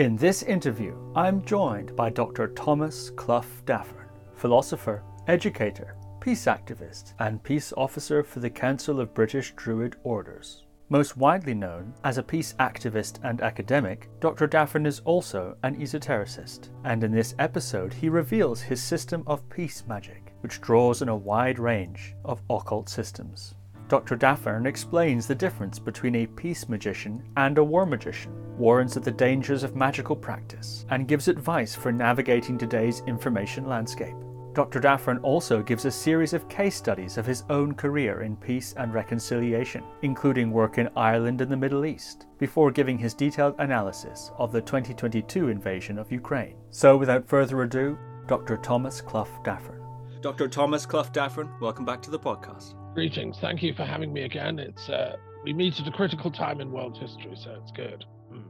[0.00, 2.48] In this interview, I'm joined by Dr.
[2.54, 9.52] Thomas Clough Daffern, philosopher, educator, peace activist, and peace officer for the Council of British
[9.56, 10.64] Druid Orders.
[10.88, 14.46] Most widely known as a peace activist and academic, Dr.
[14.46, 19.84] Daffern is also an esotericist, and in this episode he reveals his system of peace
[19.86, 23.54] magic, which draws on a wide range of occult systems.
[23.90, 24.14] Dr.
[24.14, 29.10] Daffern explains the difference between a peace magician and a war magician, warns of the
[29.10, 34.14] dangers of magical practice, and gives advice for navigating today's information landscape.
[34.52, 34.78] Dr.
[34.78, 38.94] Daffern also gives a series of case studies of his own career in peace and
[38.94, 44.52] reconciliation, including work in Ireland and the Middle East, before giving his detailed analysis of
[44.52, 46.54] the 2022 invasion of Ukraine.
[46.70, 48.56] So, without further ado, Dr.
[48.56, 49.82] Thomas Clough Daffern.
[50.20, 50.46] Dr.
[50.46, 52.79] Thomas Clough Daffern, welcome back to the podcast.
[52.94, 53.38] Greetings.
[53.38, 54.58] Thank you for having me again.
[54.58, 58.04] It's uh, we meet at a critical time in world history, so it's good.
[58.32, 58.42] Mm.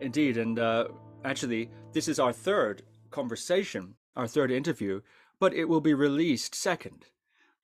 [0.00, 0.88] Indeed, and uh,
[1.24, 5.02] actually, this is our third conversation, our third interview,
[5.38, 7.06] but it will be released second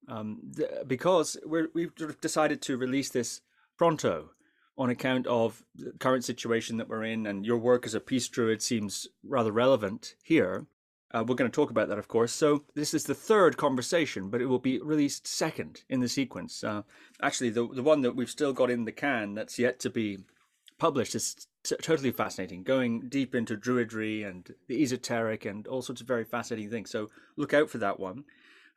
[0.08, 3.40] um, th- because we have decided to release this
[3.78, 4.30] pronto
[4.76, 8.28] on account of the current situation that we're in, and your work as a peace
[8.28, 10.66] druid seems rather relevant here.
[11.12, 12.32] Uh, we're going to talk about that, of course.
[12.32, 16.62] So this is the third conversation, but it will be released second in the sequence.
[16.62, 16.82] Uh,
[17.20, 20.18] actually, the the one that we've still got in the can that's yet to be
[20.78, 26.00] published is t- totally fascinating, going deep into druidry and the esoteric and all sorts
[26.00, 26.90] of very fascinating things.
[26.90, 28.24] So look out for that one.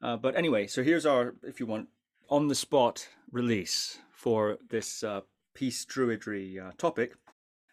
[0.01, 1.87] Uh, but anyway, so here's our, if you want,
[2.29, 5.21] on the spot release for this uh,
[5.53, 7.13] peace druidry uh, topic.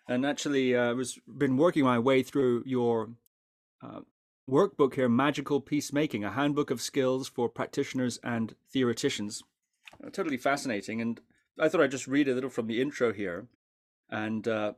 [0.08, 3.10] And actually, I uh, was been working my way through your
[3.82, 4.00] uh,
[4.48, 9.42] workbook here, Magical Peacemaking, a handbook of skills for practitioners and theoreticians.
[10.04, 11.00] Uh, totally fascinating.
[11.00, 11.20] And
[11.58, 13.46] I thought I'd just read a little from the intro here.
[14.10, 14.72] And, uh,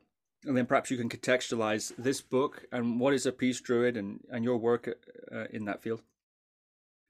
[0.45, 4.19] and then perhaps you can contextualize this book and what is a peace druid and,
[4.31, 4.89] and your work
[5.31, 6.01] uh, in that field.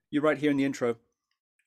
[0.09, 0.97] You write here in the intro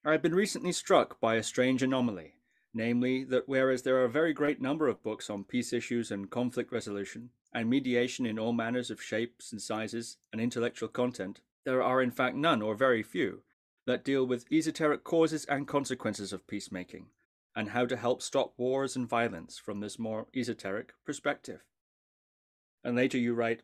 [0.06, 2.34] I have been recently struck by a strange anomaly,
[2.72, 6.30] namely that whereas there are a very great number of books on peace issues and
[6.30, 11.82] conflict resolution, and mediation in all manners of shapes and sizes and intellectual content, there
[11.82, 13.40] are in fact none or very few
[13.86, 17.06] that deal with esoteric causes and consequences of peacemaking,
[17.54, 21.62] and how to help stop wars and violence from this more esoteric perspective.
[22.84, 23.62] And later you write,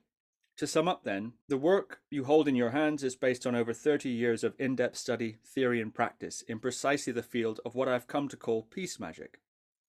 [0.57, 3.75] to sum up, then, the work you hold in your hands is based on over
[3.75, 7.89] 30 years of in depth study, theory, and practice in precisely the field of what
[7.89, 9.41] I've come to call peace magic,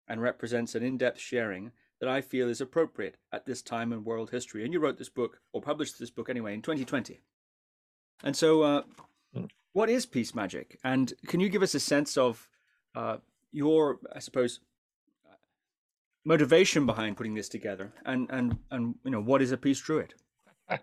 [0.07, 4.03] and represents an in depth sharing that I feel is appropriate at this time in
[4.03, 4.65] world history.
[4.65, 7.21] And you wrote this book, or published this book anyway, in 2020.
[8.23, 8.81] And so, uh,
[9.33, 9.45] hmm.
[9.73, 10.79] what is peace magic?
[10.83, 12.49] And can you give us a sense of
[12.95, 13.17] uh,
[13.51, 14.59] your, I suppose,
[16.25, 20.13] motivation behind putting this together, and and and you know, what is a peace druid?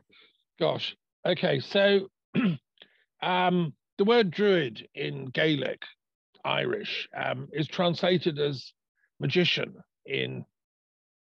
[0.58, 0.96] Gosh,
[1.26, 2.08] okay, so
[3.22, 5.82] um, the word druid in Gaelic,
[6.44, 8.72] Irish, um, is translated as
[9.20, 9.76] magician
[10.06, 10.44] in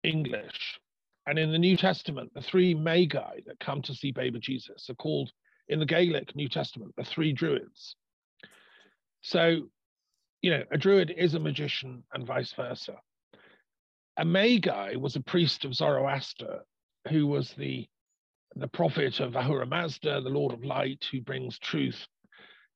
[0.03, 0.79] English.
[1.27, 4.95] And in the New Testament, the three magi that come to see baby Jesus are
[4.95, 5.31] called
[5.67, 7.95] in the Gaelic New Testament the three druids.
[9.21, 9.69] So,
[10.41, 12.95] you know, a druid is a magician and vice versa.
[14.17, 16.61] A magi was a priest of Zoroaster
[17.09, 17.87] who was the
[18.55, 22.07] the prophet of Ahura Mazda, the Lord of Light, who brings truth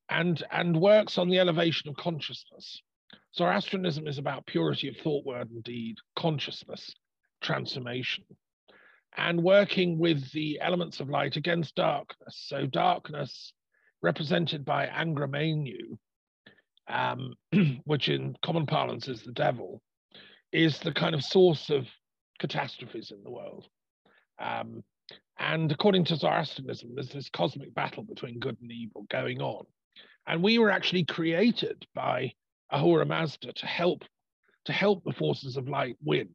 [0.08, 2.80] and and works on the elevation of consciousness.
[3.36, 6.94] Zoroastrianism is about purity of thought, word, and deed, consciousness
[7.44, 8.24] transformation
[9.16, 12.44] and working with the elements of light against darkness.
[12.48, 13.52] So, darkness
[14.02, 15.96] represented by Angra Mainyu,
[16.88, 17.34] um,
[17.84, 19.80] which in common parlance is the devil,
[20.52, 21.86] is the kind of source of
[22.38, 23.66] catastrophes in the world.
[24.38, 24.82] Um,
[25.38, 29.64] and according to Zoroastrianism, there's this cosmic battle between good and evil going on.
[30.26, 32.32] And we were actually created by
[32.70, 34.04] Ahura Mazda to help
[34.64, 36.28] to help the forces of light win.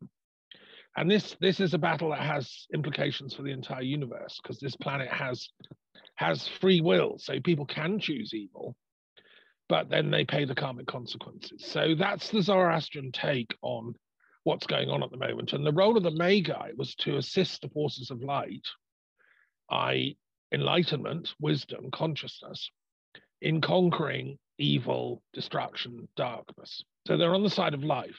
[0.98, 4.76] And this this is a battle that has implications for the entire universe because this
[4.76, 5.50] planet has
[6.16, 8.76] has free will, so people can choose evil,
[9.70, 11.64] but then they pay the karmic consequences.
[11.66, 13.96] So that's the Zoroastrian take on
[14.44, 15.54] what's going on at the moment.
[15.54, 18.68] And the role of the Magi was to assist the forces of light,
[19.70, 20.18] i.e.,
[20.52, 22.70] enlightenment, wisdom, consciousness,
[23.42, 26.84] in conquering evil, destruction, darkness.
[27.08, 28.18] So they're on the side of life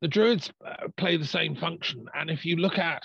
[0.00, 2.06] the Druids uh, play the same function.
[2.14, 3.02] And if you look at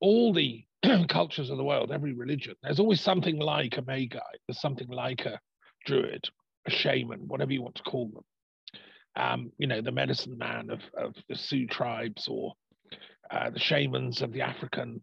[0.00, 0.64] all the
[1.08, 5.26] cultures of the world, every religion, there's always something like a Magi, there's something like
[5.26, 5.40] a
[5.86, 6.28] Druid,
[6.66, 8.24] a shaman, whatever you want to call them.
[9.16, 12.54] Um, you know, the medicine man of, of the Sioux tribes or
[13.30, 15.00] uh, the shamans of the African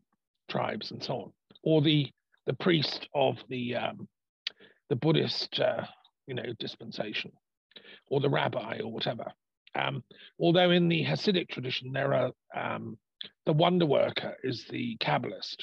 [0.49, 1.31] tribes and so on,
[1.63, 2.11] or the
[2.45, 4.07] the priest of the um,
[4.89, 5.83] the Buddhist uh,
[6.27, 7.31] you know dispensation,
[8.09, 9.31] or the rabbi or whatever.
[9.77, 10.03] Um,
[10.39, 12.97] although in the Hasidic tradition there are um,
[13.45, 15.57] the wonder worker is the Kabbalist.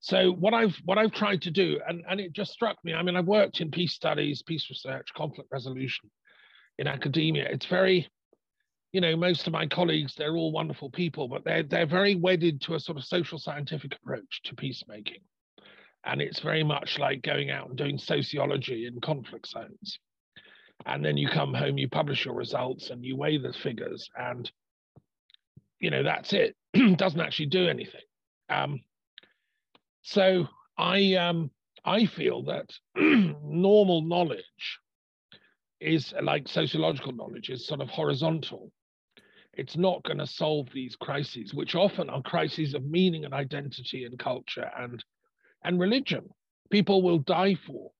[0.00, 2.94] So what I've what I've tried to do, and, and it just struck me.
[2.94, 6.10] I mean, I've worked in peace studies, peace research, conflict resolution
[6.78, 7.44] in academia.
[7.44, 8.08] It's very
[8.92, 12.60] you know, most of my colleagues, they're all wonderful people, but they're they're very wedded
[12.62, 15.20] to a sort of social scientific approach to peacemaking.
[16.04, 19.98] And it's very much like going out and doing sociology in conflict zones.
[20.86, 24.50] And then you come home, you publish your results and you weigh the figures, and
[25.78, 26.56] you know, that's it.
[26.96, 28.00] Doesn't actually do anything.
[28.48, 28.80] Um,
[30.02, 30.48] so
[30.78, 31.50] I um
[31.84, 34.78] I feel that normal knowledge
[35.80, 38.70] is like sociological knowledge is sort of horizontal
[39.54, 44.04] it's not going to solve these crises, which often are crises of meaning and identity
[44.04, 45.04] and culture and
[45.64, 46.30] and religion.
[46.70, 47.90] People will die for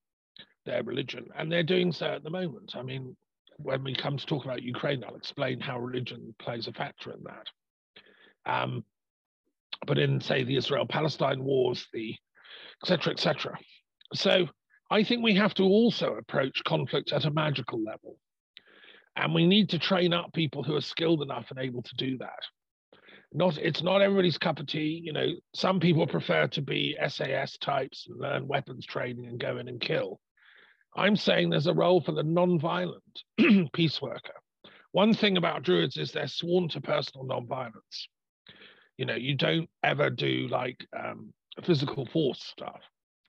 [0.65, 2.73] their religion, and they're doing so at the moment.
[2.75, 3.15] I mean,
[3.57, 7.23] when we come to talk about Ukraine, I'll explain how religion plays a factor in
[7.23, 8.51] that.
[8.51, 8.83] Um,
[9.85, 12.15] but in, say, the Israel-Palestine wars, the
[12.83, 13.13] etc.
[13.13, 13.57] etc.
[14.13, 14.47] So
[14.89, 18.17] I think we have to also approach conflict at a magical level.
[19.15, 22.17] And we need to train up people who are skilled enough and able to do
[22.19, 22.39] that.
[23.33, 25.01] Not it's not everybody's cup of tea.
[25.03, 29.57] You know, some people prefer to be SAS types and learn weapons training and go
[29.57, 30.19] in and kill.
[30.95, 33.23] I'm saying there's a role for the non-violent
[33.73, 34.33] peace worker.
[34.91, 38.07] One thing about druids is they're sworn to personal non-violence.
[38.97, 41.33] You know, you don't ever do like um,
[41.63, 42.81] physical force stuff.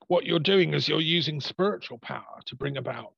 [0.09, 3.14] What you're doing is you're using spiritual power to bring about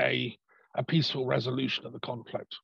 [0.00, 0.36] a
[0.76, 2.54] a peaceful resolution of the conflict.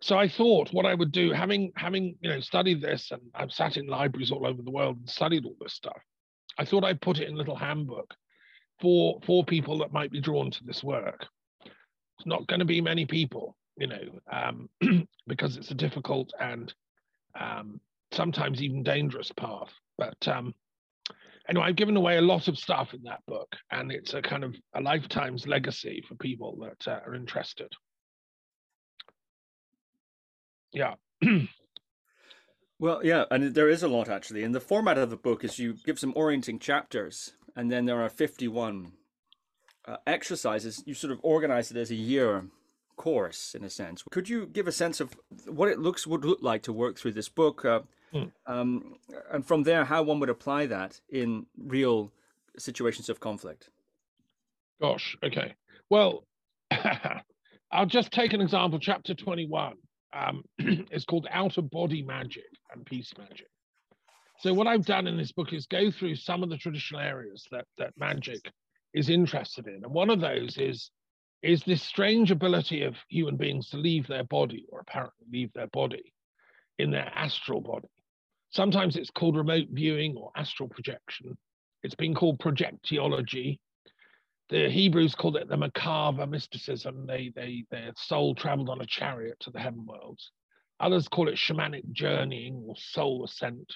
[0.00, 3.52] So I thought what I would do, having having you know studied this, and I've
[3.52, 6.00] sat in libraries all over the world and studied all this stuff.
[6.58, 8.14] I thought I'd put it in a little handbook
[8.80, 11.26] for for people that might be drawn to this work.
[11.64, 14.68] It's not going to be many people, you know, um,
[15.26, 16.72] because it's a difficult and
[17.38, 17.80] um,
[18.12, 19.72] sometimes even dangerous path.
[19.98, 20.54] But um,
[21.48, 24.44] anyway, I've given away a lot of stuff in that book, and it's a kind
[24.44, 27.72] of a lifetime's legacy for people that uh, are interested.
[30.72, 30.94] Yeah.
[32.78, 34.44] well, yeah, and there is a lot actually.
[34.44, 38.00] And the format of the book is you give some orienting chapters, and then there
[38.00, 38.92] are 51
[39.86, 40.82] uh, exercises.
[40.86, 42.44] You sort of organize it as a year
[42.96, 44.02] course in a sense.
[44.10, 45.16] Could you give a sense of
[45.46, 47.64] what it looks would look like to work through this book?
[47.64, 47.80] Uh,
[48.14, 48.32] Mm.
[48.46, 48.94] Um,
[49.32, 52.12] and from there, how one would apply that in real
[52.58, 53.70] situations of conflict.
[54.80, 55.54] Gosh, okay.
[55.90, 56.24] Well,
[57.72, 58.78] I'll just take an example.
[58.78, 59.74] Chapter 21
[60.12, 60.44] um,
[60.90, 63.48] is called Out of Body Magic and Peace Magic.
[64.40, 67.46] So, what I've done in this book is go through some of the traditional areas
[67.50, 68.52] that, that magic
[68.92, 69.82] is interested in.
[69.84, 70.90] And one of those is,
[71.42, 75.68] is this strange ability of human beings to leave their body, or apparently leave their
[75.68, 76.12] body,
[76.78, 77.88] in their astral body.
[78.50, 81.36] Sometimes it's called remote viewing or astral projection.
[81.82, 83.58] It's been called projectiology.
[84.48, 87.06] The Hebrews called it the Merkava mysticism.
[87.06, 90.30] They, they, their soul traveled on a chariot to the heaven worlds.
[90.78, 93.72] Others call it shamanic journeying or soul ascent,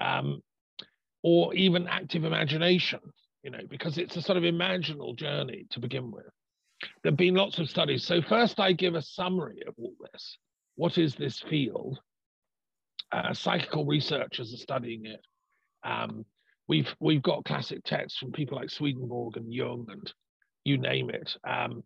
[0.00, 0.42] um,
[1.22, 3.00] or even active imagination,
[3.42, 6.26] you know, because it's a sort of imaginal journey to begin with.
[7.02, 8.04] There have been lots of studies.
[8.04, 10.36] So, first, I give a summary of all this.
[10.74, 12.00] What is this field?
[13.12, 15.20] uh, psychical researchers are studying it.
[15.84, 16.24] Um,
[16.68, 20.12] we've we've got classic texts from people like Swedenborg and Jung and
[20.64, 21.36] you name it.
[21.46, 21.84] Um,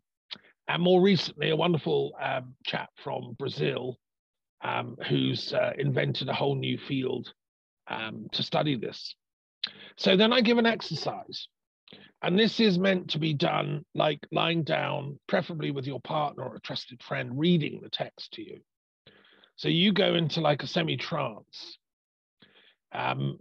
[0.68, 3.98] and more recently, a wonderful um, chap from Brazil
[4.62, 7.32] um, who's uh, invented a whole new field
[7.88, 9.14] um, to study this.
[9.96, 11.48] So then I give an exercise.
[12.22, 16.56] And this is meant to be done like lying down, preferably with your partner or
[16.56, 18.60] a trusted friend, reading the text to you.
[19.56, 21.78] So you go into like a semi trance,
[22.92, 23.38] um,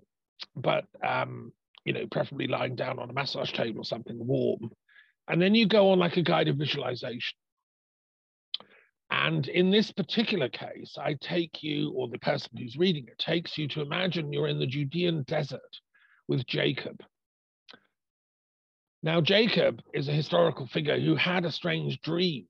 [0.56, 1.52] but um,
[1.86, 4.72] you know, preferably lying down on a massage table or something warm,
[5.28, 7.38] and then you go on like a guided visualization.
[9.12, 13.58] And in this particular case, I take you, or the person who's reading it takes
[13.58, 15.62] you to imagine you're in the Judean desert
[16.28, 17.04] with Jacob.
[19.04, 22.48] Now, Jacob is a historical figure who had a strange dream,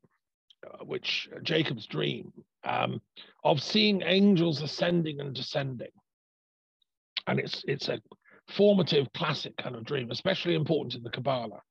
[0.66, 2.32] uh, which uh, Jacob's dream,
[2.64, 3.02] um,
[3.44, 5.92] of seeing angels ascending and descending.
[7.28, 8.00] And it's it's a
[8.48, 11.62] formative classic kind of dream, especially important in the Kabbalah.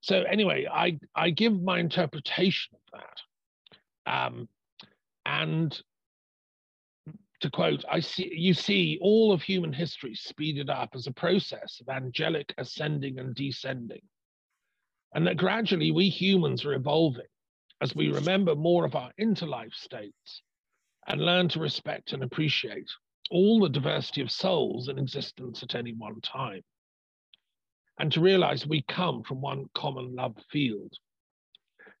[0.00, 3.18] So anyway, I I give my interpretation of that.
[4.06, 4.48] Um,
[5.26, 5.80] and
[7.40, 11.80] to quote, I see you see all of human history speeded up as a process
[11.80, 14.02] of angelic ascending and descending.
[15.14, 17.26] And that gradually we humans are evolving
[17.80, 20.42] as we remember more of our interlife states
[21.06, 22.90] and learn to respect and appreciate
[23.30, 26.62] all the diversity of souls in existence at any one time.
[27.98, 30.92] And to realize we come from one common love field.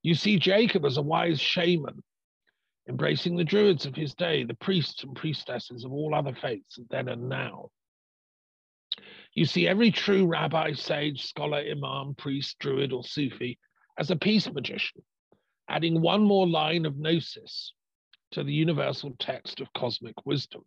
[0.04, 2.02] You see Jacob as a wise shaman
[2.86, 7.08] embracing the Druids of his day, the priests and priestesses of all other faiths then
[7.08, 7.70] and now.
[9.32, 13.58] You see every true rabbi, sage, scholar, imam, priest, druid, or Sufi
[13.98, 15.02] as a peace magician,
[15.70, 17.72] adding one more line of gnosis
[18.32, 20.62] to the universal text of cosmic wisdom.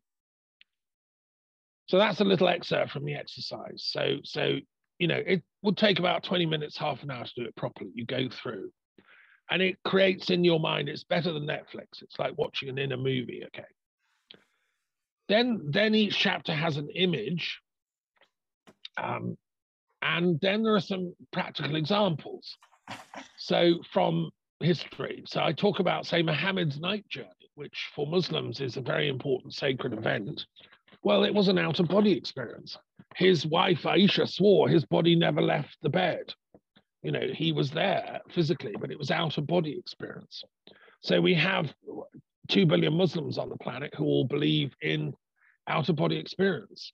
[1.90, 3.86] So that's a little excerpt from the exercise.
[3.88, 4.58] So, so
[4.98, 7.92] you know, it would take about 20 minutes, half an hour to do it properly.
[7.94, 8.72] You go through
[9.50, 12.02] and it creates in your mind it's better than netflix.
[12.02, 13.68] It's like watching an inner movie okay?
[15.30, 17.60] Then then each chapter has an image
[18.98, 19.38] um,
[20.02, 22.58] and then there are some practical examples.
[23.38, 28.78] So from history so i talk about say muhammad's night journey which for muslims is
[28.78, 30.46] a very important sacred event.
[31.04, 32.78] Well it was an out of body experience.
[33.16, 36.34] His wife aisha swore his body never left the bed
[37.04, 40.44] you know he was there physically but it was out of body experience.
[41.02, 41.74] So we have
[42.50, 45.14] 2 billion muslims on the planet who all believe in
[45.68, 46.94] out of body experience.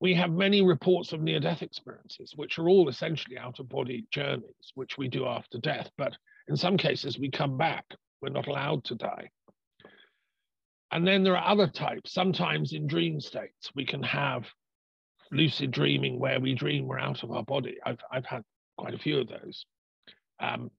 [0.00, 4.06] We have many reports of near death experiences which are all essentially out of body
[4.10, 6.16] journeys which we do after death but
[6.48, 7.84] in some cases we come back.
[8.20, 9.30] We're not allowed to die.
[10.92, 13.70] And then there are other types sometimes in dream states.
[13.74, 14.44] We can have
[15.30, 17.78] lucid dreaming where we dream we're out of our body.
[17.84, 18.44] I've, I've had
[18.76, 19.66] quite a few of those.
[20.40, 20.70] Um,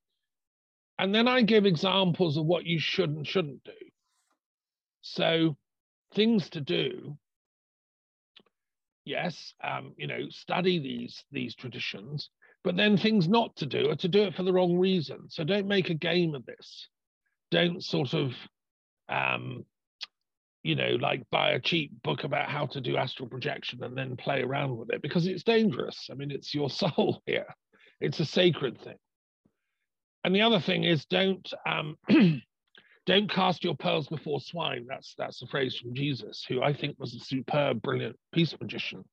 [1.00, 3.72] and then I give examples of what you should and shouldn't do.
[5.02, 5.58] So,
[6.14, 7.18] things to do.
[9.06, 12.30] Yes, um, you know, study these these traditions,
[12.64, 15.30] but then things not to do are to do it for the wrong reason.
[15.30, 16.88] So don't make a game of this.
[17.52, 18.32] Don't sort of,
[19.10, 19.66] um,
[20.64, 24.16] you know, like buy a cheap book about how to do astral projection and then
[24.16, 26.08] play around with it because it's dangerous.
[26.10, 27.48] I mean, it's your soul here.
[28.04, 28.98] It's a sacred thing.
[30.26, 31.98] And the other thing is don't um,
[33.06, 34.86] don't cast your pearls before swine.
[34.90, 39.06] That's that's a phrase from Jesus, who I think was a superb, brilliant peace magician.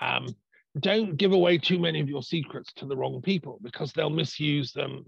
[0.00, 0.26] Um,
[0.78, 4.72] don't give away too many of your secrets to the wrong people because they'll misuse
[4.72, 5.04] them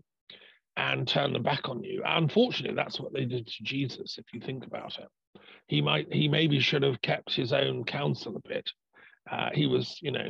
[0.77, 2.03] and turn them back on you.
[2.05, 4.17] Unfortunately, that's what they did to Jesus.
[4.17, 8.37] If you think about it, he might he maybe should have kept his own counsel
[8.37, 8.71] a bit.
[9.29, 10.29] Uh, he was, you know,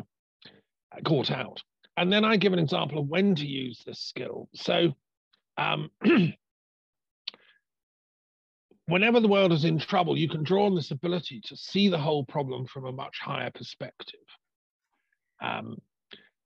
[1.05, 1.63] caught out.
[1.97, 4.49] And then I give an example of when to use this skill.
[4.55, 4.95] So
[5.59, 5.91] um,
[8.87, 11.99] whenever the world is in trouble, you can draw on this ability to see the
[11.99, 14.21] whole problem from a much higher perspective.
[15.43, 15.77] Um,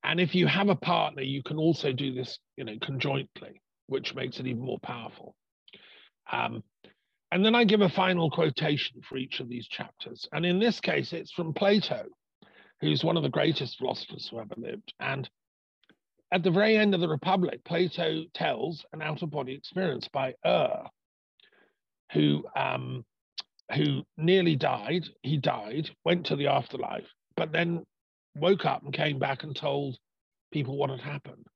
[0.03, 4.15] and if you have a partner, you can also do this, you know, conjointly, which
[4.15, 5.35] makes it even more powerful.
[6.31, 6.63] Um,
[7.33, 10.29] and then I give a final quotation for each of these chapters.
[10.33, 12.05] And in this case, it's from Plato,
[12.81, 14.95] who's one of the greatest philosophers who ever lived.
[15.01, 15.29] And
[16.37, 20.35] at the very end of the Republic, Plato tells an out of body experience by
[20.47, 20.85] Ur,
[22.13, 23.07] who um,
[23.75, 25.07] who nearly died.
[25.23, 27.85] He died, went to the afterlife, but then
[28.35, 29.97] woke up and came back and told
[30.53, 31.47] people what had happened.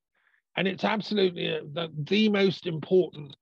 [0.57, 3.35] And it's absolutely a, the, the most important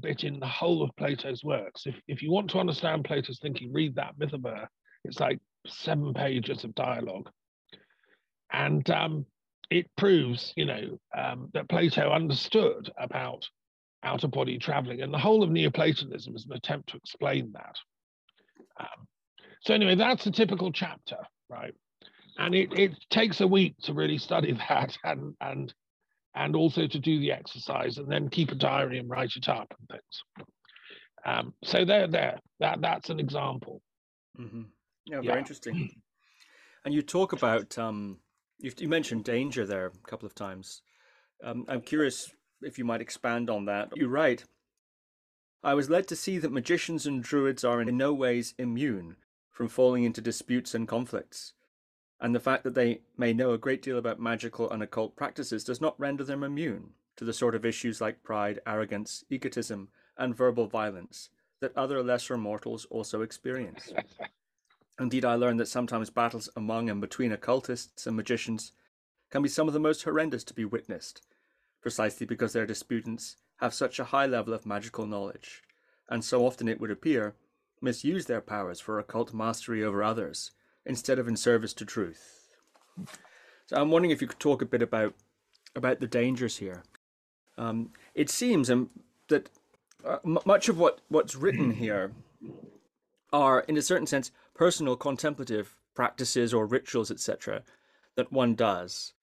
[0.00, 1.82] bit in the whole of Plato's works.
[1.84, 4.66] If, if you want to understand Plato's thinking, read that Myth of Ur.
[5.04, 7.28] It's like seven pages of dialogue.
[8.50, 9.26] And um,
[9.72, 13.46] it proves, you know, um, that Plato understood about
[14.04, 17.76] out of body traveling, and the whole of Neoplatonism is an attempt to explain that.
[18.78, 19.06] Um,
[19.62, 21.16] so, anyway, that's a typical chapter,
[21.48, 21.74] right?
[22.38, 25.72] And it, it takes a week to really study that and, and,
[26.34, 29.72] and also to do the exercise and then keep a diary and write it up
[29.78, 30.48] and things.
[31.24, 33.80] Um, so, there, there, that, that's an example.
[34.38, 34.62] Mm-hmm.
[35.06, 35.38] Yeah, very yeah.
[35.38, 35.90] interesting.
[36.84, 38.18] And you talk about um,
[38.62, 40.82] you, you mentioned danger there a couple of times.
[41.42, 43.90] Um, I'm curious if you might expand on that.
[43.96, 44.42] You're right.
[45.64, 49.16] I was led to see that magicians and druids are in no ways immune
[49.50, 51.52] from falling into disputes and conflicts,
[52.20, 55.64] and the fact that they may know a great deal about magical and occult practices
[55.64, 60.36] does not render them immune to the sort of issues like pride, arrogance, egotism, and
[60.36, 61.28] verbal violence
[61.60, 63.92] that other lesser mortals also experience.
[65.00, 68.72] Indeed, I learned that sometimes battles among and between occultists and magicians
[69.30, 71.22] can be some of the most horrendous to be witnessed,
[71.80, 75.62] precisely because their disputants have such a high level of magical knowledge,
[76.08, 77.34] and so often it would appear
[77.80, 80.52] misuse their powers for occult mastery over others
[80.86, 82.54] instead of in service to truth.
[83.66, 85.14] So I'm wondering if you could talk a bit about
[85.74, 86.84] about the dangers here.
[87.56, 88.90] Um, it seems um,
[89.28, 89.48] that
[90.04, 92.12] uh, m- much of what, what's written here
[93.32, 97.62] are, in a certain sense, personal contemplative practices or rituals, etc.,
[98.16, 99.14] that one does.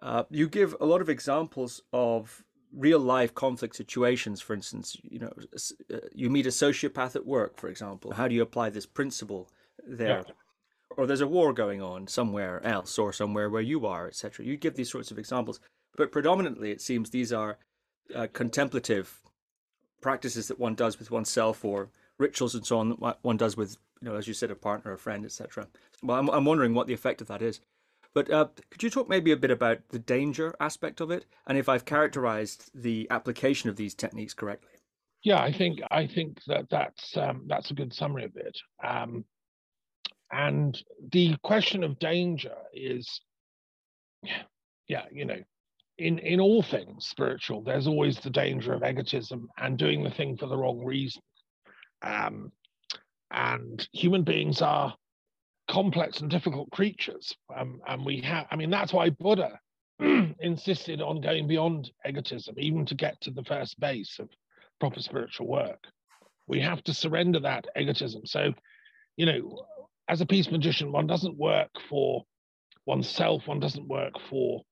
[0.00, 4.40] Uh, you give a lot of examples of real life conflict situations.
[4.40, 5.32] For instance, you know,
[5.92, 8.12] uh, you meet a sociopath at work, for example.
[8.12, 9.50] How do you apply this principle
[9.86, 10.24] there?
[10.26, 10.34] Yeah.
[10.96, 14.44] Or there's a war going on somewhere else, or somewhere where you are, etc.
[14.44, 15.60] You give these sorts of examples,
[15.96, 17.58] but predominantly it seems these are
[18.14, 19.20] uh, contemplative
[20.00, 23.76] practices that one does with oneself, or rituals and so on that one does with,
[24.00, 25.68] you know, as you said, a partner, a friend, etc.
[26.02, 27.60] Well, I'm, I'm wondering what the effect of that is.
[28.14, 31.58] But uh, could you talk maybe a bit about the danger aspect of it, and
[31.58, 34.72] if I've characterized the application of these techniques correctly?
[35.22, 38.56] Yeah, I think I think that that's um, that's a good summary of it.
[38.82, 39.24] Um,
[40.32, 40.80] and
[41.12, 43.20] the question of danger is,
[44.88, 45.42] yeah, you know,
[45.98, 50.36] in in all things spiritual, there's always the danger of egotism and doing the thing
[50.36, 51.22] for the wrong reason.
[52.02, 52.52] Um,
[53.30, 54.94] and human beings are
[55.68, 57.34] complex and difficult creatures.
[57.54, 59.60] Um, and we have, I mean, that's why Buddha
[60.40, 64.28] insisted on going beyond egotism, even to get to the first base of
[64.80, 65.84] proper spiritual work.
[66.46, 68.24] We have to surrender that egotism.
[68.24, 68.54] So,
[69.16, 69.66] you know,
[70.08, 72.24] as a peace magician, one doesn't work for
[72.86, 74.62] oneself, one doesn't work for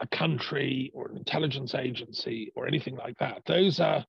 [0.00, 3.42] a country or an intelligence agency or anything like that.
[3.46, 4.04] Those are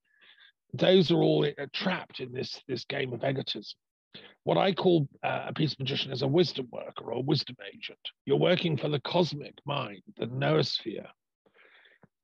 [0.74, 3.78] those are all trapped in this this game of egotism
[4.44, 8.00] what I call uh, a peace magician is a wisdom worker or a wisdom agent.
[8.26, 11.08] You're working for the cosmic mind, the noosphere,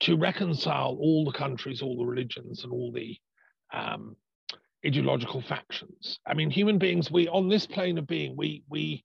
[0.01, 3.17] to reconcile all the countries, all the religions, and all the
[3.73, 4.15] um,
[4.85, 6.19] ideological factions.
[6.25, 9.03] I mean, human beings, we on this plane of being, we we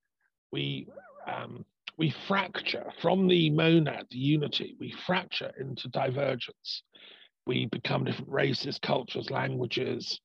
[0.52, 0.88] we
[1.30, 1.64] um,
[1.96, 4.76] we fracture from the monad, the unity.
[4.80, 6.82] We fracture into divergence.
[7.46, 10.20] We become different races, cultures, languages.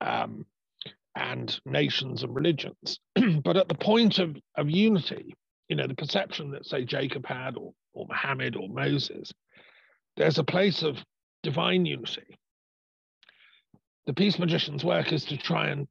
[0.00, 0.46] Um,
[1.18, 3.00] and nations and religions.
[3.44, 5.34] but at the point of, of unity,
[5.68, 9.32] you know, the perception that, say, Jacob had or, or Muhammad or Moses,
[10.16, 10.96] there's a place of
[11.42, 12.38] divine unity.
[14.06, 15.88] The peace magician's work is to try and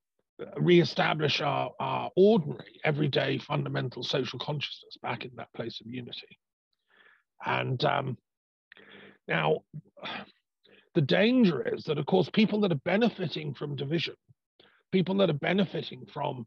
[0.55, 6.39] re-establish our, our ordinary, everyday, fundamental social consciousness back in that place of unity.
[7.45, 8.17] And um,
[9.27, 9.59] now,
[10.95, 14.15] the danger is that, of course, people that are benefiting from division
[14.91, 16.45] people that are benefiting from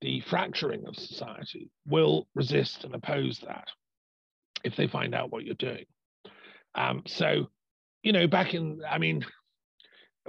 [0.00, 3.68] the fracturing of society will resist and oppose that
[4.64, 5.84] if they find out what you're doing.
[6.74, 7.48] Um, so,
[8.02, 9.24] you know, back in, I mean,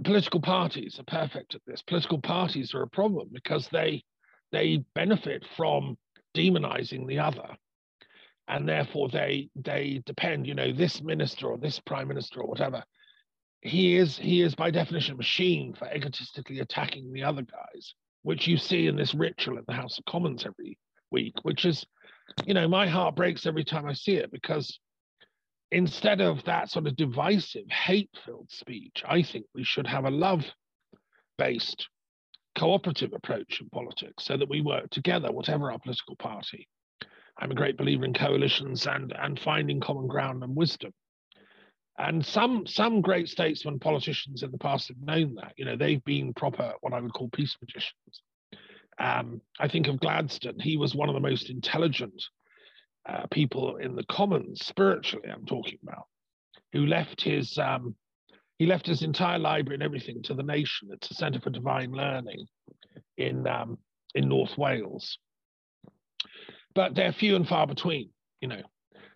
[0.04, 1.82] political parties are perfect at this.
[1.82, 4.04] Political parties are a problem because they
[4.54, 5.98] they benefit from
[6.34, 7.58] demonizing the other,
[8.48, 10.48] and therefore they they depend.
[10.48, 12.84] You know, this minister or this prime minister or whatever
[13.62, 17.94] he is he is by definition a machine for egotistically attacking the other guys,
[18.24, 20.78] which you see in this ritual in the House of Commons every
[21.12, 21.86] week, which is,
[22.46, 24.80] you know, my heart breaks every time I see it because
[25.72, 31.88] instead of that sort of divisive, hate-filled speech, I think we should have a love-based
[32.58, 36.68] cooperative approach in politics so that we work together, whatever our political party.
[37.40, 40.92] I'm a great believer in coalitions and and finding common ground and wisdom.
[42.00, 45.54] And some some great statesmen, politicians in the past have known that.
[45.58, 48.22] You know, they've been proper what I would call peace magicians.
[49.00, 50.60] Um, I think of Gladstone.
[50.60, 52.24] He was one of the most intelligent
[53.08, 55.30] uh, people in the Commons, spiritually.
[55.30, 56.06] I'm talking about,
[56.74, 57.96] who left his um,
[58.60, 60.90] he left his entire library and everything to the nation.
[60.92, 62.46] It's a centre for divine learning
[63.18, 63.80] in um,
[64.14, 65.18] in North Wales,
[66.76, 68.10] but they're few and far between.
[68.42, 68.62] You know,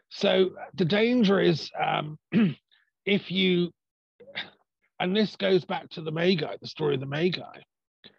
[0.10, 2.18] so the danger is um,
[3.06, 3.72] if you,
[5.00, 7.60] and this goes back to the Magi, the story of the Magi,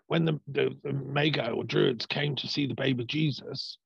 [0.06, 3.78] when the, the, the Magi or Druids came to see the baby Jesus,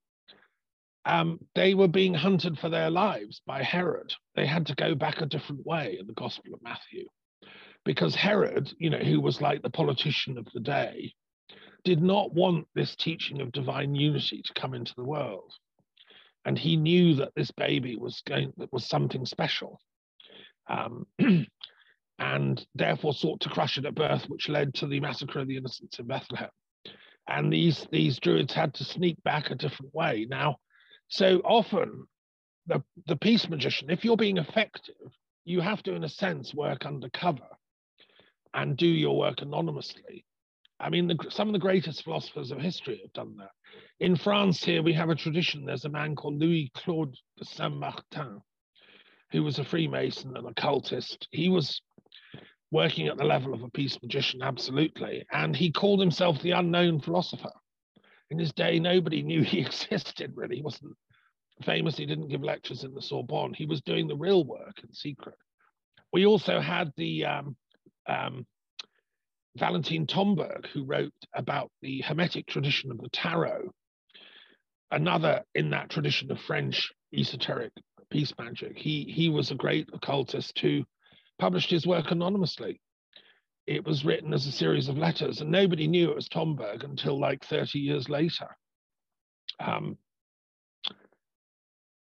[1.05, 4.13] um, they were being hunted for their lives by Herod.
[4.35, 7.07] They had to go back a different way in the Gospel of Matthew
[7.85, 11.15] because Herod, you know, who was like the politician of the day,
[11.85, 15.53] did not want this teaching of divine unity to come into the world.
[16.45, 19.81] And he knew that this baby was going was something special
[20.69, 21.07] um,
[22.19, 25.57] and therefore sought to crush it at birth, which led to the massacre of the
[25.57, 26.51] innocents in Bethlehem.
[27.29, 30.27] And these these druids had to sneak back a different way.
[30.29, 30.57] Now,
[31.09, 32.07] so often
[32.67, 34.95] the the peace magician, if you're being effective,
[35.45, 37.49] you have to, in a sense, work undercover
[38.55, 40.25] and do your work anonymously
[40.79, 43.51] I mean, the, some of the greatest philosophers of history have done that.
[43.99, 45.65] In France, here we have a tradition.
[45.65, 48.43] There's a man called Louis Claude de Saint Martin,
[49.33, 51.29] who was a Freemason and occultist.
[51.31, 51.81] He was
[52.71, 55.25] working at the level of a peace magician, absolutely.
[55.33, 57.53] And he called himself the unknown philosopher.
[58.31, 60.57] In his day, nobody knew he existed, really.
[60.57, 60.97] He wasn't
[61.65, 63.55] famous, he didn't give lectures in the Sorbonne.
[63.55, 65.37] He was doing the real work in secret.
[66.13, 67.57] We also had the um,
[68.07, 68.47] um,
[69.57, 73.71] Valentin Tomberg, who wrote about the Hermetic tradition of the tarot,
[74.91, 77.73] another in that tradition of French esoteric
[78.11, 78.77] peace magic.
[78.77, 80.85] He he was a great occultist who
[81.39, 82.81] published his work anonymously.
[83.67, 87.19] It was written as a series of letters, and nobody knew it was Tomberg until
[87.19, 88.57] like 30 years later.
[89.59, 89.99] Um,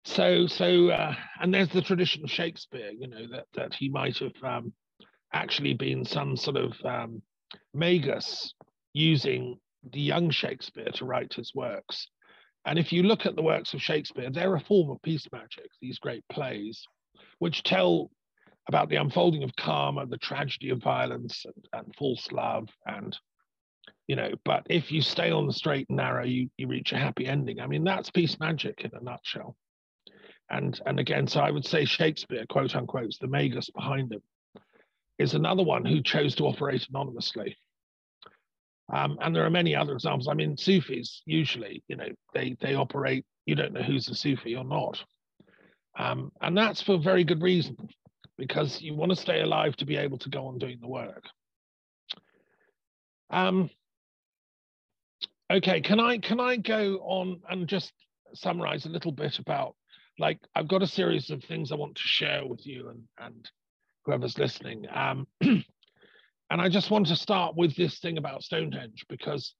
[0.05, 4.17] so so uh, and there's the tradition of Shakespeare, you know, that that he might
[4.17, 4.73] have um,
[5.33, 7.21] actually been some sort of um,
[7.73, 8.53] magus
[8.93, 9.59] using
[9.91, 12.07] the young Shakespeare to write his works.
[12.65, 15.69] And if you look at the works of Shakespeare, they're a form of peace magic,
[15.81, 16.85] these great plays,
[17.39, 18.11] which tell
[18.67, 22.69] about the unfolding of karma, the tragedy of violence and, and false love.
[22.85, 23.17] And,
[24.07, 26.97] you know, but if you stay on the straight and narrow, you, you reach a
[26.97, 27.59] happy ending.
[27.59, 29.55] I mean, that's peace magic in a nutshell.
[30.49, 34.21] And, and again, so I would say Shakespeare, quote unquote, is the magus behind him
[35.21, 37.55] is another one who chose to operate anonymously.
[38.91, 40.27] Um, and there are many other examples.
[40.27, 43.25] I mean, Sufis usually, you know, they they operate.
[43.45, 45.01] You don't know who's a Sufi or not,
[45.97, 47.77] um, and that's for very good reason,
[48.37, 51.23] because you want to stay alive to be able to go on doing the work.
[53.29, 53.69] Um,
[55.49, 57.93] okay, can I can I go on and just
[58.33, 59.75] summarize a little bit about
[60.19, 63.49] like I've got a series of things I want to share with you and and
[64.05, 64.85] whoever's listening.
[64.93, 65.27] Um,
[66.51, 69.55] and I just want to start with this thing about Stonehenge because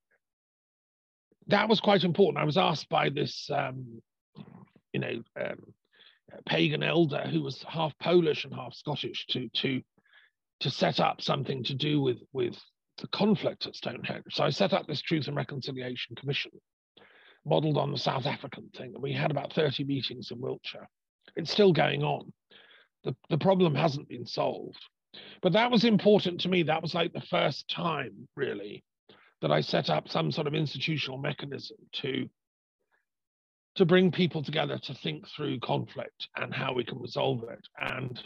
[1.47, 2.41] that was quite important.
[2.41, 4.01] I was asked by this, um,
[4.91, 5.73] you know, um,
[6.45, 9.81] pagan elder who was half Polish and half Scottish to to
[10.59, 12.57] to set up something to do with with
[12.97, 14.25] the conflict at Stonehenge.
[14.31, 16.51] So I set up this Truth and Reconciliation Commission,
[17.45, 20.87] modelled on the South African thing, we had about 30 meetings in Wiltshire.
[21.35, 22.33] It's still going on
[23.03, 24.83] the, the problem hasn't been solved.
[25.41, 26.63] But that was important to me.
[26.63, 28.83] That was like the first time, really,
[29.41, 32.29] that I set up some sort of institutional mechanism to
[33.75, 37.65] to bring people together to think through conflict and how we can resolve it.
[37.79, 38.21] And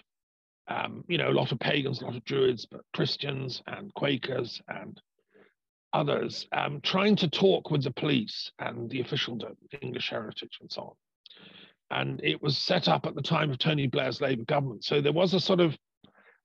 [0.68, 4.60] um, you know, a lot of pagans, a lot of Druids, but Christians and Quakers
[4.68, 5.00] and
[5.94, 10.82] others um, trying to talk with the police and the officialdom, English heritage, and so
[10.82, 10.94] on
[11.92, 14.84] and it was set up at the time of Tony Blair's Labour government.
[14.84, 15.78] So there was a sort of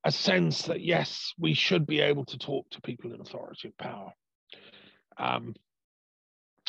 [0.05, 3.77] a sense that yes, we should be able to talk to people in authority and
[3.77, 4.13] power.
[5.19, 5.55] Um,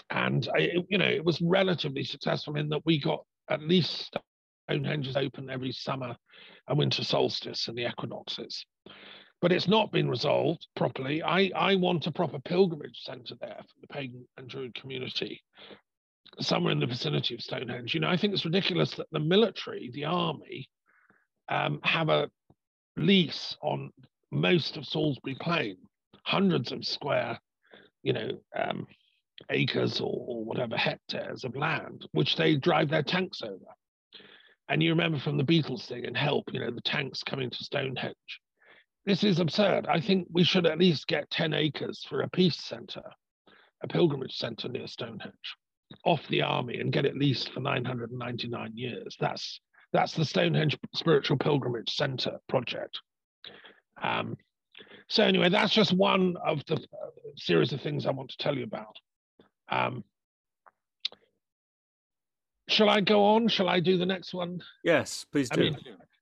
[0.09, 4.17] and I, you know, it was relatively successful in that we got at least
[4.69, 6.15] Stonehenges open every summer
[6.67, 8.65] and winter solstice and the equinoxes.
[9.41, 11.23] But it's not been resolved properly.
[11.23, 15.41] I, I want a proper pilgrimage centre there for the pagan and Druid community
[16.39, 17.93] somewhere in the vicinity of Stonehenge.
[17.93, 20.69] You know, I think it's ridiculous that the military, the army,
[21.49, 22.29] um, have a
[22.97, 23.91] lease on
[24.31, 25.77] most of Salisbury Plain,
[26.25, 27.39] hundreds of square,
[28.03, 28.87] you know, um,
[29.49, 33.65] acres or, or whatever hectares of land, which they drive their tanks over.
[34.69, 37.63] And you remember from the Beatles thing and Help, you know, the tanks coming to
[37.63, 38.15] Stonehenge.
[39.05, 39.87] This is absurd.
[39.87, 43.03] I think we should at least get 10 acres for a peace centre,
[43.83, 45.55] a pilgrimage centre near Stonehenge
[46.05, 49.17] off the army and get it leased for 999 years.
[49.19, 49.59] That's
[49.93, 52.99] that's the Stonehenge Spiritual Pilgrimage Centre project.
[54.01, 54.37] Um,
[55.07, 58.57] so anyway, that's just one of the uh, series of things I want to tell
[58.57, 58.95] you about.
[59.69, 60.03] Um,
[62.69, 63.47] shall I go on?
[63.47, 64.61] Shall I do the next one?
[64.83, 65.61] Yes, please do.
[65.61, 65.77] I mean,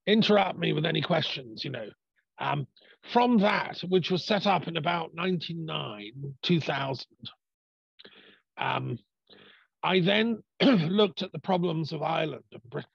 [0.08, 1.88] interrupt me with any questions, you know.
[2.40, 2.68] Um,
[3.14, 7.06] from that, which was set up in about 99, 2000,
[8.58, 9.00] um,
[9.84, 12.90] I then looked at the problems of Ireland and Britain.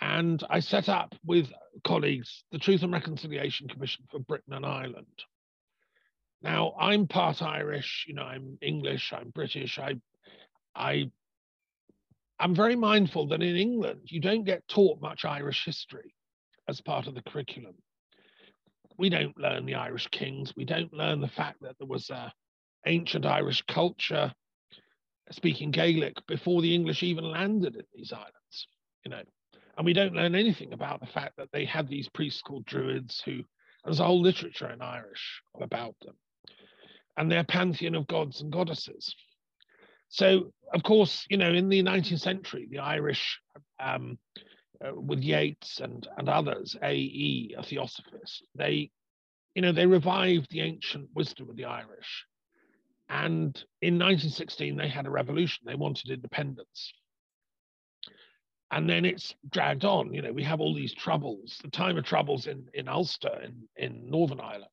[0.00, 1.52] And I set up with
[1.84, 5.24] colleagues the Truth and Reconciliation Commission for Britain and Ireland.
[6.42, 9.78] Now, I'm part Irish, you know, I'm English, I'm British.
[9.78, 9.96] I,
[10.74, 11.10] I,
[12.38, 16.14] I'm very mindful that in England, you don't get taught much Irish history
[16.66, 17.74] as part of the curriculum.
[18.96, 20.54] We don't learn the Irish kings.
[20.56, 22.32] We don't learn the fact that there was a
[22.86, 24.32] ancient Irish culture
[25.30, 28.68] speaking Gaelic before the English even landed in these islands,
[29.04, 29.22] you know.
[29.80, 33.22] And we don't learn anything about the fact that they had these priests called Druids
[33.24, 33.40] who,
[33.82, 36.16] there's a whole literature in Irish about them.
[37.16, 39.14] and their pantheon of gods and goddesses.
[40.10, 43.40] So, of course, you know, in the 19th century, the Irish,
[43.78, 44.18] um,
[44.86, 48.90] uh, with Yeats and, and others, A.E., a theosophist, they,
[49.54, 52.26] you know, they revived the ancient wisdom of the Irish.
[53.08, 55.62] And in 1916, they had a revolution.
[55.64, 56.92] They wanted independence.
[58.70, 60.14] And then it's dragged on.
[60.14, 63.68] You know, we have all these troubles, the time of troubles in, in Ulster, in,
[63.76, 64.68] in Northern Ireland.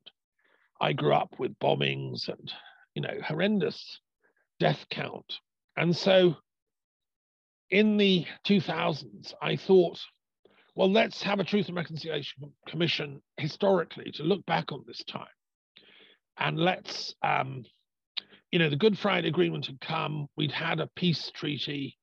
[0.79, 2.51] I grew up with bombings and,
[2.93, 3.99] you know, horrendous
[4.59, 5.39] death count.
[5.75, 6.35] And so
[7.69, 9.99] in the 2000s, I thought,
[10.75, 15.25] well, let's have a Truth and Reconciliation Commission historically to look back on this time.
[16.37, 17.65] And let's, um,
[18.51, 21.96] you know, the Good Friday Agreement had come, we'd had a peace treaty.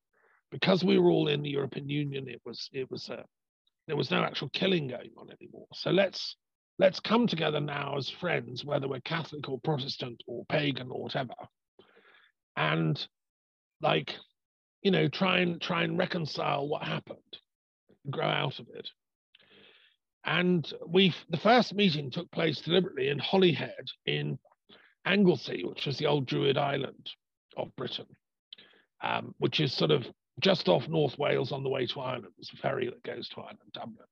[0.55, 3.25] Because we were all in the European Union, it was, it was a,
[3.87, 5.67] there was no actual killing going on anymore.
[5.73, 6.37] So let's
[6.79, 11.33] let's come together now as friends, whether we're Catholic or Protestant or pagan or whatever,
[12.55, 13.05] and
[13.81, 14.15] like
[14.81, 17.19] you know try and try and reconcile what happened
[18.09, 18.87] grow out of it
[20.25, 24.37] and we the first meeting took place deliberately in holyhead in
[25.05, 27.09] anglesey which is the old druid island
[27.57, 28.05] of britain
[29.03, 30.05] um, which is sort of
[30.39, 33.41] just off north wales on the way to ireland there's a ferry that goes to
[33.41, 34.07] ireland dublin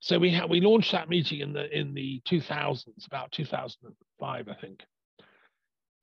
[0.00, 4.54] so we had we launched that meeting in the in the 2000s about 2005 i
[4.60, 4.82] think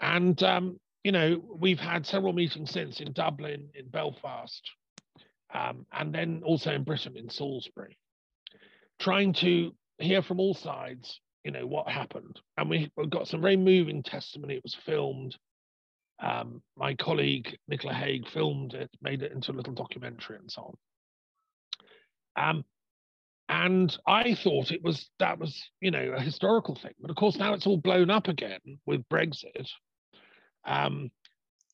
[0.01, 4.69] and um, you know, we've had several meetings since in Dublin, in Belfast,
[5.53, 7.97] um, and then also in Britain, in Salisbury,
[8.99, 12.39] trying to hear from all sides, you know, what happened.
[12.57, 14.55] And we, got some very moving testimony.
[14.55, 15.37] It was filmed.
[16.23, 20.75] Um, my colleague Nicola Haigh filmed it, made it into a little documentary, and so
[22.37, 22.49] on.
[22.49, 22.65] Um,
[23.49, 27.35] and I thought it was that was you know a historical thing, but of course
[27.35, 29.67] now it's all blown up again with Brexit
[30.65, 31.11] um,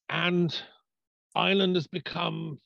[0.10, 0.56] and
[1.36, 2.60] Ireland has become,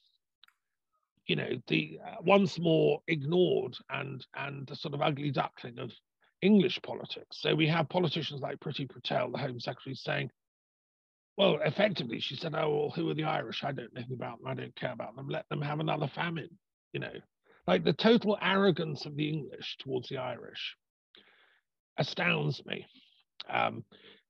[1.28, 5.92] you know, the uh, once more ignored and and the sort of ugly duckling of
[6.42, 7.38] English politics.
[7.42, 10.30] So we have politicians like Priti Patel, the Home Secretary, saying,
[11.38, 13.64] well, effectively, she said, oh, well, who are the Irish?
[13.64, 14.48] I don't know anything about them.
[14.48, 15.28] I don't care about them.
[15.28, 16.50] Let them have another famine,
[16.92, 17.14] you know.
[17.66, 20.76] Like the total arrogance of the English towards the Irish
[21.98, 22.86] astounds me.
[23.50, 23.84] Um,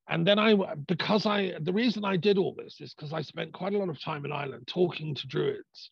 [0.07, 0.55] and then I,
[0.87, 3.89] because I, the reason I did all this is because I spent quite a lot
[3.89, 5.91] of time in Ireland talking to Druids,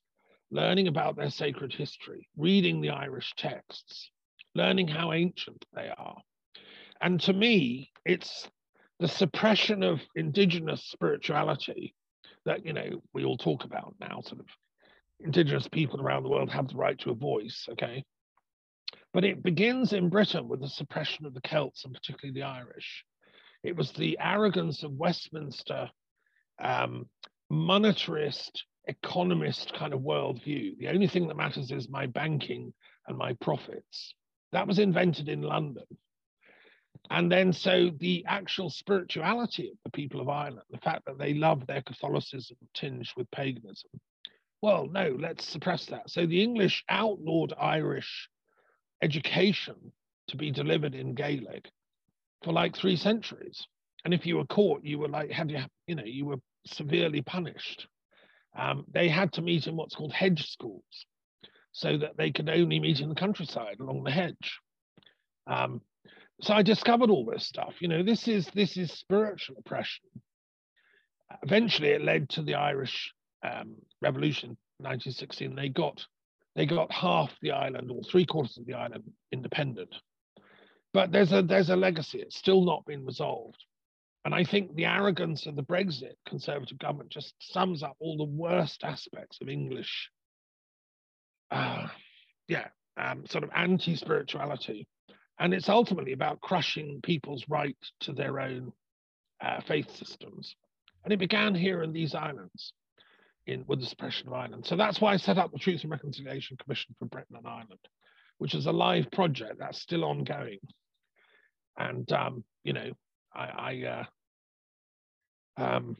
[0.51, 4.11] learning about their sacred history, reading the Irish texts,
[4.53, 6.17] learning how ancient they are.
[7.01, 8.47] And to me, it's
[9.01, 11.93] the suppression of indigenous spirituality
[12.45, 14.47] that, you know, we all talk about now, sort of
[15.19, 18.05] indigenous people around the world have the right to a voice, okay?
[19.13, 23.03] But it begins in Britain with the suppression of the Celts and particularly the Irish
[23.63, 25.89] it was the arrogance of Westminster
[26.61, 27.07] um,
[27.51, 28.51] monetarist,
[28.87, 30.77] economist kind of worldview.
[30.77, 32.73] The only thing that matters is my banking
[33.07, 34.15] and my profits.
[34.51, 35.83] That was invented in London.
[37.11, 41.33] And then, so the actual spirituality of the people of Ireland, the fact that they
[41.33, 43.91] love their Catholicism tinged with paganism,
[44.61, 46.09] well, no, let's suppress that.
[46.09, 48.29] So the English outlawed Irish
[49.01, 49.75] education
[50.29, 51.69] to be delivered in Gaelic
[52.45, 53.67] for like three centuries.
[54.05, 57.21] And if you were caught, you were like, had you, you know, you were severely
[57.21, 57.87] punished.
[58.57, 61.05] Um, they had to meet in what's called hedge schools
[61.73, 64.59] so that they could only meet in the countryside along the hedge.
[65.45, 65.81] Um,
[66.41, 67.75] so I discovered all this stuff.
[67.79, 70.05] You know, this is this is spiritual oppression.
[71.43, 75.55] Eventually, it led to the Irish um, Revolution, 1916.
[75.55, 76.05] They got
[76.55, 79.95] they got half the island or three quarters of the island independent
[80.93, 82.19] but there's a there's a legacy.
[82.19, 83.63] It's still not been resolved.
[84.23, 88.23] And I think the arrogance of the Brexit Conservative government just sums up all the
[88.23, 90.11] worst aspects of English,
[91.49, 91.87] uh,
[92.47, 94.87] yeah, um, sort of anti spirituality.
[95.41, 98.71] And it's ultimately about crushing people's right to their own
[99.41, 100.55] uh, faith systems.
[101.03, 102.73] And it began here in these islands
[103.47, 104.65] in, with the suppression of Ireland.
[104.65, 107.79] So that's why I set up the Truth and Reconciliation Commission for Britain and Ireland,
[108.37, 110.59] which is a live project that's still ongoing
[111.77, 112.91] and um, you know,
[113.33, 114.05] I, I
[115.57, 115.97] uh, um,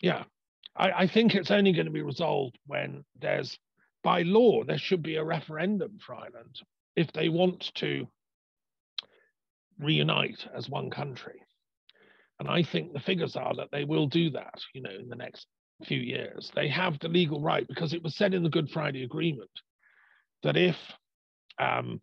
[0.00, 0.24] yeah,
[0.76, 3.58] I, I think it's only going to be resolved when there's,
[4.02, 6.60] by law, there should be a referendum for Ireland
[6.96, 8.06] if they want to
[9.80, 11.42] reunite as one country.
[12.38, 15.16] And I think the figures are that they will do that, you know, in the
[15.16, 15.46] next
[15.84, 16.50] few years.
[16.54, 19.50] They have the legal right because it was said in the Good Friday Agreement
[20.42, 20.76] that if
[21.58, 22.00] um,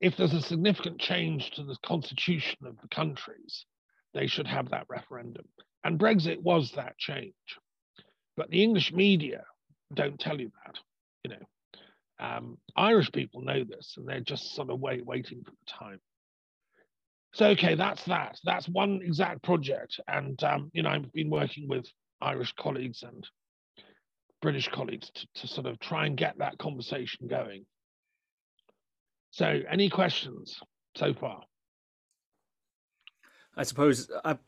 [0.00, 3.66] if there's a significant change to the constitution of the countries,
[4.14, 5.44] they should have that referendum.
[5.84, 7.34] And Brexit was that change.
[8.36, 9.44] But the English media
[9.94, 10.78] don't tell you that.
[11.24, 15.50] You know, um, Irish people know this, and they're just sort of wait, waiting for
[15.50, 16.00] the time.
[17.32, 18.38] So okay, that's that.
[18.44, 21.86] That's one exact project, and um, you know, I've been working with
[22.20, 23.26] Irish colleagues and
[24.42, 27.64] British colleagues to, to sort of try and get that conversation going.
[29.30, 30.58] So, any questions
[30.96, 31.42] so far?
[33.56, 34.38] I suppose I'm,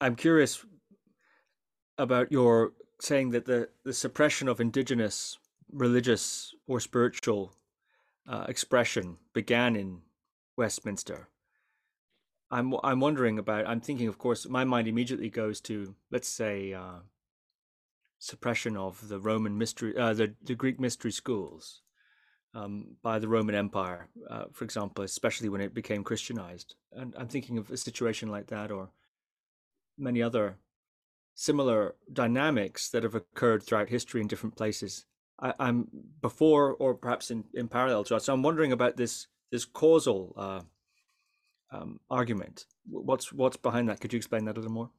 [0.00, 0.64] I'm curious
[1.96, 5.38] about your saying that the, the suppression of indigenous
[5.72, 7.54] religious or spiritual
[8.28, 10.02] uh, expression began in
[10.56, 11.28] Westminster.
[12.50, 13.66] I'm I'm wondering about.
[13.66, 17.00] I'm thinking, of course, my mind immediately goes to let's say uh,
[18.18, 21.82] suppression of the Roman mystery, uh, the the Greek mystery schools
[22.54, 26.74] um, by the Roman Empire, uh, for example, especially when it became Christianized.
[26.92, 28.90] And I'm thinking of a situation like that, or
[29.96, 30.56] many other
[31.34, 35.06] similar dynamics that have occurred throughout history in different places.
[35.38, 35.88] I, am
[36.20, 38.24] before, or perhaps in, in parallel to us.
[38.24, 40.60] So I'm wondering about this this causal uh,
[41.72, 42.66] um, argument.
[42.88, 44.00] What's what's behind that?
[44.00, 44.90] Could you explain that a little more?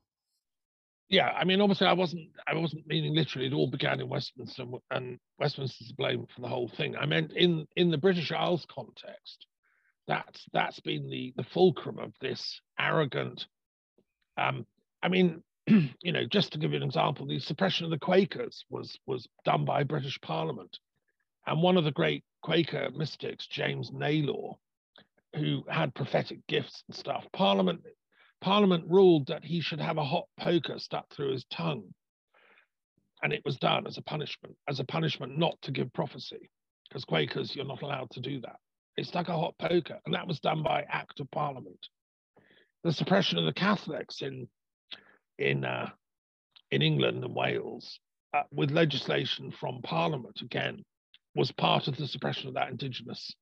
[1.09, 3.47] Yeah, I mean, obviously, I wasn't I wasn't meaning literally.
[3.47, 6.95] It all began in Westminster, and Westminster's to blame for the whole thing.
[6.95, 9.45] I meant in in the British Isles context.
[10.07, 13.45] That's that's been the the fulcrum of this arrogant.
[14.37, 14.65] Um,
[15.03, 18.63] I mean, you know, just to give you an example, the suppression of the Quakers
[18.69, 20.79] was was done by British Parliament,
[21.45, 24.55] and one of the great Quaker mystics, James Nayler,
[25.35, 27.81] who had prophetic gifts and stuff, Parliament
[28.41, 31.93] Parliament ruled that he should have a hot poker stuck through his tongue,
[33.21, 36.49] and it was done as a punishment, as a punishment not to give prophecy,
[36.89, 38.57] because Quakers you're not allowed to do that.
[38.97, 41.87] They stuck a hot poker, and that was done by Act of Parliament.
[42.83, 44.47] The suppression of the Catholics in
[45.37, 45.89] in uh,
[46.71, 47.99] in England and Wales
[48.33, 50.83] uh, with legislation from Parliament again
[51.35, 53.33] was part of the suppression of that indigenous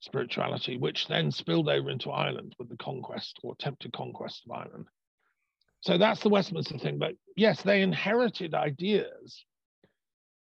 [0.00, 4.86] spirituality, which then spilled over into Ireland with the conquest or attempted conquest of Ireland.
[5.80, 6.98] So that's the Westminster thing.
[6.98, 9.44] But yes, they inherited ideas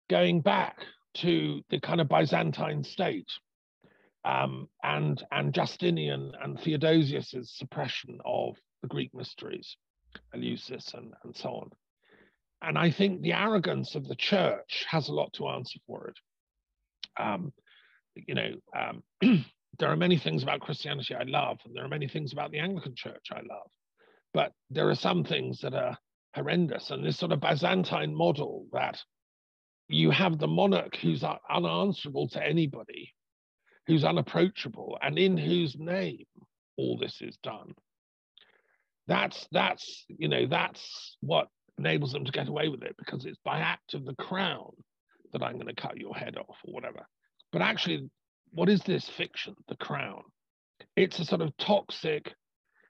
[0.09, 0.77] going back
[1.15, 3.29] to the kind of Byzantine state
[4.23, 9.77] um, and, and Justinian and Theodosius's suppression of the Greek mysteries.
[10.35, 11.69] Eleusis, and, and so on.
[12.61, 16.17] And I think the arrogance of the church has a lot to answer for it.
[17.21, 17.53] Um,
[18.15, 19.03] you know, um,
[19.79, 22.59] there are many things about Christianity I love, and there are many things about the
[22.59, 23.69] Anglican Church I love.
[24.33, 25.97] But there are some things that are
[26.35, 26.91] horrendous.
[26.91, 28.99] And this sort of Byzantine model that
[29.87, 33.13] you have the monarch who's unanswerable to anybody,
[33.87, 36.25] who's unapproachable, and in whose name
[36.77, 37.73] all this is done
[39.11, 41.47] that's that's you know that's what
[41.77, 44.71] enables them to get away with it because it's by act of the crown
[45.33, 47.05] that I'm going to cut your head off or whatever.
[47.51, 48.09] But actually,
[48.51, 50.23] what is this fiction, the crown?
[50.95, 52.33] It's a sort of toxic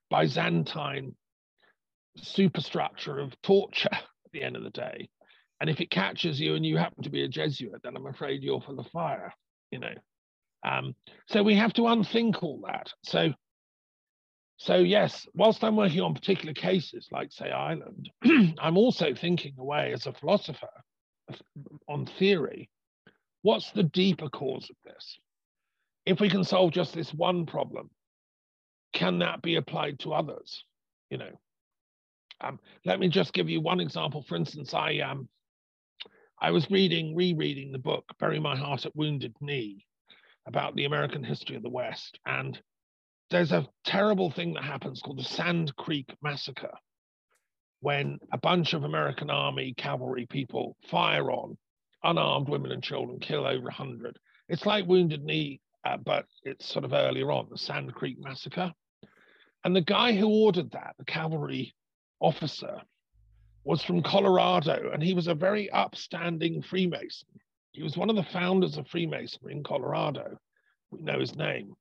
[0.09, 1.15] Byzantine
[2.17, 5.09] superstructure of torture at the end of the day.
[5.59, 8.41] And if it catches you and you happen to be a Jesuit, then I'm afraid
[8.41, 9.33] you're for the fire,
[9.69, 9.93] you know.
[10.63, 10.95] Um,
[11.27, 12.91] so we have to unthink all that.
[13.03, 13.33] So
[14.57, 18.11] so yes, whilst I'm working on particular cases like say Ireland,
[18.59, 20.69] I'm also thinking away as a philosopher
[21.89, 22.69] on theory.
[23.41, 25.17] What's the deeper cause of this?
[26.05, 27.89] If we can solve just this one problem,
[28.93, 30.63] can that be applied to others?
[31.09, 31.39] You know,
[32.41, 34.23] um, let me just give you one example.
[34.27, 35.27] For instance, I um,
[36.39, 39.85] I was reading, rereading the book "Bury My Heart at Wounded Knee"
[40.47, 42.59] about the American history of the West, and
[43.29, 46.77] there's a terrible thing that happens called the Sand Creek Massacre,
[47.79, 51.57] when a bunch of American Army cavalry people fire on
[52.03, 54.17] unarmed women and children, kill over 100.
[54.49, 58.73] It's like Wounded Knee, uh, but it's sort of earlier on, the Sand Creek Massacre.
[59.63, 61.73] And the guy who ordered that, the cavalry
[62.19, 62.81] officer,
[63.63, 67.27] was from Colorado, and he was a very upstanding Freemason.
[67.73, 70.37] He was one of the founders of Freemasonry in Colorado.
[70.89, 71.75] We know his name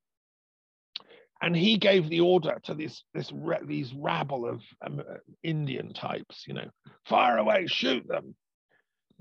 [1.41, 3.31] and he gave the order to this this
[3.65, 5.01] these rabble of um,
[5.43, 6.69] Indian types, you know,
[7.05, 8.35] fire away, shoot them.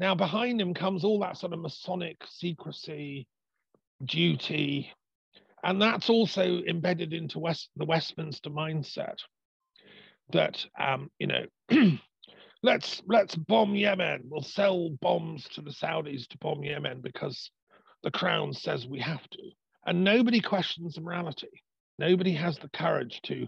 [0.01, 3.29] Now behind him comes all that sort of Masonic secrecy,
[4.05, 4.91] duty,
[5.63, 9.19] and that's also embedded into West, the Westminster mindset.
[10.33, 11.45] That um, you know,
[12.63, 14.23] let's let's bomb Yemen.
[14.25, 17.51] We'll sell bombs to the Saudis to bomb Yemen because
[18.03, 19.51] the crown says we have to,
[19.87, 21.63] and nobody questions the morality
[22.01, 23.47] Nobody has the courage to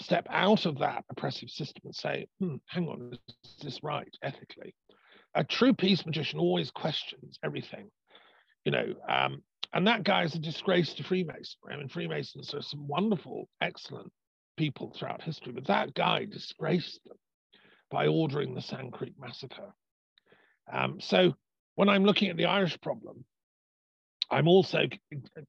[0.00, 4.74] step out of that oppressive system and say, hmm, hang on, is this right ethically?
[5.34, 7.90] A true peace magician always questions everything,
[8.64, 11.72] you know, um, and that guy is a disgrace to Freemasonry.
[11.72, 14.12] I mean, Freemasons are some wonderful, excellent
[14.56, 17.16] people throughout history, but that guy disgraced them
[17.90, 19.74] by ordering the Sand Creek massacre.
[20.72, 21.34] Um, so
[21.74, 23.24] when I'm looking at the Irish problem,
[24.30, 24.84] I'm also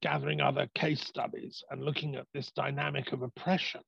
[0.02, 3.82] gathering other case studies and looking at this dynamic of oppression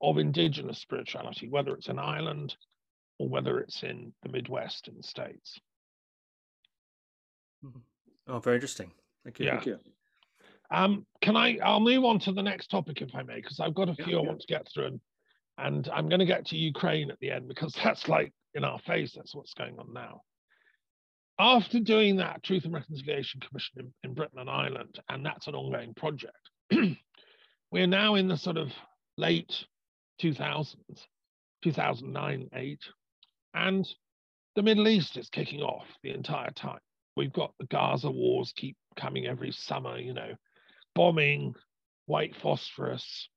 [0.00, 2.54] of indigenous spirituality, whether it's in Ireland
[3.18, 5.60] or whether it's in the Midwest in the States.
[7.64, 7.78] Mm-hmm.
[8.28, 8.92] Oh, very interesting.
[9.24, 9.46] Thank you.
[9.46, 9.52] Yeah.
[9.54, 9.78] Thank you.
[10.70, 11.58] Um, can I?
[11.62, 14.14] I'll move on to the next topic if I may, because I've got a few
[14.14, 15.00] yeah, I want to get through, and,
[15.56, 18.78] and I'm going to get to Ukraine at the end because that's like in our
[18.80, 19.14] face.
[19.14, 20.22] That's what's going on now.
[21.40, 25.54] After doing that Truth and Reconciliation Commission in, in Britain and Ireland, and that's an
[25.54, 26.36] ongoing project,
[27.70, 28.72] we're now in the sort of
[29.16, 29.64] late
[30.20, 30.74] 2000s,
[31.62, 32.78] 2009, 8,
[33.54, 33.88] and
[34.56, 36.80] the Middle East is kicking off the entire time.
[37.16, 40.34] We've got the Gaza wars keep coming every summer, you know,
[40.94, 41.54] bombing,
[42.06, 43.28] white phosphorus,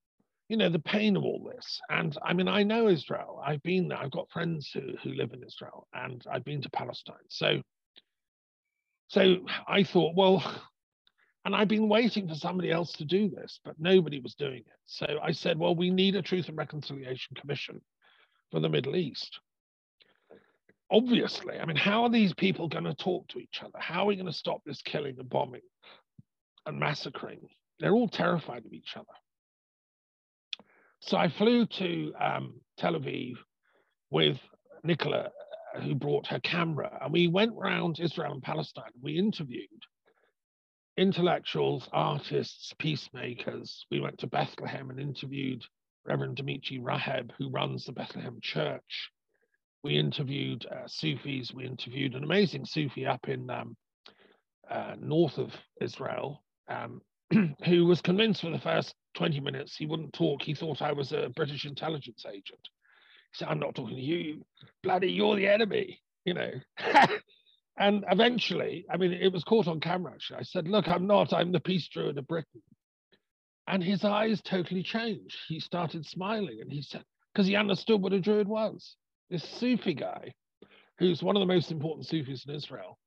[0.48, 1.80] you know, the pain of all this.
[1.88, 3.42] And I mean, I know Israel.
[3.44, 3.98] I've been there.
[3.98, 7.16] I've got friends who, who live in Israel and I've been to Palestine.
[7.28, 7.62] So,
[9.08, 9.36] so
[9.66, 10.42] I thought, well,
[11.44, 14.80] and I've been waiting for somebody else to do this, but nobody was doing it.
[14.86, 17.80] So I said, well, we need a Truth and Reconciliation Commission
[18.50, 19.40] for the Middle East.
[20.92, 23.78] Obviously, I mean, how are these people going to talk to each other?
[23.78, 25.62] How are we going to stop this killing and bombing
[26.66, 27.40] and massacring?
[27.80, 29.06] They're all terrified of each other.
[31.00, 33.36] So I flew to um, Tel Aviv
[34.10, 34.38] with
[34.84, 35.30] Nicola,
[35.82, 38.92] who brought her camera, and we went around Israel and Palestine.
[39.00, 39.68] We interviewed
[40.98, 43.86] intellectuals, artists, peacemakers.
[43.90, 45.64] We went to Bethlehem and interviewed
[46.04, 49.10] Reverend Dimitri Raheb, who runs the Bethlehem Church.
[49.82, 51.52] We interviewed uh, Sufis.
[51.52, 53.76] We interviewed an amazing Sufi up in um,
[54.70, 57.00] uh, north of Israel, um,
[57.64, 60.42] who was convinced for the first 20 minutes he wouldn't talk.
[60.42, 62.60] He thought I was a British intelligence agent.
[63.32, 64.44] He said, I'm not talking to you.
[64.82, 66.50] Bloody, you're the enemy, you know.
[67.78, 70.40] And eventually, I mean, it was caught on camera actually.
[70.40, 72.62] I said, Look, I'm not, I'm the peace druid of Britain.
[73.66, 75.36] And his eyes totally changed.
[75.48, 78.96] He started smiling and he said, because he understood what a druid was.
[79.32, 80.34] This Sufi guy,
[80.98, 82.98] who's one of the most important Sufis in Israel.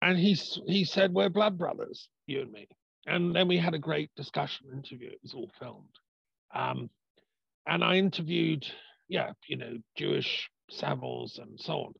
[0.00, 0.32] And he,
[0.66, 2.66] he said, We're blood brothers, you and me.
[3.06, 5.10] And then we had a great discussion interview.
[5.10, 5.94] It was all filmed.
[6.54, 6.88] Um,
[7.66, 8.66] and I interviewed,
[9.06, 11.94] yeah, you know, Jewish Savills and so on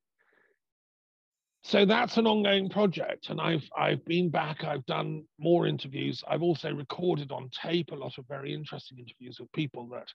[1.64, 6.42] so that's an ongoing project and i've i've been back i've done more interviews i've
[6.42, 10.07] also recorded on tape a lot of very interesting interviews with people that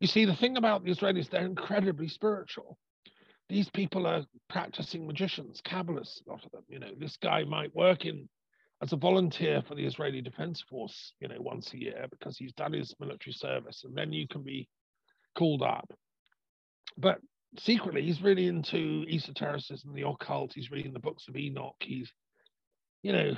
[0.00, 2.78] you see the thing about the israelis they're incredibly spiritual
[3.48, 7.74] these people are practicing magicians kabbalists a lot of them you know this guy might
[7.74, 8.28] work in
[8.82, 12.52] as a volunteer for the israeli defense force you know once a year because he's
[12.52, 14.68] done his military service and then you can be
[15.34, 15.90] called up
[16.98, 17.18] but
[17.58, 20.52] secretly he's really into esotericism, the occult.
[20.54, 21.76] He's reading the books of Enoch.
[21.80, 22.10] He's,
[23.02, 23.32] you know,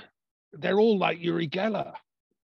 [0.53, 1.93] they're all like Uri Geller.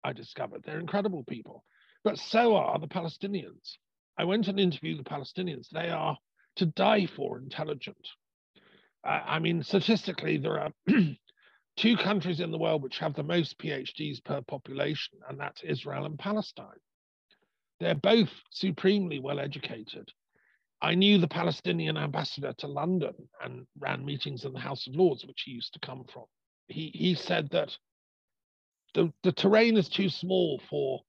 [0.02, 1.64] I discovered they're incredible people,
[2.02, 3.76] but so are the Palestinians.
[4.16, 5.68] I went and interviewed the Palestinians.
[5.68, 6.16] They are
[6.56, 8.08] to die for intelligent.
[9.04, 10.70] Uh, I mean, statistically, there are
[11.76, 16.06] two countries in the world which have the most PhDs per population, and that's Israel
[16.06, 16.80] and Palestine.
[17.80, 20.12] They're both supremely well educated
[20.84, 25.24] I knew the Palestinian ambassador to London and ran meetings in the House of Lords,
[25.24, 26.24] which he used to come from.
[26.68, 27.74] He, he said that
[28.92, 31.00] the, the terrain is too small for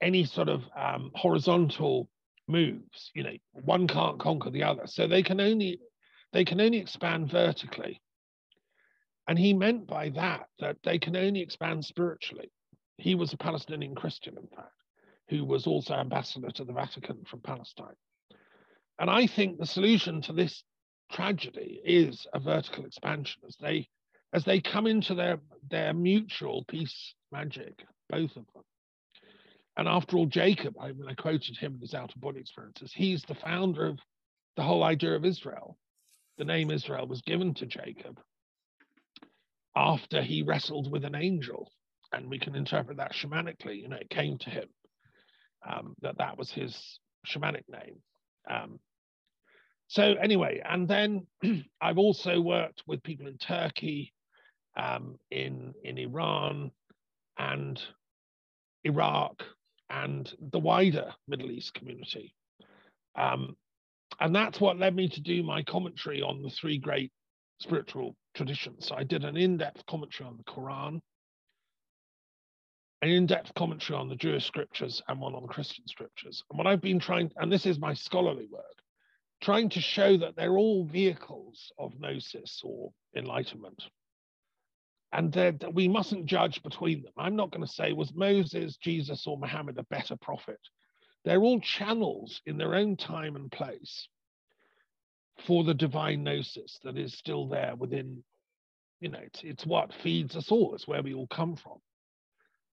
[0.00, 2.08] any sort of um, horizontal
[2.46, 3.10] moves.
[3.14, 4.86] You know, one can't conquer the other.
[4.86, 5.80] So they can only
[6.32, 8.00] they can only expand vertically.
[9.26, 12.50] And he meant by that that they can only expand spiritually.
[12.96, 14.72] He was a Palestinian Christian, in fact,
[15.28, 17.94] who was also ambassador to the Vatican from Palestine.
[18.98, 20.64] And I think the solution to this
[21.12, 23.88] tragedy is a vertical expansion as they
[24.32, 25.40] as they come into their
[25.70, 28.64] their mutual peace magic, both of them.
[29.78, 33.22] And after all, Jacob, I, I quoted him in his out of body experiences, he's
[33.22, 34.00] the founder of
[34.56, 35.78] the whole idea of Israel.
[36.36, 38.20] The name Israel was given to Jacob
[39.76, 41.70] after he wrestled with an angel.
[42.12, 43.80] And we can interpret that shamanically.
[43.80, 44.68] You know, it came to him
[45.68, 47.98] um, that that was his shamanic name.
[48.50, 48.80] Um,
[49.86, 51.26] so anyway, and then
[51.80, 54.12] I've also worked with people in Turkey,
[54.76, 56.72] um, in in Iran,
[57.38, 57.80] and
[58.84, 59.44] Iraq,
[59.90, 62.34] and the wider Middle East community.
[63.16, 63.56] Um,
[64.20, 67.12] and that's what led me to do my commentary on the three great
[67.60, 68.86] spiritual traditions.
[68.86, 71.00] So I did an in depth commentary on the Quran,
[73.02, 76.42] an in depth commentary on the Jewish scriptures, and one on Christian scriptures.
[76.50, 78.64] And what I've been trying, and this is my scholarly work,
[79.40, 83.84] trying to show that they're all vehicles of gnosis or enlightenment.
[85.12, 87.12] And that we mustn't judge between them.
[87.16, 90.60] I'm not going to say, was Moses, Jesus, or Muhammad a better prophet?
[91.24, 94.08] They're all channels in their own time and place
[95.46, 98.22] for the divine gnosis that is still there within,
[99.00, 101.78] you know, it's, it's what feeds us all, it's where we all come from.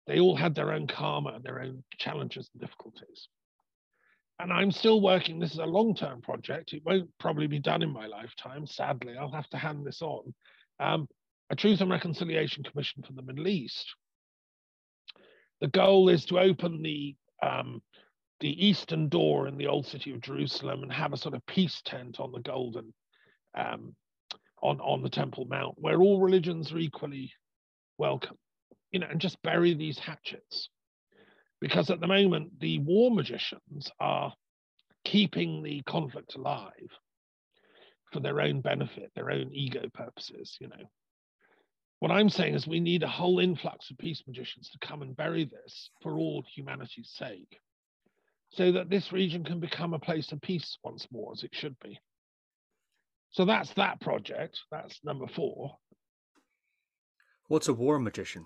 [0.08, 3.28] They all had their own karma and their own challenges and difficulties.
[4.40, 5.40] And I'm still working.
[5.40, 6.74] This is a long term project.
[6.74, 8.68] It won't probably be done in my lifetime.
[8.68, 10.34] Sadly, I'll have to hand this on.
[10.80, 11.08] Um,
[11.50, 13.96] a Truth and Reconciliation Commission for the Middle East.
[15.62, 17.82] The goal is to open the um,
[18.40, 21.82] the eastern door in the old city of Jerusalem and have a sort of peace
[21.86, 22.94] tent on the golden
[23.58, 23.96] um,
[24.62, 27.32] on on the Temple Mount, where all religions are equally
[27.98, 28.38] welcome.
[28.92, 30.70] You know, and just bury these hatchets,
[31.62, 34.34] because at the moment the war magicians are
[35.04, 36.72] keeping the conflict alive
[38.12, 40.58] for their own benefit, their own ego purposes.
[40.60, 40.90] You know,
[42.00, 45.16] what I'm saying is we need a whole influx of peace magicians to come and
[45.16, 47.60] bury this for all humanity's sake
[48.52, 51.78] so that this region can become a place of peace once more, as it should
[51.80, 52.00] be.
[53.32, 54.60] So that's that project.
[54.72, 55.76] That's number four.
[57.48, 58.46] What's a war magician?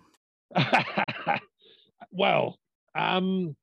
[2.11, 2.57] well,
[2.95, 3.55] um,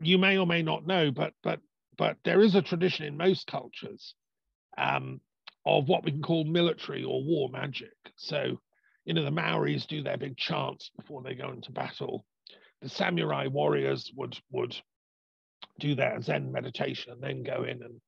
[0.00, 1.60] you may or may not know, but but
[1.96, 4.14] but there is a tradition in most cultures
[4.76, 5.20] um,
[5.76, 7.92] of what we can call military or war magic.
[8.16, 8.60] So,
[9.04, 12.24] you know, the Maoris do their big chants before they go into battle
[12.80, 14.76] the samurai warriors would would
[15.78, 18.00] do their Zen meditation and then go in and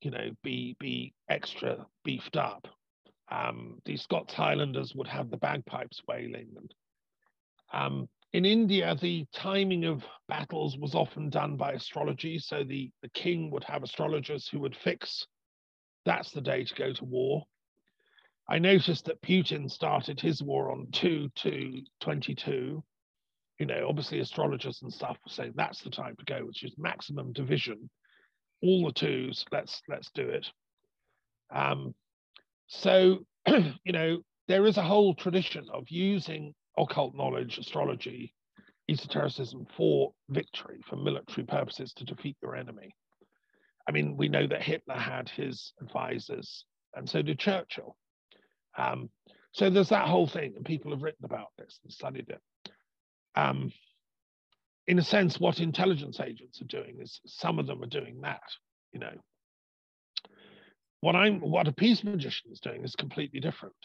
[0.00, 2.66] you know be be extra beefed up.
[3.30, 6.74] Um, the Scots Highlanders would have the bagpipes wailing, and
[7.72, 12.38] um, in India the timing of battles was often done by astrology.
[12.38, 15.26] So the the king would have astrologers who would fix
[16.04, 17.44] that's the day to go to war.
[18.48, 22.82] I noticed that Putin started his war on 2 to 22
[23.58, 26.72] you know, obviously astrologers and stuff were saying that's the time to go, which is
[26.78, 27.90] maximum division,
[28.62, 29.44] all the twos.
[29.50, 30.46] Let's let's do it.
[31.50, 31.94] Um,
[32.68, 38.32] so you know, there is a whole tradition of using occult knowledge, astrology,
[38.88, 42.94] esotericism for victory, for military purposes to defeat your enemy.
[43.88, 46.64] I mean, we know that Hitler had his advisors,
[46.94, 47.96] and so did Churchill.
[48.76, 49.08] Um,
[49.52, 52.42] so there's that whole thing, and people have written about this and studied it
[53.38, 53.72] um,
[54.86, 58.42] in a sense, what intelligence agents are doing is some of them are doing that,
[58.92, 59.12] you know.
[61.00, 63.76] What I'm what a peace magician is doing is completely different.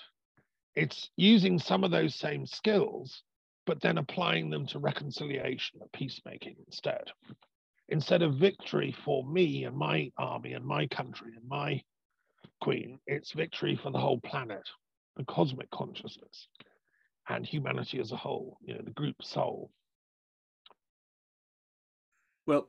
[0.75, 3.21] It's using some of those same skills,
[3.67, 7.11] but then applying them to reconciliation and peacemaking instead.
[7.93, 11.79] Instead of victory for me and my army and my country and my
[12.59, 14.67] queen, it's victory for the whole planet,
[15.15, 16.47] the cosmic consciousness
[17.29, 19.69] and humanity as a whole, you know, the group soul.
[22.47, 22.67] Well,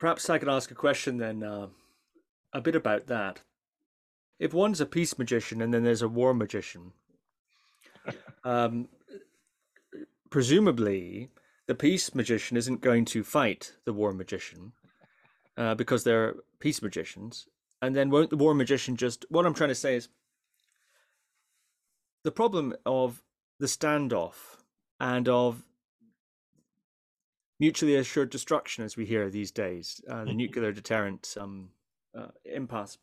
[0.00, 1.68] perhaps I could ask a question then, uh,
[2.52, 3.42] a bit about that.
[4.40, 6.90] If one's a peace magician and then there's a war magician,
[8.44, 8.88] um,
[10.28, 11.30] presumably
[11.66, 14.72] the peace magician isn't going to fight the war magician
[15.56, 17.46] uh, because they're peace magicians.
[17.82, 19.26] And then won't the war magician just.
[19.28, 20.08] What I'm trying to say is
[22.24, 23.22] the problem of
[23.60, 24.62] the standoff
[24.98, 25.64] and of
[27.60, 30.36] mutually assured destruction, as we hear these days, uh, the mm-hmm.
[30.38, 31.70] nuclear deterrent um,
[32.16, 32.98] uh, impasse,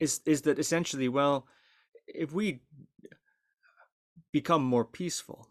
[0.00, 1.46] is is that essentially, well,
[2.06, 2.60] if we
[4.32, 5.48] become more peaceful,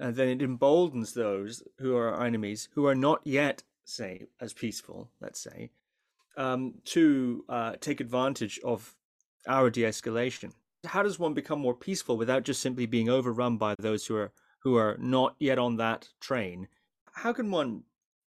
[0.00, 4.52] uh, then it emboldens those who are our enemies, who are not yet, say, as
[4.52, 5.70] peaceful, let's say,
[6.36, 8.94] um, to uh, take advantage of
[9.46, 10.52] our de-escalation
[10.86, 14.32] how does one become more peaceful without just simply being overrun by those who are
[14.60, 16.68] who are not yet on that train?
[17.12, 17.82] How can one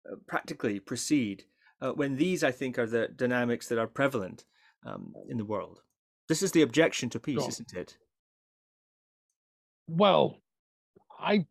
[0.09, 1.45] uh, practically proceed
[1.79, 4.45] uh, when these, I think, are the dynamics that are prevalent
[4.85, 5.81] um, in the world?
[6.27, 7.49] This is the objection to peace, sure.
[7.49, 7.97] isn't it?
[9.87, 10.37] Well,
[11.19, 11.45] I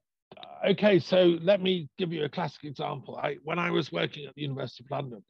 [0.69, 0.99] okay.
[0.99, 3.17] So let me give you a classic example.
[3.17, 5.23] I when I was working at the University of London,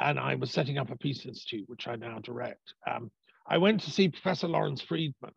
[0.00, 2.74] and I was setting up a peace institute, which I now direct.
[2.90, 3.10] Um,
[3.46, 5.32] I went to see Professor Lawrence Freedman,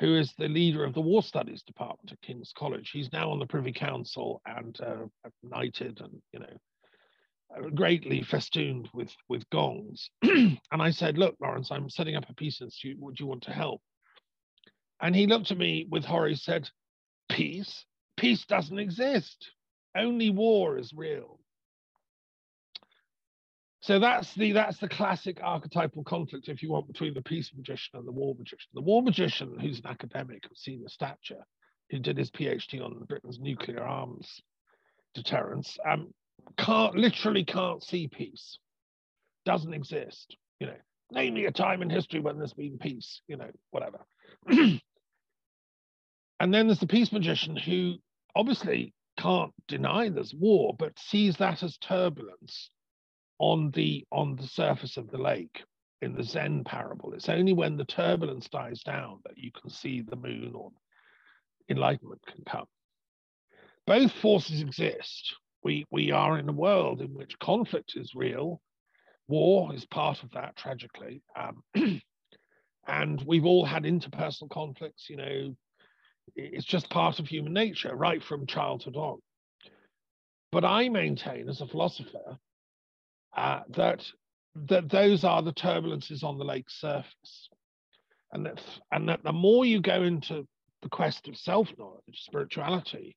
[0.00, 2.90] who is the leader of the War Studies Department at King's College.
[2.92, 5.06] He's now on the Privy Council and uh,
[5.42, 6.56] knighted and, you know,
[7.56, 10.10] uh, greatly festooned with, with gongs.
[10.22, 12.98] and I said, look, Lawrence, I'm setting up a peace institute.
[13.00, 13.80] Would you want to help?
[15.00, 16.28] And he looked at me with horror.
[16.28, 16.68] He said,
[17.28, 17.84] peace?
[18.18, 19.52] Peace doesn't exist.
[19.96, 21.38] Only war is real.
[23.80, 27.98] So that's the that's the classic archetypal conflict, if you want, between the peace magician
[27.98, 28.68] and the war magician.
[28.74, 31.46] The war magician, who's an academic of senior stature,
[31.90, 34.42] who did his PhD on Britain's nuclear arms
[35.14, 36.12] deterrence, um,
[36.58, 38.58] can't literally can't see peace.
[39.44, 40.36] Doesn't exist.
[40.58, 40.76] You know,
[41.12, 43.22] name me a time in history when there's been peace.
[43.28, 44.00] You know, whatever.
[44.48, 44.80] and
[46.40, 47.94] then there's the peace magician who
[48.34, 52.70] obviously can't deny there's war, but sees that as turbulence
[53.38, 55.62] on the on the surface of the lake
[56.00, 57.12] in the Zen parable.
[57.12, 60.70] It's only when the turbulence dies down that you can see the moon or
[61.68, 62.66] enlightenment can come.
[63.86, 65.34] Both forces exist.
[65.62, 68.60] We we are in a world in which conflict is real.
[69.26, 71.22] War is part of that, tragically.
[71.36, 71.62] Um,
[72.86, 75.56] and we've all had interpersonal conflicts, you know,
[76.36, 79.18] it's just part of human nature, right from childhood on.
[80.50, 82.38] But I maintain as a philosopher
[83.36, 84.04] uh, that
[84.66, 87.48] that those are the turbulences on the lake's surface,
[88.32, 88.60] and that
[88.90, 90.46] and that the more you go into
[90.82, 93.16] the quest of self-knowledge, spirituality,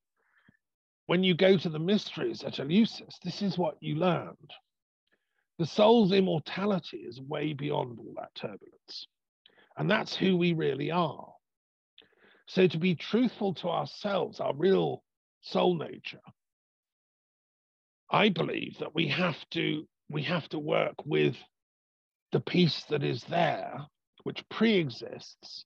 [1.06, 4.50] when you go to the mysteries at Eleusis, this is what you learned.
[5.58, 9.06] The soul's immortality is way beyond all that turbulence.
[9.76, 11.32] And that's who we really are.
[12.52, 15.02] So to be truthful to ourselves, our real
[15.40, 16.20] soul nature,
[18.10, 21.34] I believe that we have to we have to work with
[22.30, 23.86] the peace that is there,
[24.24, 25.64] which pre-exists,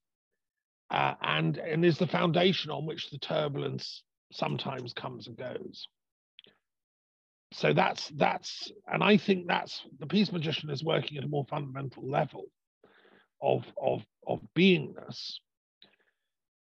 [0.88, 5.88] uh, and and is the foundation on which the turbulence sometimes comes and goes.
[7.52, 11.46] So that's that's, and I think that's the peace magician is working at a more
[11.50, 12.44] fundamental level
[13.42, 15.40] of of of beingness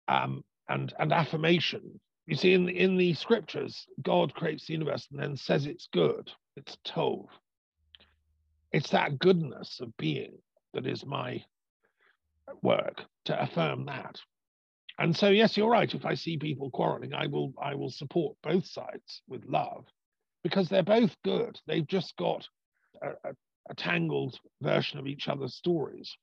[0.09, 1.99] um, and and affirmation.
[2.25, 5.87] You see, in the in the scriptures, God creates the universe and then says it's
[5.93, 6.29] good.
[6.57, 7.27] It's tov.
[8.71, 10.37] It's that goodness of being
[10.73, 11.43] that is my
[12.61, 14.19] work to affirm that.
[14.99, 15.93] And so, yes, you're right.
[15.93, 19.85] If I see people quarreling, I will I will support both sides with love,
[20.43, 21.59] because they're both good.
[21.67, 22.47] They've just got
[23.01, 23.33] a, a,
[23.69, 26.15] a tangled version of each other's stories.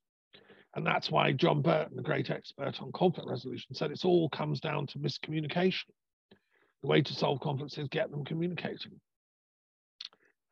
[0.77, 4.61] And that's why John Burton, the great expert on conflict resolution, said it all comes
[4.61, 5.87] down to miscommunication.
[6.83, 9.01] The way to solve conflicts is get them communicating.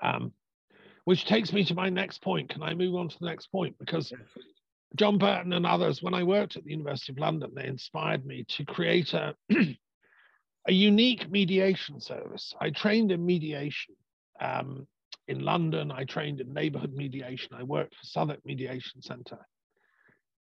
[0.02, 0.32] Um,
[1.04, 2.48] which takes me to my next point.
[2.48, 3.76] Can I move on to the next point?
[3.78, 4.14] Because
[4.96, 8.46] John Burton and others, when I worked at the University of London, they inspired me
[8.48, 9.34] to create a,
[10.66, 12.54] a unique mediation service.
[12.58, 13.94] I trained in mediation
[14.40, 14.86] um,
[15.28, 15.92] in London.
[15.92, 17.50] I trained in neighborhood mediation.
[17.54, 19.46] I worked for Southwark Mediation Center,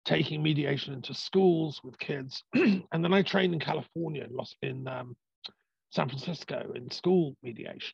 [0.06, 2.44] taking mediation into schools with kids.
[2.54, 4.26] and then I trained in California,
[4.62, 5.16] in, in um,
[5.92, 7.94] San Francisco, in school mediation.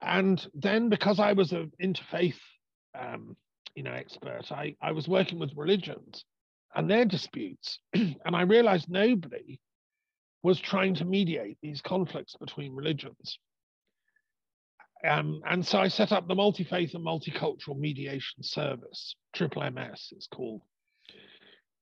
[0.00, 2.38] And then because I was an interfaith,
[2.98, 3.36] um,
[3.74, 6.24] you know, expert, I, I was working with religions
[6.74, 7.78] and their disputes.
[7.94, 9.60] and I realized nobody
[10.42, 13.38] was trying to mediate these conflicts between religions.
[15.06, 20.12] Um, and so I set up the Multi Faith and Multicultural Mediation Service, Triple MS,
[20.12, 20.62] it's called.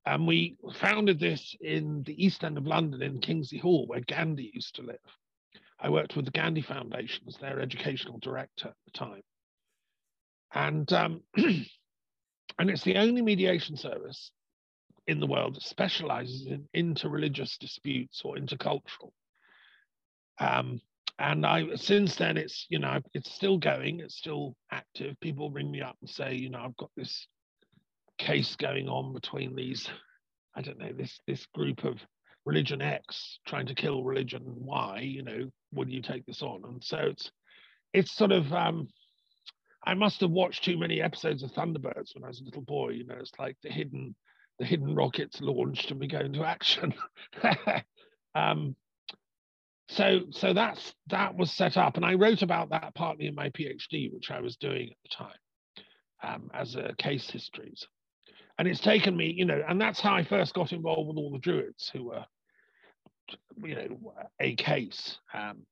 [0.07, 4.51] And we founded this in the East End of London in Kingsley Hall, where Gandhi
[4.55, 4.97] used to live.
[5.79, 9.23] I worked with the Gandhi Foundation as their educational director at the time.
[10.55, 14.31] And, um, and it's the only mediation service
[15.07, 19.13] in the world that specializes in interreligious disputes or intercultural.
[20.39, 20.81] Um,
[21.21, 25.21] and I since then it's you know it's still going, it's still active.
[25.21, 27.27] People ring me up and say, you know, I've got this
[28.19, 29.89] case going on between these,
[30.57, 31.99] I don't know, this this group of
[32.47, 36.63] religion X trying to kill religion Y, you know, would you take this on?
[36.65, 37.31] And so it's
[37.93, 38.89] it's sort of um
[39.85, 42.91] I must have watched too many episodes of Thunderbirds when I was a little boy.
[42.91, 44.15] You know, it's like the hidden
[44.59, 46.95] the hidden rockets launched and we go into action.
[48.35, 48.75] um,
[49.91, 53.51] so so that's that was set up, and I wrote about that partly in my
[53.51, 57.87] PhD, which I was doing at the time um, as a case histories.
[58.59, 61.33] And it's taken me, you know, and that's how I first got involved with all
[61.33, 62.25] the Druids, who were,
[63.65, 65.19] you know, a case.
[65.33, 65.63] Um,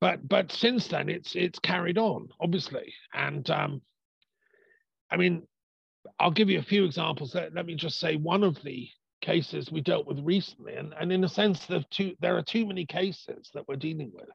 [0.00, 3.82] but but since then, it's it's carried on, obviously, and um,
[5.10, 5.46] I mean,
[6.20, 7.34] I'll give you a few examples.
[7.34, 8.88] Let, let me just say one of the
[9.20, 12.66] cases we dealt with recently, and, and in a sense, the two, there are too
[12.66, 14.28] many cases that we're dealing with.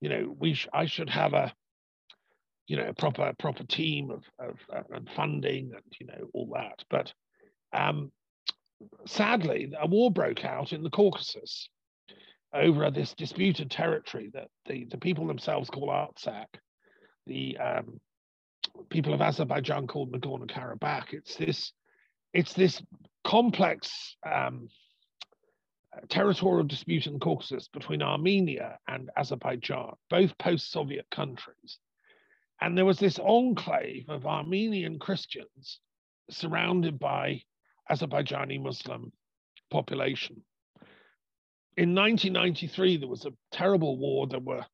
[0.00, 1.52] You know, we sh- I should have a
[2.66, 6.50] you know, a proper proper team of, of uh, and funding and you know all
[6.54, 6.84] that.
[6.88, 7.12] But
[7.72, 8.12] um,
[9.06, 11.68] sadly, a war broke out in the Caucasus
[12.54, 16.46] over this disputed territory that the, the people themselves call Artsakh,
[17.26, 18.00] the um,
[18.90, 21.12] people of Azerbaijan called Nagorno-Karabakh.
[21.12, 21.72] It's this,
[22.34, 22.82] it's this
[23.24, 24.68] complex um,
[26.08, 31.78] territorial dispute in the Caucasus between Armenia and Azerbaijan, both post-Soviet countries.
[32.60, 35.80] And there was this enclave of Armenian Christians
[36.30, 37.42] surrounded by
[37.90, 39.12] Azerbaijani Muslim
[39.70, 40.42] population.
[41.76, 44.26] In 1993, there was a terrible war.
[44.26, 44.64] There were,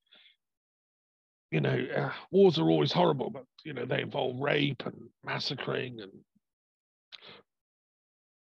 [1.50, 6.00] you know, uh, wars are always horrible, but, you know, they involve rape and massacring
[6.00, 6.12] and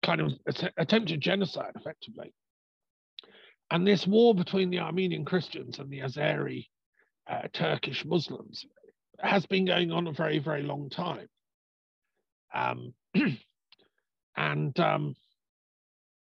[0.03, 0.33] kind of
[0.77, 2.33] attempted genocide, effectively.
[3.71, 6.67] And this war between the Armenian Christians and the Azeri
[7.31, 8.67] uh, Turkish Muslims
[9.19, 11.29] has been going on a very, very long time.
[12.55, 12.93] Um,
[14.37, 15.15] and um,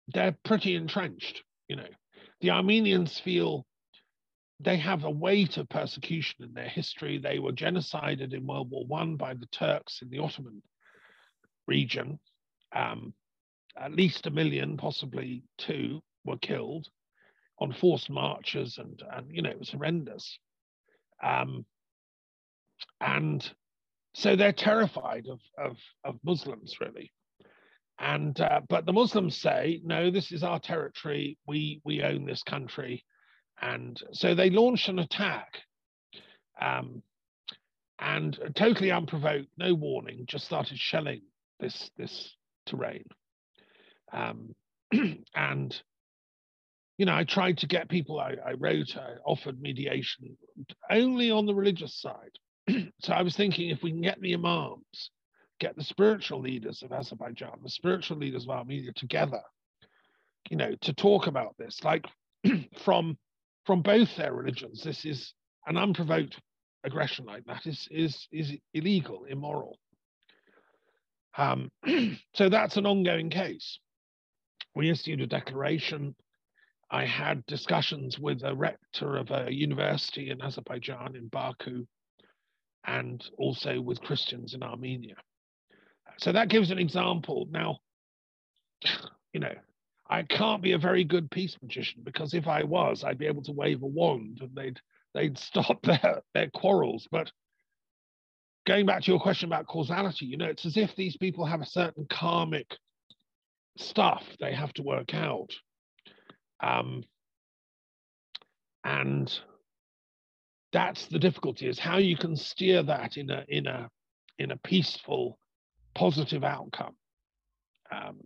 [0.08, 1.42] they're pretty entrenched.
[1.68, 1.88] You know,
[2.40, 3.64] the Armenians feel
[4.60, 7.18] they have a weight of persecution in their history.
[7.18, 10.62] They were genocided in World War One by the Turks in the Ottoman
[11.66, 12.18] region.
[12.74, 13.14] Um,
[13.80, 16.88] at least a million, possibly two, were killed
[17.58, 20.38] on forced marches, and and you know it was horrendous.
[21.22, 21.64] Um,
[23.00, 23.48] and
[24.14, 27.12] so they're terrified of of, of Muslims really.
[28.00, 31.36] And uh, but the Muslims say, no, this is our territory.
[31.46, 33.04] We we own this country,
[33.60, 35.58] and so they launched an attack,
[36.60, 37.02] um,
[37.98, 41.22] and totally unprovoked, no warning, just started shelling
[41.58, 43.04] this this terrain.
[44.12, 44.54] Um,
[45.34, 45.82] and
[46.96, 48.18] you know, I tried to get people.
[48.18, 50.36] I, I wrote, I offered mediation
[50.90, 52.38] only on the religious side.
[53.00, 55.11] so I was thinking, if we can get the imams
[55.59, 59.42] get the spiritual leaders of Azerbaijan, the spiritual leaders of Armenia together,
[60.50, 62.04] you know, to talk about this, like
[62.84, 63.18] from
[63.66, 64.82] from both their religions.
[64.82, 65.34] This is
[65.66, 66.40] an unprovoked
[66.84, 69.78] aggression like that is is is illegal, immoral.
[71.36, 71.70] Um,
[72.34, 73.78] so that's an ongoing case.
[74.74, 76.14] We issued a declaration.
[76.90, 81.86] I had discussions with a rector of a university in Azerbaijan in Baku,
[82.86, 85.16] and also with Christians in Armenia.
[86.18, 87.46] So that gives an example.
[87.50, 87.78] Now,
[89.32, 89.54] you know,
[90.08, 93.42] I can't be a very good peace magician because if I was, I'd be able
[93.42, 94.80] to wave a wand and they'd
[95.14, 97.06] they'd stop their their quarrels.
[97.10, 97.30] But
[98.66, 101.60] going back to your question about causality, you know, it's as if these people have
[101.60, 102.76] a certain karmic
[103.78, 105.50] stuff they have to work out.
[106.60, 107.04] Um,
[108.84, 109.32] and
[110.72, 113.88] that's the difficulty is how you can steer that in a in a
[114.38, 115.38] in a peaceful
[115.94, 116.94] positive outcome.
[117.90, 118.20] Um,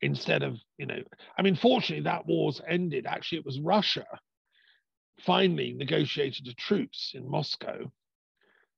[0.00, 1.02] instead of you know
[1.38, 3.06] i mean fortunately that war's ended.
[3.06, 4.04] Actually it was russia
[5.20, 7.90] finally negotiated a truce in moscow.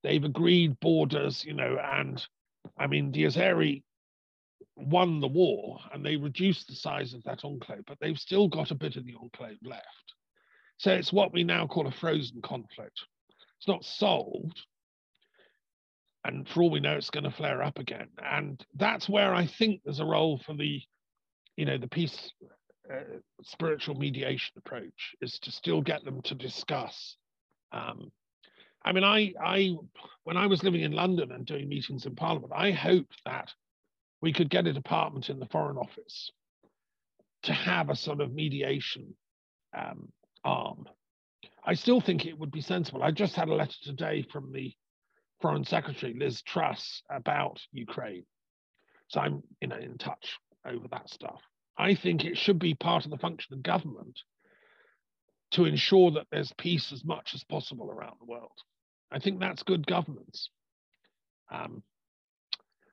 [0.03, 2.25] They've agreed borders you know and
[2.79, 3.83] i mean the azeri
[4.77, 8.71] won the war and they reduced the size of that enclave but they've still got
[8.71, 10.15] a bit of the enclave left.
[10.79, 13.01] So it's what we now call a frozen conflict.
[13.59, 14.61] It's not solved
[16.25, 18.09] and for all we know it's going to flare up again.
[18.25, 20.83] And that's where i think there's a role for the
[21.57, 22.33] you know the peace
[22.93, 27.17] uh, spiritual mediation approach is to still get them to discuss.
[27.73, 28.13] Um,
[28.87, 29.75] i mean i i
[30.25, 33.53] when i was living in london and doing meetings in parliament i hoped that
[34.23, 36.31] we could get a department in the foreign office
[37.43, 39.15] to have a sort of mediation
[39.77, 40.09] um,
[40.45, 40.87] arm
[41.65, 44.75] i still think it would be sensible i just had a letter today from the
[45.41, 48.25] Foreign Secretary Liz Truss about Ukraine.
[49.09, 51.41] So I'm you know in touch over that stuff.
[51.79, 54.19] I think it should be part of the function of government
[55.53, 58.59] to ensure that there's peace as much as possible around the world.
[59.13, 60.51] I think that's good governance.
[61.53, 61.83] Um,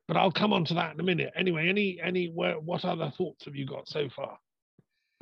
[0.06, 1.32] but I'll come on to that in a minute.
[1.36, 4.38] Anyway, any any where, what other thoughts have you got so far?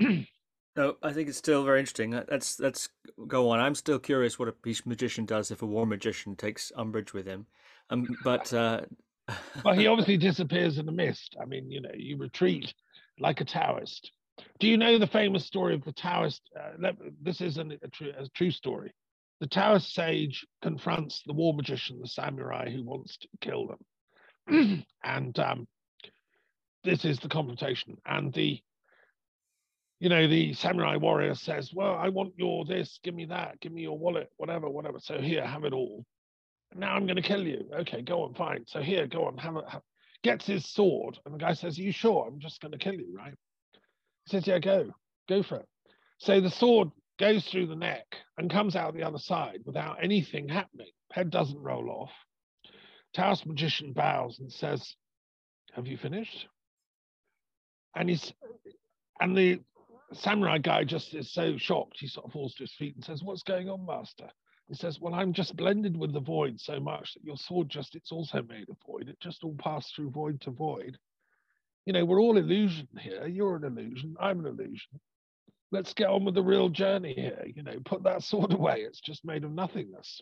[0.74, 2.12] No, I think it's still very interesting.
[2.12, 2.88] Let's let's
[3.26, 3.60] go on.
[3.60, 7.26] I'm still curious what a peace magician does if a war magician takes umbrage with
[7.26, 7.46] him.
[7.90, 8.82] Um, but uh...
[9.64, 11.36] well, he obviously disappears in the mist.
[11.40, 12.72] I mean, you know, you retreat
[13.18, 14.12] like a Taoist.
[14.58, 16.40] Do you know the famous story of the Taoist?
[16.58, 18.92] Uh, this is an, a, true, a true story.
[19.40, 23.78] The Taoist sage confronts the war magician, the samurai, who wants to kill them.
[25.04, 25.66] and um,
[26.84, 27.96] this is the confrontation.
[28.04, 28.60] And the,
[30.00, 32.98] you know, the samurai warrior says, "Well, I want your this.
[33.02, 33.60] Give me that.
[33.60, 34.30] Give me your wallet.
[34.36, 34.98] Whatever, whatever.
[35.00, 36.04] So here, have it all.
[36.74, 37.68] Now I'm going to kill you.
[37.80, 38.64] Okay, go on, fine.
[38.66, 39.64] So here, go on, have it.
[39.68, 39.82] Have,
[40.22, 42.26] gets his sword, and the guy says, Are you sure?
[42.26, 43.34] I'm just going to kill you, right?
[44.24, 44.92] He says, Yeah, go,
[45.28, 45.66] go for it.
[46.18, 50.48] So the sword goes through the neck and comes out the other side without anything
[50.48, 50.90] happening.
[51.12, 52.10] Head doesn't roll off.
[53.14, 54.94] Taoist magician bows and says,
[55.74, 56.46] Have you finished?
[57.94, 58.32] And he's
[59.20, 59.60] and the
[60.14, 63.22] samurai guy just is so shocked, he sort of falls to his feet and says,
[63.22, 64.28] What's going on, master?
[64.68, 67.94] He says, Well, I'm just blended with the void so much that your sword just,
[67.94, 69.08] it's also made of void.
[69.08, 70.98] It just all passed through void to void.
[71.86, 73.26] You know, we're all illusion here.
[73.26, 74.14] You're an illusion.
[74.20, 75.00] I'm an illusion.
[75.72, 77.44] Let's get on with the real journey here.
[77.54, 78.80] You know, put that sword away.
[78.80, 80.20] It's just made of nothingness.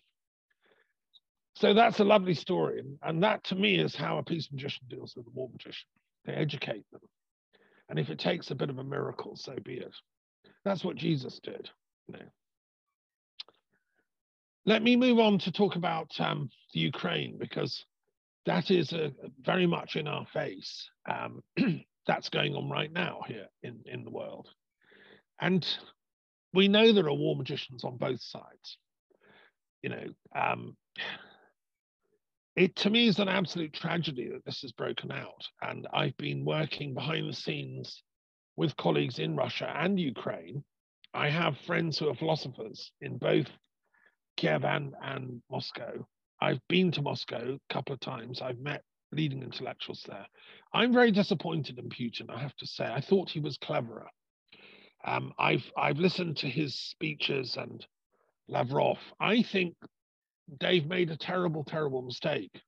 [1.55, 2.82] So that's a lovely story.
[3.03, 5.88] And that to me is how a peace magician deals with a war magician.
[6.24, 7.01] They educate them.
[7.88, 9.94] And if it takes a bit of a miracle, so be it.
[10.64, 11.68] That's what Jesus did.
[12.07, 12.24] You know.
[14.66, 17.84] Let me move on to talk about um, the Ukraine because
[18.46, 20.88] that is a, very much in our face.
[21.11, 21.42] Um,
[22.07, 24.48] that's going on right now here in, in the world.
[25.40, 25.66] And
[26.53, 28.78] we know there are war magicians on both sides.
[29.82, 30.05] You know,
[30.36, 30.76] um,
[32.57, 35.46] it to me is an absolute tragedy that this has broken out.
[35.62, 38.03] And I've been working behind the scenes
[38.57, 40.64] with colleagues in Russia and Ukraine.
[41.14, 43.46] I have friends who are philosophers in both
[44.36, 46.07] Kiev and, and Moscow.
[46.40, 48.40] I've been to Moscow a couple of times.
[48.40, 48.82] I've met
[49.12, 50.26] leading intellectuals there.
[50.72, 52.84] I'm very disappointed in Putin, I have to say.
[52.84, 54.09] I thought he was cleverer.
[55.05, 57.84] Um, I've I've listened to his speeches and
[58.48, 58.98] Lavrov.
[59.18, 59.74] I think
[60.59, 62.61] they've made a terrible, terrible mistake.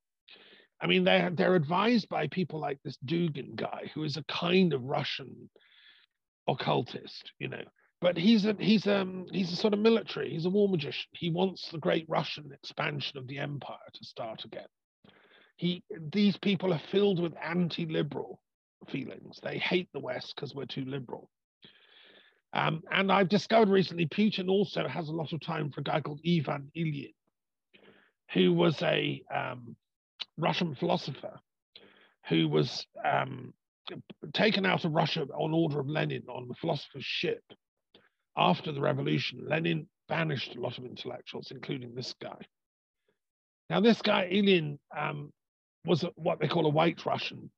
[0.81, 4.73] I mean, they're they're advised by people like this Dugin guy, who is a kind
[4.73, 5.49] of Russian
[6.47, 7.63] occultist, you know
[8.03, 11.09] but he's a he's um he's a sort of military he's a war magician.
[11.13, 14.67] He wants the great russian expansion of the empire to start again.
[15.55, 18.41] He these people are filled with anti-liberal
[18.89, 19.39] feelings.
[19.41, 21.29] They hate the west because we're too liberal.
[22.51, 26.01] Um, and i've discovered recently putin also has a lot of time for a guy
[26.01, 27.13] called ivan ilyin
[28.31, 29.75] who was a um,
[30.37, 31.39] russian philosopher
[32.29, 33.53] who was um,
[34.33, 37.43] taken out of russia on order of lenin on the philosopher's ship
[38.35, 42.39] after the revolution, Lenin banished a lot of intellectuals, including this guy.
[43.69, 45.31] Now, this guy, Ilyin, um,
[45.85, 47.51] was a, what they call a white Russian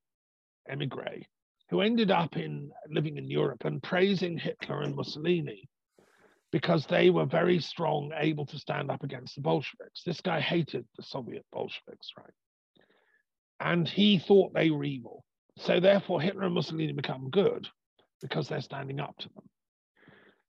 [0.69, 1.21] emigre
[1.69, 5.67] who ended up in living in Europe and praising Hitler and Mussolini
[6.55, 10.03] because they were very strong, able to stand up against the Bolsheviks.
[10.05, 12.31] This guy hated the Soviet Bolsheviks, right?
[13.59, 15.25] And he thought they were evil.
[15.57, 17.67] So therefore, Hitler and Mussolini become good
[18.21, 19.49] because they're standing up to them.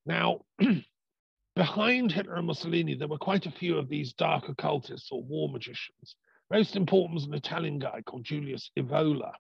[0.07, 0.43] Now,
[1.57, 5.49] behind Hitler and Mussolini, there were quite a few of these dark occultists or war
[5.49, 6.15] magicians.
[6.53, 9.33] Most important was an Italian guy called Julius Evola.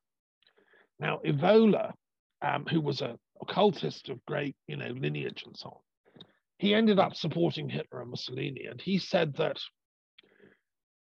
[0.99, 1.93] Now, Evola,
[2.43, 5.86] um, who was an occultist of great, you know, lineage and so on,
[6.59, 9.59] he ended up supporting Hitler and Mussolini, and he said that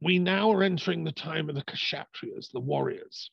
[0.00, 3.30] we now are entering the time of the kshatriyas, the warriors.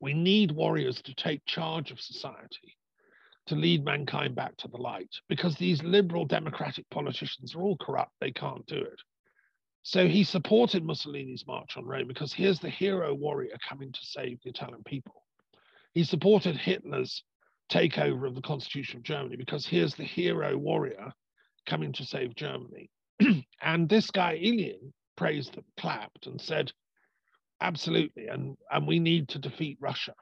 [0.00, 2.76] We need warriors to take charge of society
[3.46, 8.12] to lead mankind back to the light because these liberal democratic politicians are all corrupt.
[8.20, 9.00] They can't do it.
[9.82, 14.38] So he supported Mussolini's march on Rome because here's the hero warrior coming to save
[14.42, 15.22] the Italian people.
[15.92, 17.22] He supported Hitler's
[17.70, 21.12] takeover of the Constitution of Germany because here's the hero warrior
[21.66, 22.90] coming to save Germany.
[23.62, 26.72] and this guy, Ilyin, praised them, clapped, and said,
[27.60, 30.14] absolutely, and, and we need to defeat Russia.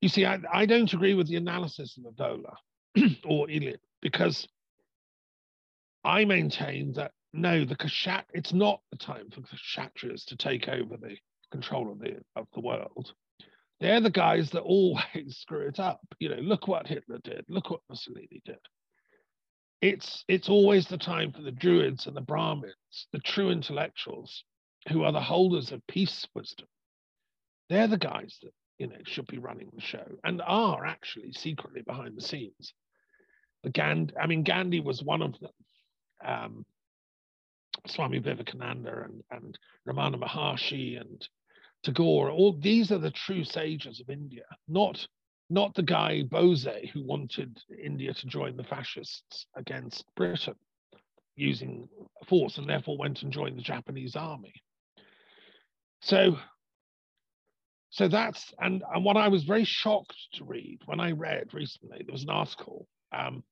[0.00, 2.56] You see, I, I don't agree with the analysis of Evola
[3.24, 4.46] or Ilyin because
[6.04, 10.68] I maintain that no, the Kshat, it's not the time for the Kshatriyas to take
[10.68, 11.16] over the
[11.50, 13.12] control of the of the world.
[13.84, 16.00] They're the guys that always screw it up.
[16.18, 18.56] You know, look what Hitler did, look what Mussolini did.
[19.82, 24.42] It's it's always the time for the Druids and the Brahmins, the true intellectuals,
[24.88, 26.66] who are the holders of peace wisdom.
[27.68, 31.82] They're the guys that you know, should be running the show and are actually secretly
[31.82, 32.72] behind the scenes.
[33.64, 35.52] The Gandhi, I mean, Gandhi was one of them.
[36.24, 36.66] Um,
[37.86, 41.28] Swami Vivekananda and, and Ramana Maharshi and
[41.84, 45.06] Tagore, all these are the true sages of India, not
[45.50, 50.56] not the guy Bose who wanted India to join the fascists against Britain
[51.36, 51.86] using
[52.26, 54.54] force and therefore went and joined the Japanese army.
[56.00, 56.38] So
[57.90, 62.02] so that's and and what I was very shocked to read when I read recently
[62.04, 63.44] there was an article um,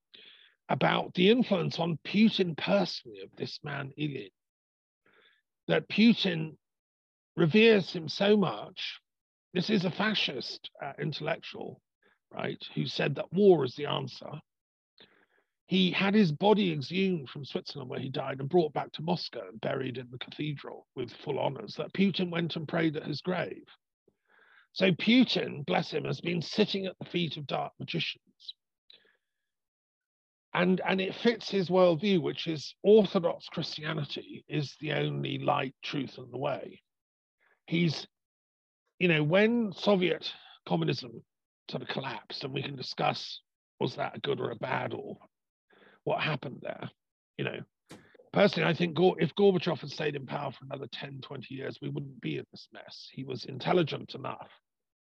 [0.70, 4.32] about the influence on Putin personally of this man Ilyin.
[5.68, 6.56] That Putin
[7.36, 9.00] reveres him so much.
[9.54, 11.80] This is a fascist uh, intellectual,
[12.32, 14.40] right, who said that war is the answer.
[15.66, 19.48] He had his body exhumed from Switzerland, where he died, and brought back to Moscow
[19.48, 21.74] and buried in the cathedral with full honors.
[21.76, 23.64] That Putin went and prayed at his grave.
[24.72, 28.54] So Putin, bless him, has been sitting at the feet of dark magicians.
[30.54, 36.18] And, and it fits his worldview, which is Orthodox Christianity is the only light, truth,
[36.18, 36.82] and the way.
[37.72, 38.06] He's,
[38.98, 40.30] you know, when Soviet
[40.68, 41.22] communism
[41.70, 43.40] sort of collapsed, and we can discuss
[43.80, 45.16] was that a good or a bad or
[46.04, 46.90] what happened there,
[47.38, 47.60] you know,
[48.30, 51.88] personally, I think if Gorbachev had stayed in power for another 10, 20 years, we
[51.88, 53.08] wouldn't be in this mess.
[53.10, 54.50] He was intelligent enough.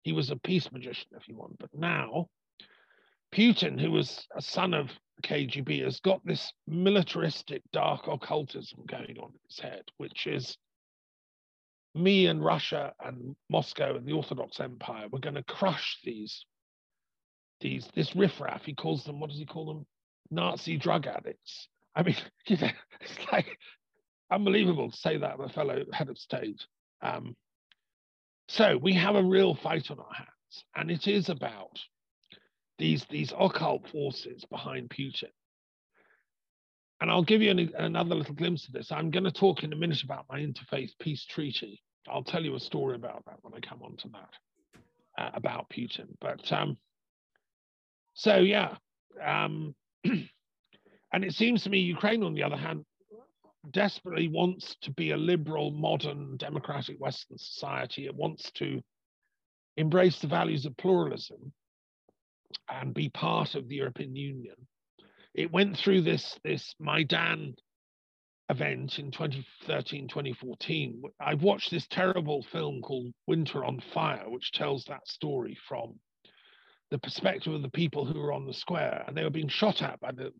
[0.02, 1.58] He was a peace magician, if you want.
[1.58, 2.28] But now,
[3.34, 4.90] Putin, who was a son of
[5.24, 10.56] KGB, has got this militaristic dark occultism going on in his head, which is
[11.94, 16.44] me and Russia and Moscow and the Orthodox Empire, we're going to crush these,
[17.60, 18.64] these, this riffraff.
[18.64, 19.86] He calls them, what does he call them?
[20.30, 21.68] Nazi drug addicts.
[21.94, 22.16] I mean,
[22.46, 22.70] you know,
[23.00, 23.58] it's like
[24.30, 26.60] unbelievable to say that of a fellow head of state.
[27.02, 27.36] Um,
[28.48, 31.78] so we have a real fight on our hands, and it is about
[32.78, 35.30] these these occult forces behind Putin.
[37.00, 38.92] And I'll give you an, another little glimpse of this.
[38.92, 41.82] I'm going to talk in a minute about my interfaith peace treaty.
[42.08, 45.70] I'll tell you a story about that when I come on to that uh, about
[45.70, 46.08] Putin.
[46.20, 46.76] But um,
[48.14, 48.76] so yeah,
[49.24, 49.74] um,
[50.04, 52.84] and it seems to me Ukraine, on the other hand,
[53.70, 58.06] desperately wants to be a liberal, modern, democratic Western society.
[58.06, 58.82] It wants to
[59.76, 61.52] embrace the values of pluralism
[62.68, 64.56] and be part of the European Union.
[65.34, 67.54] It went through this, this Maidan
[68.48, 71.02] event in 2013, 2014.
[71.20, 75.98] I've watched this terrible film called Winter on Fire, which tells that story from
[76.90, 79.82] the perspective of the people who were on the square, and they were being shot
[79.82, 80.32] at by the,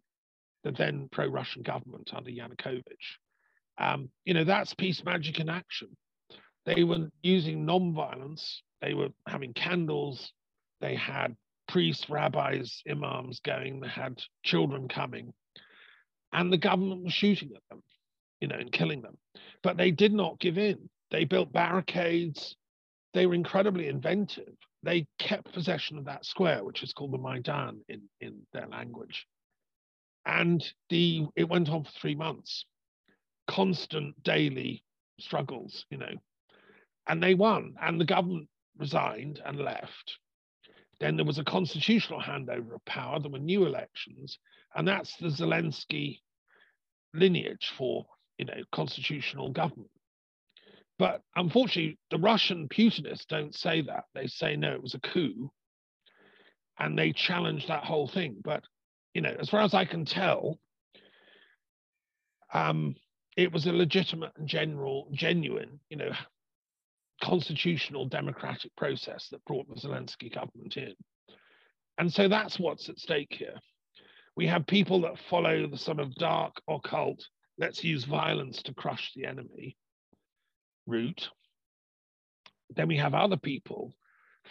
[0.64, 2.82] the then pro-Russian government under Yanukovych.
[3.78, 5.97] Um, you know, that's peace magic in action.
[6.66, 8.62] They were using non-violence.
[8.82, 10.32] They were having candles.
[10.80, 11.36] They had
[11.71, 13.81] priests, rabbis, imams going.
[13.81, 15.33] They had children coming,
[16.33, 17.83] and the government was shooting at them,
[18.41, 19.16] you know, and killing them.
[19.62, 20.89] But they did not give in.
[21.11, 22.57] They built barricades.
[23.14, 24.55] They were incredibly inventive.
[24.83, 29.27] They kept possession of that square, which is called the Maidan in, in their language.
[30.27, 32.64] And the it went on for three months,
[33.49, 34.83] constant daily
[35.18, 36.14] struggles, you know.
[37.07, 38.49] And they won, and the government
[38.79, 40.18] resigned and left.
[41.01, 43.18] Then there was a constitutional handover of power.
[43.18, 44.38] There were new elections,
[44.74, 46.20] and that's the Zelensky
[47.14, 48.07] lineage for
[48.38, 49.90] you know constitutional government.
[50.98, 54.05] But unfortunately, the Russian Putinists don't say that.
[54.14, 55.51] They say no, it was a coup,
[56.78, 58.36] and they challenge that whole thing.
[58.44, 58.62] But
[59.14, 60.59] you know, as far as I can tell,
[62.53, 62.94] um,
[63.36, 66.12] it was a legitimate and general, genuine, you know,
[67.21, 70.95] constitutional democratic process that brought the Zelensky government in.
[71.99, 73.57] And so that's what's at stake here.
[74.37, 77.23] We have people that follow the sort of dark occult,
[77.59, 79.77] let's use violence to crush the enemy
[80.87, 81.29] route.
[82.75, 83.95] Then we have other people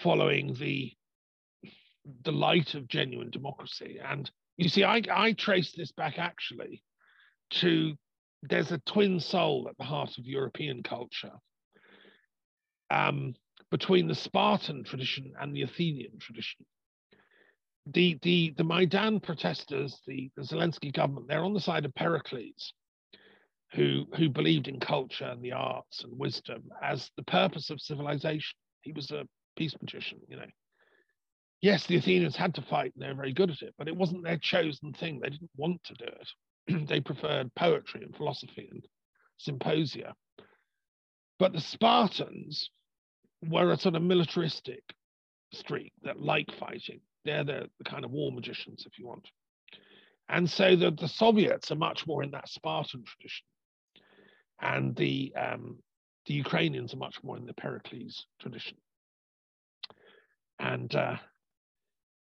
[0.04, 0.94] following the
[2.24, 4.00] the light of genuine democracy.
[4.04, 6.82] And you see, I, I trace this back actually
[7.52, 7.96] to
[8.44, 11.34] there's a twin soul at the heart of European culture
[12.90, 13.36] um,
[13.72, 16.66] between the Spartan tradition and the Athenian tradition.
[17.86, 22.74] The, the, the Maidan protesters, the, the Zelensky government, they're on the side of Pericles,
[23.74, 28.58] who, who believed in culture and the arts and wisdom as the purpose of civilization.
[28.82, 30.46] He was a peace magician, you know.
[31.62, 34.24] Yes, the Athenians had to fight and they're very good at it, but it wasn't
[34.24, 35.20] their chosen thing.
[35.20, 36.88] They didn't want to do it.
[36.88, 38.86] they preferred poetry and philosophy and
[39.38, 40.14] symposia.
[41.38, 42.70] But the Spartans
[43.48, 44.84] were a sort of militaristic
[45.54, 47.00] streak that like fighting.
[47.26, 49.28] They're the, the kind of war magicians, if you want.
[50.30, 53.46] And so the, the Soviets are much more in that Spartan tradition.
[54.62, 55.78] And the, um,
[56.28, 58.78] the Ukrainians are much more in the Pericles tradition.
[60.60, 61.16] And, uh,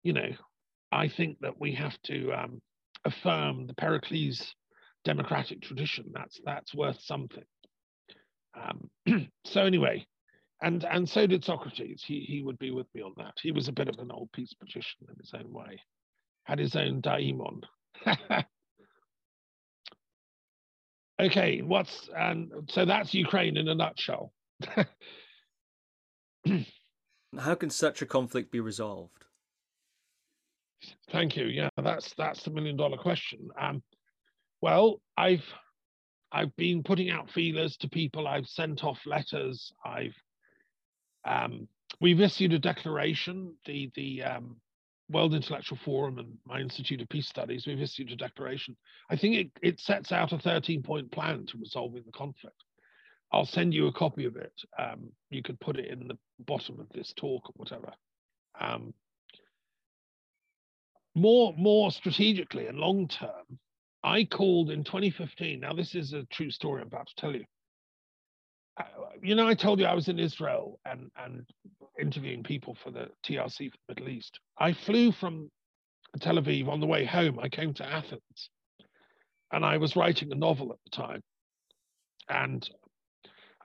[0.03, 0.31] you know,
[0.93, 2.61] I think that we have to um,
[3.05, 4.55] affirm the Pericles
[5.05, 6.13] democratic tradition.
[6.13, 7.45] That's, that's worth something.
[8.55, 10.07] Um, so, anyway,
[10.63, 12.03] and and so did Socrates.
[12.07, 13.35] He he would be with me on that.
[13.43, 15.81] He was a bit of an old peace magician in his own way,
[16.45, 17.63] had his own daimon.
[21.21, 24.33] okay, what's and so that's Ukraine in a nutshell.
[27.39, 29.25] How can such a conflict be resolved?
[31.11, 31.47] Thank you.
[31.47, 33.49] Yeah, that's that's the million dollar question.
[33.61, 33.83] Um,
[34.61, 35.45] well, I've
[36.33, 38.27] I've been putting out feelers to people.
[38.27, 39.73] I've sent off letters.
[39.85, 40.15] I've
[41.27, 41.69] um,
[42.01, 43.55] we've issued a declaration.
[43.67, 44.57] The the um,
[45.11, 47.67] World Intellectual Forum and my Institute of Peace Studies.
[47.67, 48.77] We've issued a declaration.
[49.11, 52.63] I think it it sets out a 13 point plan to resolving the conflict.
[53.33, 54.53] I'll send you a copy of it.
[54.79, 57.93] Um, you could put it in the bottom of this talk or whatever.
[58.61, 58.95] Um,
[61.15, 63.59] more, more strategically and long term,
[64.05, 65.59] I called in 2015.
[65.59, 67.45] Now, this is a true story I'm about to tell you.
[69.27, 71.45] You know, I told you I was in Israel and, and
[72.01, 74.39] interviewing people for the TRC for the Middle East.
[74.57, 75.51] I flew from
[76.21, 77.41] Tel Aviv on the way home.
[77.43, 78.51] I came to Athens
[79.51, 81.23] and I was writing a novel at the time.
[82.29, 82.71] And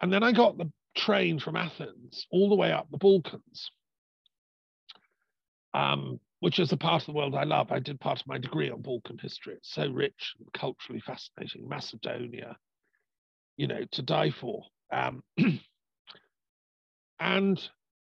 [0.02, 3.70] and then I got the train from Athens all the way up the Balkans,
[5.76, 7.72] um, which is a part of the world I love.
[7.72, 9.54] I did part of my degree on Balkan history.
[9.58, 11.70] It's so rich and culturally fascinating.
[11.70, 12.58] Macedonia,
[13.58, 14.64] you know, to die for.
[14.92, 15.24] Um,
[17.20, 17.70] and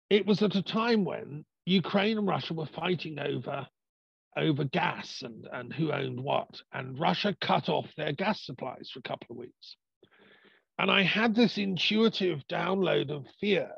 [0.10, 3.68] it was at a time when Ukraine and Russia were fighting over
[4.38, 6.62] over gas and, and who owned what.
[6.72, 9.76] And Russia cut off their gas supplies for a couple of weeks.
[10.80, 13.72] And I had this intuitive download of fear.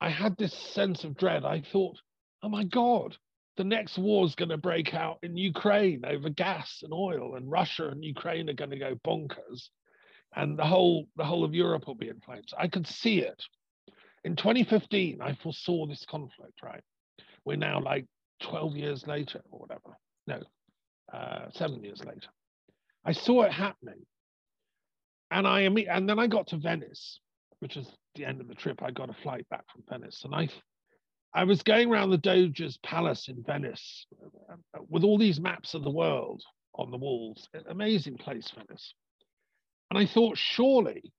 [0.00, 1.44] I had this sense of dread.
[1.44, 1.96] I thought,
[2.42, 3.16] oh my God,
[3.56, 7.50] the next war is going to break out in Ukraine over gas and oil, and
[7.50, 9.68] Russia and Ukraine are going to go bonkers,
[10.36, 12.52] and the whole the whole of Europe will be in flames.
[12.56, 13.42] I could see it.
[14.24, 16.60] In 2015, I foresaw this conflict.
[16.62, 16.82] Right,
[17.44, 18.06] we're now like
[18.42, 19.96] 12 years later or whatever.
[20.26, 20.40] No,
[21.12, 22.28] uh, seven years later.
[23.04, 24.06] I saw it happening,
[25.30, 27.20] and I and then I got to Venice,
[27.60, 28.82] which is the end of the trip.
[28.82, 30.48] I got a flight back from Venice, and I
[31.34, 34.06] I was going around the Doge's palace in Venice
[34.50, 36.42] uh, with all these maps of the world
[36.76, 37.48] on the walls.
[37.68, 38.94] Amazing place, Venice.
[39.90, 41.12] And I thought, surely,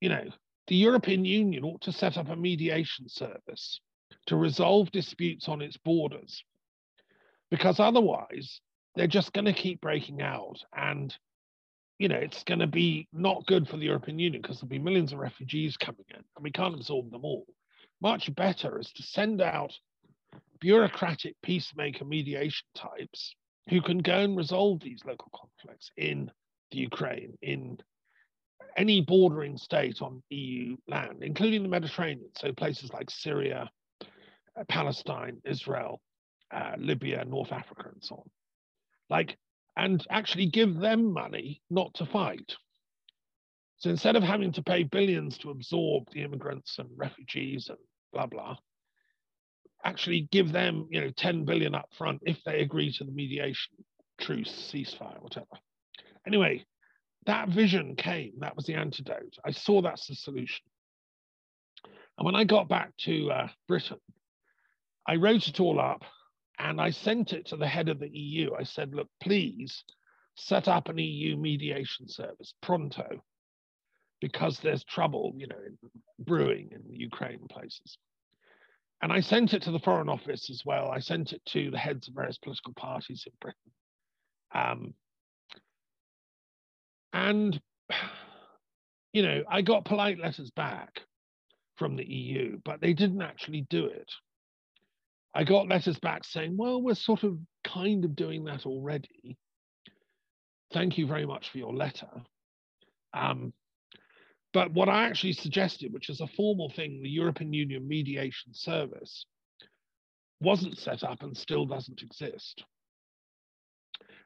[0.00, 0.24] you know,
[0.68, 3.80] the European Union ought to set up a mediation service
[4.26, 6.44] to resolve disputes on its borders,
[7.50, 8.60] because otherwise
[8.94, 11.14] they're just going to keep breaking out and
[12.00, 14.78] you know, it's going to be not good for the European Union because there'll be
[14.78, 17.44] millions of refugees coming in and we can't absorb them all.
[18.00, 19.70] Much better is to send out
[20.60, 23.34] bureaucratic peacemaker mediation types
[23.68, 26.30] who can go and resolve these local conflicts in
[26.70, 27.78] the Ukraine, in
[28.76, 32.30] any bordering state on EU land, including the Mediterranean.
[32.36, 33.70] So places like Syria,
[34.02, 36.00] uh, Palestine, Israel,
[36.52, 38.30] uh, Libya, North Africa, and so on.
[39.08, 39.36] Like
[39.76, 42.54] and actually give them money not to fight.
[43.78, 47.78] So instead of having to pay billions to absorb the immigrants and refugees and
[48.12, 48.56] blah blah,
[49.84, 53.72] actually give them you know 10 billion up front if they agree to the mediation,
[54.20, 55.46] truce, ceasefire, whatever.
[56.30, 56.64] Anyway,
[57.26, 58.34] that vision came.
[58.38, 59.36] That was the antidote.
[59.44, 60.64] I saw that's the solution.
[62.16, 63.98] And when I got back to uh, Britain,
[65.08, 66.04] I wrote it all up
[66.60, 68.54] and I sent it to the head of the EU.
[68.56, 69.82] I said, look, please
[70.36, 73.20] set up an EU mediation service pronto,
[74.20, 75.56] because there's trouble, you know,
[76.20, 77.98] brewing in the Ukraine places.
[79.02, 80.92] And I sent it to the Foreign Office as well.
[80.92, 83.72] I sent it to the heads of various political parties in Britain.
[84.54, 84.94] Um,
[87.12, 87.60] and,
[89.12, 91.00] you know, I got polite letters back
[91.76, 94.10] from the EU, but they didn't actually do it.
[95.34, 99.38] I got letters back saying, well, we're sort of kind of doing that already.
[100.72, 102.10] Thank you very much for your letter.
[103.14, 103.52] Um,
[104.52, 109.24] but what I actually suggested, which is a formal thing, the European Union Mediation Service,
[110.40, 112.64] wasn't set up and still doesn't exist.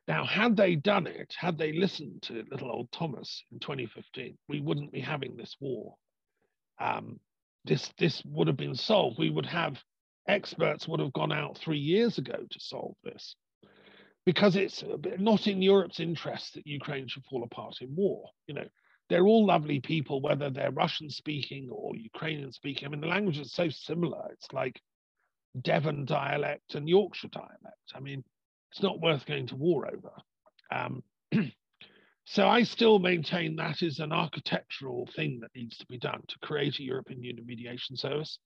[0.07, 4.61] Now, had they done it, had they listened to little old Thomas in 2015, we
[4.61, 5.95] wouldn't be having this war.
[6.79, 7.21] Um,
[7.65, 9.19] this this would have been solved.
[9.19, 9.83] We would have
[10.29, 13.35] experts would have gone out three years ago to solve this
[14.27, 14.83] because it's
[15.19, 18.31] not in Europe's interest that Ukraine should fall apart in war.
[18.47, 18.69] You know,
[19.09, 22.87] they're all lovely people, whether they're Russian speaking or Ukrainian speaking.
[22.87, 24.29] I mean, the language is so similar.
[24.33, 24.81] It's like
[25.61, 27.93] Devon dialect and Yorkshire dialect.
[27.95, 28.25] I mean,
[28.75, 30.13] it's not worth going to war over.
[30.71, 31.03] Um,
[32.27, 36.39] So I still maintain that is an architectural thing that needs to be done to
[36.39, 38.39] create a European Union mediation service.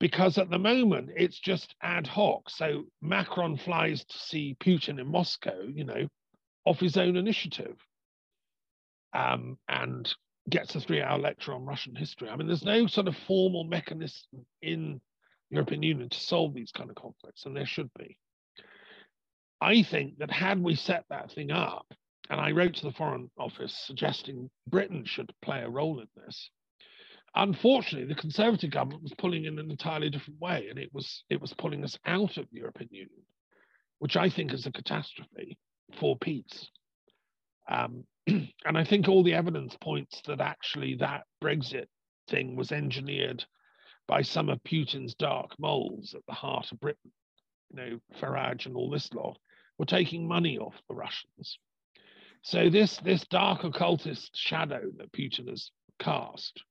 [0.00, 2.48] Because at the moment it's just ad hoc.
[2.50, 6.08] So Macron flies to see Putin in Moscow, you know,
[6.64, 7.76] off his own initiative,
[9.12, 10.12] um, and
[10.48, 12.28] gets a three-hour lecture on Russian history.
[12.28, 15.00] I mean, there's no sort of formal mechanism in
[15.50, 18.18] the European Union to solve these kind of conflicts, and there should be.
[19.64, 21.86] I think that had we set that thing up,
[22.28, 26.50] and I wrote to the Foreign Office suggesting Britain should play a role in this.
[27.34, 31.40] Unfortunately, the Conservative government was pulling in an entirely different way, and it was it
[31.40, 33.22] was pulling us out of the European Union,
[34.00, 35.56] which I think is a catastrophe
[35.98, 36.68] for peace.
[37.66, 41.86] Um, and I think all the evidence points that actually that Brexit
[42.28, 43.42] thing was engineered
[44.08, 47.12] by some of Putin's dark moles at the heart of Britain.
[47.70, 49.38] You know, Farage and all this lot
[49.78, 51.58] were taking money off the Russians.
[52.42, 56.62] So this this dark occultist shadow that Putin has cast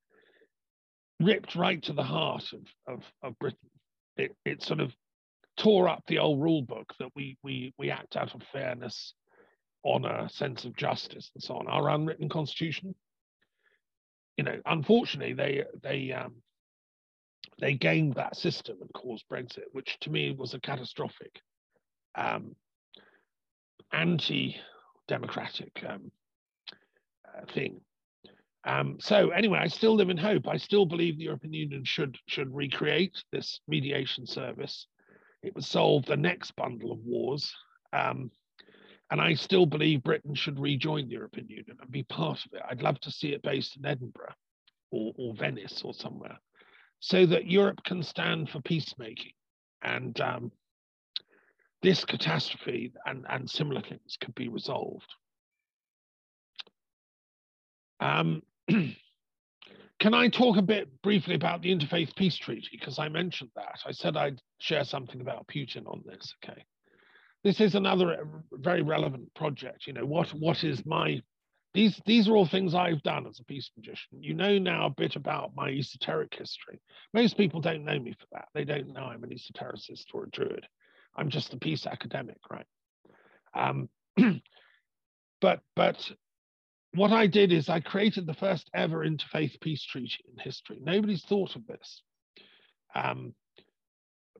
[1.19, 3.69] ripped right to the heart of, of, of Britain.
[4.17, 4.93] It, it sort of
[5.57, 9.13] tore up the old rule book that we we we act out of fairness,
[9.83, 11.67] honor, sense of justice, and so on.
[11.67, 12.95] Our unwritten constitution.
[14.37, 16.35] You know, unfortunately, they they um,
[17.59, 21.39] they gamed that system and caused Brexit, which to me was a catastrophic,
[22.15, 22.55] um,
[23.93, 26.11] anti-democratic um,
[27.27, 27.81] uh, thing.
[28.65, 30.47] Um, so anyway, I still live in hope.
[30.47, 34.87] I still believe the European Union should should recreate this mediation service.
[35.41, 37.53] It would solve the next bundle of wars.
[37.91, 38.31] Um,
[39.11, 42.63] and I still believe Britain should rejoin the European Union and be part of it.
[42.67, 44.33] I'd love to see it based in Edinburgh
[44.91, 46.39] or, or Venice or somewhere
[46.99, 49.33] so that Europe can stand for peacemaking.
[49.81, 50.51] And um,
[51.83, 55.13] this catastrophe and, and similar things could be resolved.
[57.99, 62.69] Um, can I talk a bit briefly about the Interfaith Peace Treaty?
[62.71, 63.79] Because I mentioned that.
[63.85, 66.33] I said I'd share something about Putin on this.
[66.43, 66.63] Okay.
[67.43, 69.85] This is another very relevant project.
[69.85, 71.21] You know, what what is my
[71.73, 74.23] these these are all things I've done as a peace magician.
[74.23, 76.79] You know now a bit about my esoteric history.
[77.13, 78.47] Most people don't know me for that.
[78.53, 80.65] They don't know I'm an esotericist or a druid.
[81.15, 82.65] I'm just a peace academic, right?
[83.53, 83.89] Um,
[85.41, 86.11] but but
[86.95, 90.79] what I did is I created the first ever interfaith peace treaty in history.
[90.81, 92.01] Nobody's thought of this.
[92.95, 93.33] Um,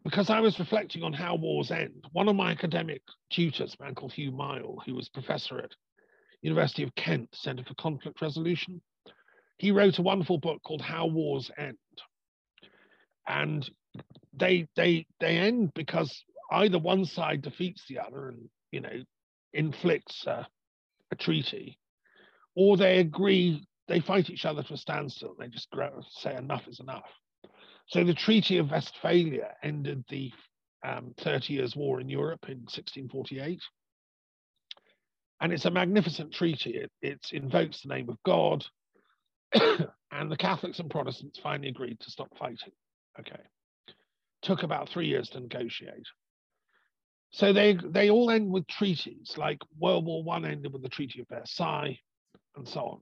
[0.04, 2.06] because I was reflecting on how wars end.
[2.12, 3.02] One of my academic
[3.32, 5.72] tutors, a man called Hugh Miall, who was professor at
[6.42, 8.82] University of Kent Centre for Conflict Resolution.
[9.58, 11.78] He wrote a wonderful book called How Wars End.
[13.28, 13.68] And
[14.34, 16.24] they they they end because
[16.54, 19.04] either one side defeats the other and you know
[19.54, 20.48] inflicts a,
[21.20, 21.78] treaty,
[22.56, 25.36] or they agree they fight each other to a standstill.
[25.38, 25.70] They just
[26.10, 27.06] say enough is enough.
[27.88, 30.32] So the Treaty of Westphalia ended the
[30.84, 33.62] um, 30 Years' War in Europe in 1648.
[35.42, 36.72] And it's a magnificent treaty.
[36.72, 38.66] It, it invokes the name of God.
[39.54, 42.74] and the Catholics and Protestants finally agreed to stop fighting.
[43.20, 43.42] Okay.
[44.42, 46.08] Took about three years to negotiate.
[47.34, 51.20] So they they all end with treaties, like World War One ended with the Treaty
[51.20, 52.00] of Versailles,
[52.56, 53.02] and so on.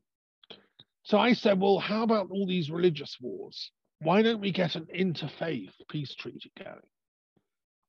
[1.04, 3.72] So I said, well, how about all these religious wars?
[4.00, 6.80] Why don't we get an interfaith peace treaty going,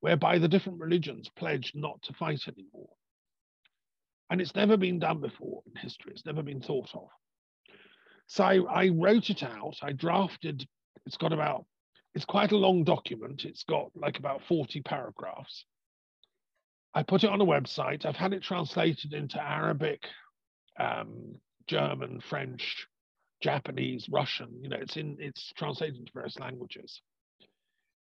[0.01, 2.91] whereby the different religions pledge not to fight anymore?
[4.29, 6.13] And it's never been done before in history.
[6.13, 7.09] It's never been thought of.
[8.27, 9.77] So I, I wrote it out.
[9.83, 10.67] I drafted,
[11.07, 11.67] it's got about,
[12.15, 13.45] it's quite a long document.
[13.45, 15.67] It's got like about 40 paragraphs.
[16.95, 18.05] I put it on a website.
[18.05, 20.03] I've had it translated into Arabic,
[20.79, 21.37] um,
[21.67, 22.87] German, French,
[23.43, 24.49] Japanese, Russian.
[24.61, 27.01] You know, it's in it's translated into various languages,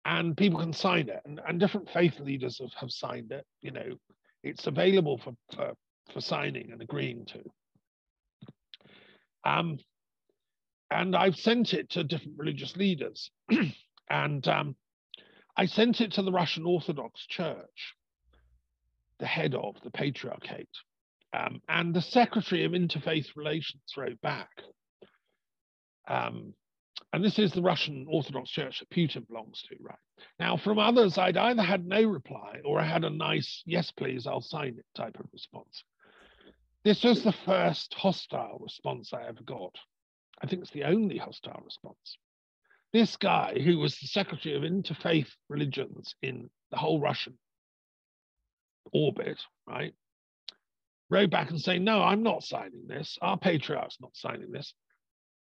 [0.05, 1.21] and people can sign it.
[1.25, 3.45] And, and different faith leaders have, have signed it.
[3.61, 3.97] You know,
[4.43, 5.73] it's available for, for
[6.13, 7.43] for signing and agreeing to.
[9.43, 9.79] Um,
[10.91, 13.29] and I've sent it to different religious leaders.
[14.09, 14.75] and um,
[15.55, 17.95] I sent it to the Russian Orthodox Church,
[19.19, 20.67] the head of the Patriarchate.
[21.33, 24.49] Um, and the Secretary of Interfaith Relations wrote back.
[26.07, 26.53] Um,
[27.13, 29.97] and this is the Russian Orthodox Church that Putin belongs to, right?
[30.39, 34.25] Now, from others, I'd either had no reply or I had a nice, yes, please,
[34.25, 35.83] I'll sign it type of response.
[36.83, 39.75] This was the first hostile response I ever got.
[40.41, 42.17] I think it's the only hostile response.
[42.93, 47.37] This guy, who was the secretary of interfaith religions in the whole Russian
[48.91, 49.93] orbit, right,
[51.09, 53.17] Row back and say, no, I'm not signing this.
[53.21, 54.73] Our patriarch's not signing this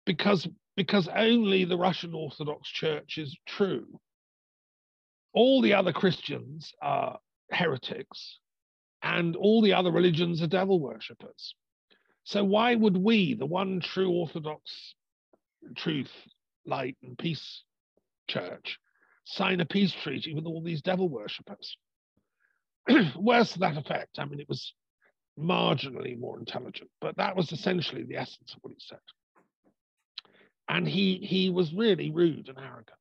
[0.04, 0.46] because,
[0.76, 3.86] because only the Russian Orthodox Church is true.
[5.32, 7.18] All the other Christians are
[7.50, 8.38] heretics
[9.02, 11.54] and all the other religions are devil worshippers.
[12.24, 14.94] So why would we, the one true Orthodox
[15.76, 16.12] truth,
[16.66, 17.62] light, and peace
[18.28, 18.78] church,
[19.24, 21.76] sign a peace treaty with all these devil worshippers?
[23.16, 24.18] Worse to that effect.
[24.18, 24.74] I mean, it was
[25.38, 28.98] marginally more intelligent, but that was essentially the essence of what he said.
[30.68, 32.98] And he he was really rude and arrogant.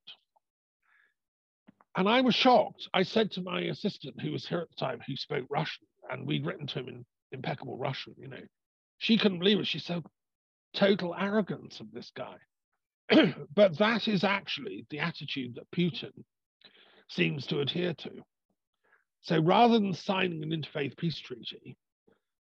[1.95, 2.89] And I was shocked.
[2.93, 6.25] I said to my assistant, who was here at the time, who spoke Russian, and
[6.25, 8.41] we'd written to him in impeccable Russian, you know,
[8.97, 9.67] she couldn't believe it.
[9.67, 10.03] She said,
[10.73, 12.37] total arrogance of this guy.
[13.55, 16.11] but that is actually the attitude that Putin
[17.09, 18.09] seems to adhere to.
[19.23, 21.77] So rather than signing an interfaith peace treaty,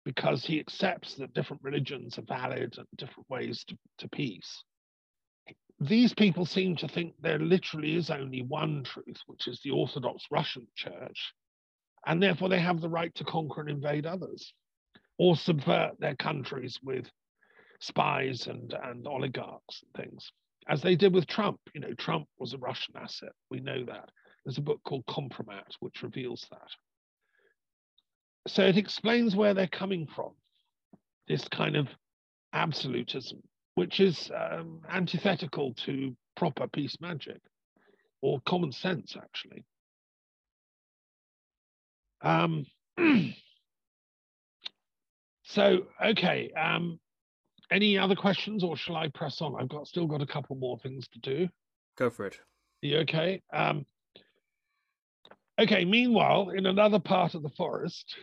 [0.05, 4.65] because he accepts that different religions are valid and different ways to, to peace,
[5.79, 10.25] these people seem to think there literally is only one truth, which is the Orthodox
[10.31, 11.33] Russian Church,
[12.05, 14.53] and therefore they have the right to conquer and invade others
[15.19, 17.07] or subvert their countries with
[17.81, 20.33] spies and, and oligarchs and things,
[20.69, 21.61] as they did with Trump.
[21.75, 23.33] You know, Trump was a Russian asset.
[23.51, 24.09] We know that.
[24.45, 26.69] There's a book called Compromat, which reveals that.
[28.49, 30.33] So it explains where they're coming from,
[31.29, 31.89] this kind of
[32.53, 33.41] absolutism,
[33.77, 37.41] which is um, antithetical to proper peace magic
[38.21, 39.65] or common sense, actually.
[42.23, 42.67] Um,
[45.45, 46.51] so, okay.
[46.53, 46.99] Um,
[47.71, 49.57] any other questions, or shall I press on?
[49.59, 51.49] I've got still got a couple more things to do.
[51.97, 52.39] Go for it.
[52.83, 53.43] Are you okay?
[53.53, 53.87] Um,
[55.59, 55.85] okay.
[55.85, 58.17] Meanwhile, in another part of the forest,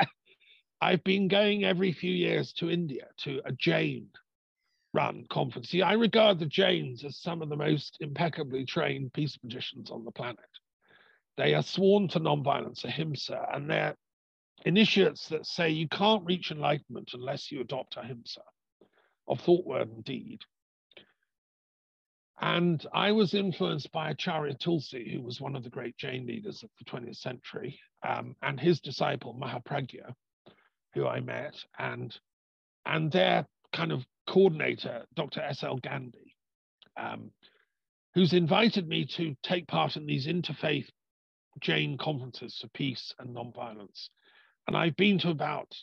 [0.80, 4.08] I've been going every few years to India to a Jain
[4.92, 5.70] run conference.
[5.70, 10.04] See, I regard the Jains as some of the most impeccably trained peace magicians on
[10.04, 10.38] the planet.
[11.36, 13.96] They are sworn to nonviolence, ahimsa, and they're
[14.64, 18.40] initiates that say you can't reach enlightenment unless you adopt ahimsa
[19.26, 20.40] of thought, word, and deed.
[22.40, 26.62] And I was influenced by Acharya Tulsi, who was one of the great Jain leaders
[26.62, 30.14] of the 20th century, um, and his disciple Mahapragya,
[30.94, 32.16] who I met, and
[32.86, 35.40] and their kind of coordinator, Dr.
[35.40, 35.78] S.L.
[35.78, 36.36] Gandhi,
[36.96, 37.30] um,
[38.14, 40.88] who's invited me to take part in these interfaith
[41.60, 44.08] Jain conferences for peace and nonviolence.
[44.66, 45.74] And I've been to about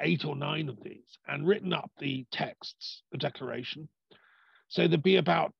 [0.00, 3.88] eight or nine of these and written up the texts, the declaration.
[4.74, 5.52] So there'd be about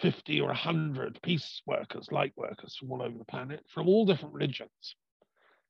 [0.00, 4.34] 50 or 100 peace workers, light workers from all over the planet, from all different
[4.34, 4.96] religions,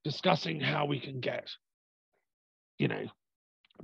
[0.04, 1.50] discussing how we can get,
[2.78, 3.04] you know,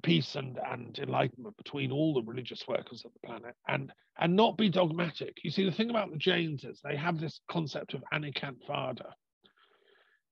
[0.02, 4.56] peace and, and enlightenment between all the religious workers of the planet and and not
[4.56, 5.36] be dogmatic.
[5.44, 9.12] You see, the thing about the Jains is they have this concept of anekantvada,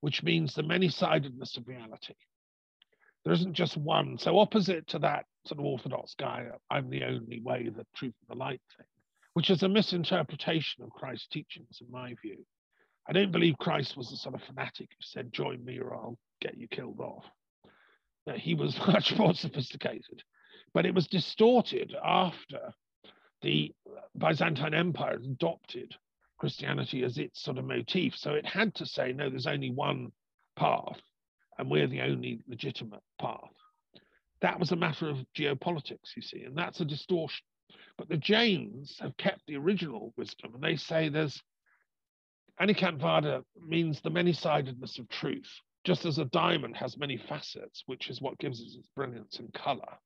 [0.01, 2.15] which means the many-sidedness of reality.
[3.23, 4.17] There isn't just one.
[4.17, 8.39] So opposite to that of orthodox guy, I'm the only way, the truth, and the
[8.39, 8.87] light thing,
[9.33, 12.45] which is a misinterpretation of Christ's teachings, in my view.
[13.07, 16.17] I don't believe Christ was the sort of fanatic who said, "Join me, or I'll
[16.41, 17.25] get you killed off."
[18.35, 20.23] he was much more sophisticated.
[20.73, 22.73] But it was distorted after
[23.41, 23.73] the
[24.17, 25.95] Byzantine Empire adopted
[26.37, 28.15] Christianity as its sort of motif.
[28.15, 30.11] So it had to say, no, there's only one
[30.55, 30.99] path,
[31.57, 33.53] and we're the only legitimate path.
[34.41, 37.45] That was a matter of geopolitics, you see, and that's a distortion.
[37.97, 41.41] But the Jains have kept the original wisdom, and they say there's
[42.59, 45.49] Anekantvada means the many sidedness of truth
[45.87, 49.53] just as a diamond has many facets, which is what gives it its brilliance and
[49.53, 49.97] color.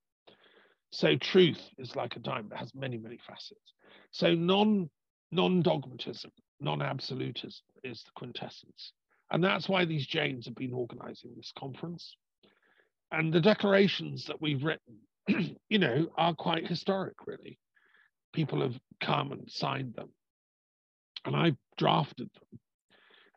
[0.92, 3.74] So truth is like a diamond that has many, many facets.
[4.12, 4.90] So non
[5.32, 6.30] non-dogmatism,
[6.60, 8.94] non-absolutism is the quintessence.
[9.32, 12.16] And that's why these Jains have been organizing this conference.
[13.12, 14.98] And the declarations that we've written,
[15.70, 17.60] you know, are quite historic, really.
[18.34, 20.10] People have come and signed them.
[21.26, 22.60] And I've drafted them.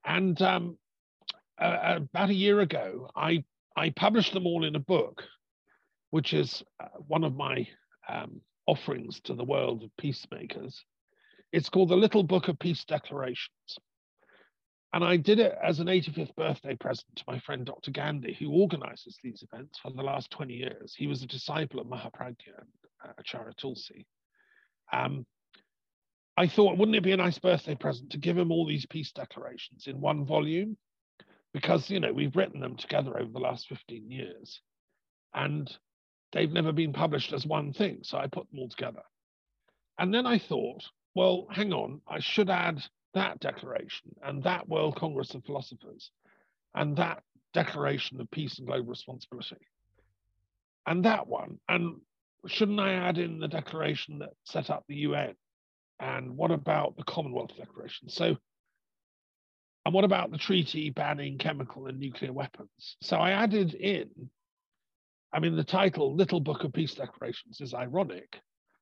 [0.04, 0.78] And um,
[1.58, 3.44] uh, about a year ago, I
[3.76, 5.24] I published them all in a book,
[6.10, 7.66] which is uh, one of my
[8.08, 10.84] um, offerings to the world of peacemakers.
[11.52, 13.78] It's called the Little Book of Peace Declarations.
[14.94, 17.90] And I did it as an 85th birthday present to my friend Dr.
[17.90, 20.94] Gandhi, who organizes these events for the last 20 years.
[20.96, 22.68] He was a disciple of Mahapragya and
[23.04, 24.06] uh, Tulsi.
[24.92, 25.26] Um,
[26.36, 29.12] I thought, wouldn't it be a nice birthday present to give him all these peace
[29.12, 30.78] declarations in one volume?
[31.54, 34.60] because you know we've written them together over the last 15 years
[35.32, 35.74] and
[36.32, 38.00] they've never been published as one thing.
[38.02, 39.02] So I put them all together.
[39.98, 40.82] And then I thought,
[41.14, 42.82] well, hang on, I should add
[43.14, 46.10] that declaration and that World Congress of Philosophers
[46.74, 47.22] and that
[47.52, 49.66] Declaration of Peace and Global Responsibility
[50.86, 51.58] and that one.
[51.68, 52.00] And
[52.46, 55.34] shouldn't I add in the declaration that set up the UN?
[56.00, 58.08] And what about the Commonwealth Declaration?
[58.08, 58.36] So,
[59.86, 62.96] and what about the treaty banning chemical and nuclear weapons?
[63.02, 64.08] So I added in,
[65.32, 68.40] I mean, the title Little Book of Peace Declarations is ironic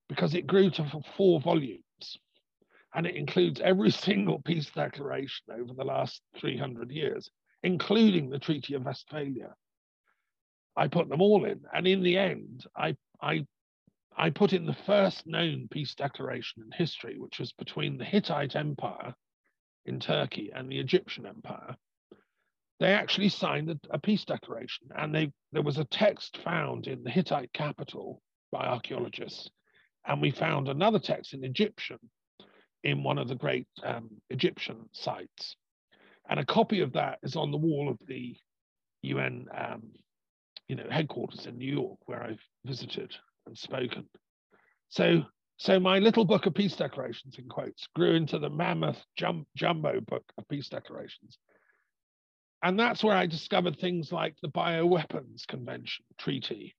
[0.08, 1.82] because it grew to four volumes
[2.94, 7.30] and it includes every single peace declaration over the last 300 years,
[7.62, 9.54] including the Treaty of Westphalia.
[10.76, 13.46] I put them all in, and in the end, I I
[14.16, 18.56] I put in the first known peace declaration in history, which was between the Hittite
[18.56, 19.14] Empire
[19.84, 21.76] in Turkey and the Egyptian Empire.
[22.80, 27.02] They actually signed a, a peace declaration, and they there was a text found in
[27.04, 29.50] the Hittite capital by archaeologists,
[30.06, 31.98] and we found another text in Egyptian
[32.84, 35.56] in one of the great um, Egyptian sites.
[36.28, 38.36] And a copy of that is on the wall of the
[39.02, 39.82] UN um,
[40.68, 43.14] you know, headquarters in New York, where I've visited
[43.46, 44.06] and spoken.
[44.88, 45.22] So,
[45.58, 50.00] so my little book of peace declarations, in quotes, grew into the mammoth jum- jumbo
[50.00, 51.38] book of peace declarations.
[52.62, 56.74] And that's where I discovered things like the Bioweapons Convention Treaty,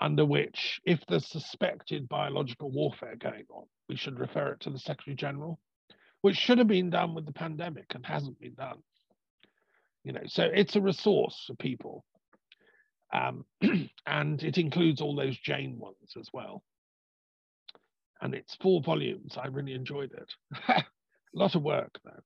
[0.00, 4.78] under which, if there's suspected biological warfare going on, we should refer it to the
[4.78, 5.58] Secretary General,
[6.20, 8.78] which should have been done with the pandemic and hasn't been done.
[10.04, 12.04] You know, so it's a resource for people.
[13.12, 13.44] Um,
[14.06, 16.62] and it includes all those Jain ones as well.
[18.20, 19.36] And it's four volumes.
[19.36, 20.32] I really enjoyed it.
[20.68, 20.84] a
[21.34, 22.22] lot of work though.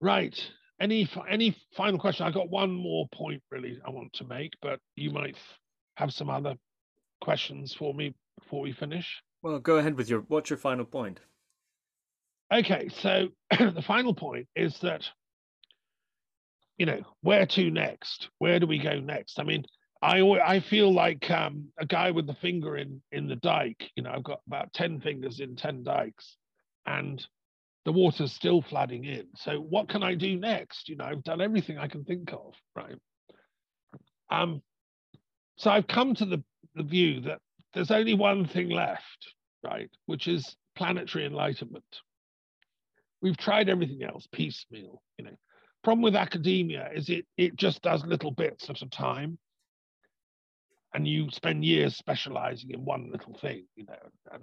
[0.00, 0.38] Right.
[0.80, 2.26] Any any final question?
[2.26, 5.36] I got one more point really I want to make, but you might
[5.96, 6.56] have some other
[7.20, 9.22] questions for me before we finish?
[9.42, 11.20] Well, go ahead with your what's your final point?
[12.52, 15.08] Okay, so the final point is that
[16.78, 18.28] you know where to next?
[18.38, 19.38] Where do we go next?
[19.38, 19.64] I mean,
[20.02, 23.90] I I feel like um, a guy with the finger in in the dike.
[23.96, 26.36] You know, I've got about ten fingers in ten dikes,
[26.86, 27.24] and
[27.84, 29.26] the water's still flooding in.
[29.36, 30.88] So what can I do next?
[30.88, 32.96] You know, I've done everything I can think of, right?
[34.30, 34.62] Um,
[35.56, 36.42] so I've come to the,
[36.74, 37.40] the view that
[37.74, 41.84] there's only one thing left, right, which is planetary enlightenment.
[43.20, 45.36] We've tried everything else piecemeal, you know.
[45.82, 49.38] Problem with academia is it it just does little bits at a time.
[50.94, 54.40] And you spend years specializing in one little thing, you know.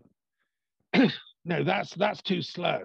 [0.93, 1.11] And
[1.45, 2.81] no, that's that's too slow.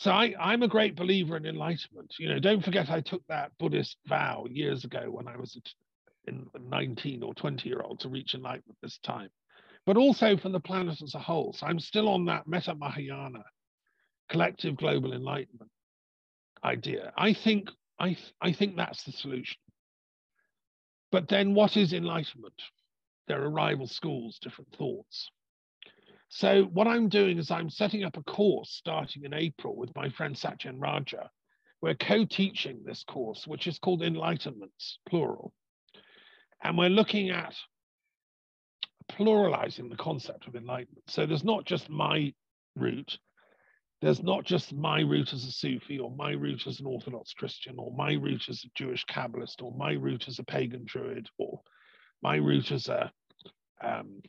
[0.00, 2.14] So I, I'm a great believer in enlightenment.
[2.18, 5.60] You know, don't forget I took that Buddhist vow years ago when I was
[6.26, 9.28] in 19 or 20 year old to reach enlightenment this time,
[9.84, 11.52] but also for the planet as a whole.
[11.52, 13.44] So I'm still on that Metta Mahayana,
[14.30, 15.70] collective global enlightenment
[16.64, 17.12] idea.
[17.18, 17.68] I think
[17.98, 19.58] I, I think that's the solution.
[21.12, 22.62] But then what is enlightenment?
[23.28, 25.30] There are rival schools, different thoughts.
[26.32, 30.08] So what I'm doing is I'm setting up a course starting in April with my
[30.10, 31.28] friend Satyen Raja.
[31.82, 35.52] We're co-teaching this course, which is called Enlightenments, plural.
[36.62, 37.56] And we're looking at
[39.10, 41.02] pluralizing the concept of enlightenment.
[41.08, 42.32] So there's not just my
[42.76, 43.18] route,
[44.00, 47.74] there's not just my route as a Sufi or my route as an Orthodox Christian
[47.76, 51.60] or my route as a Jewish Kabbalist or my route as a pagan Druid or
[52.22, 53.10] my route as a
[53.82, 54.22] um,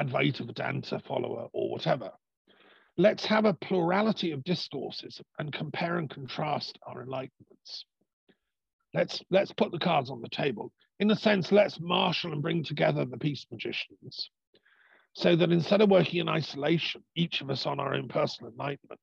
[0.00, 2.10] Advaita Vedanta follower or whatever.
[2.96, 7.84] Let's have a plurality of discourses and compare and contrast our enlightenments.
[8.92, 12.62] Let's let's put the cards on the table in a sense, let's marshal and bring
[12.62, 14.30] together the peace magicians
[15.14, 19.00] so that instead of working in isolation, each of us on our own personal enlightenment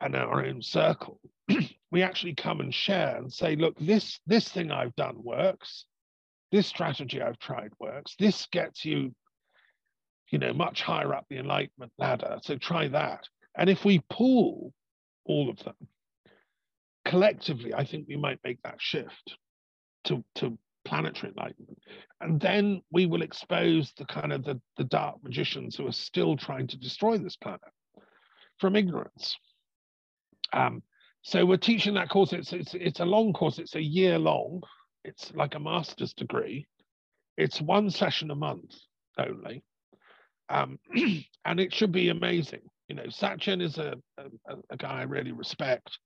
[0.00, 1.18] and our own circle,
[1.90, 5.86] we actually come and share and say, look, this, this thing I've done works.
[6.52, 8.14] This strategy I've tried works.
[8.18, 9.14] This gets you,
[10.30, 12.38] you know, much higher up the enlightenment ladder.
[12.42, 13.28] So try that.
[13.56, 14.72] And if we pool
[15.24, 15.76] all of them
[17.04, 19.36] collectively, I think we might make that shift
[20.04, 21.78] to, to planetary enlightenment.
[22.20, 26.36] And then we will expose the kind of the, the dark magicians who are still
[26.36, 27.60] trying to destroy this planet
[28.58, 29.36] from ignorance.
[30.52, 30.82] Um,
[31.22, 32.32] so we're teaching that course.
[32.32, 33.58] It's, it's, it's a long course.
[33.58, 34.62] It's a year long.
[35.04, 36.66] It's like a master's degree.
[37.36, 38.74] It's one session a month
[39.18, 39.62] only.
[40.48, 40.78] Um,
[41.44, 42.62] and it should be amazing.
[42.88, 45.98] You know, Satyen is a, a, a guy I really respect.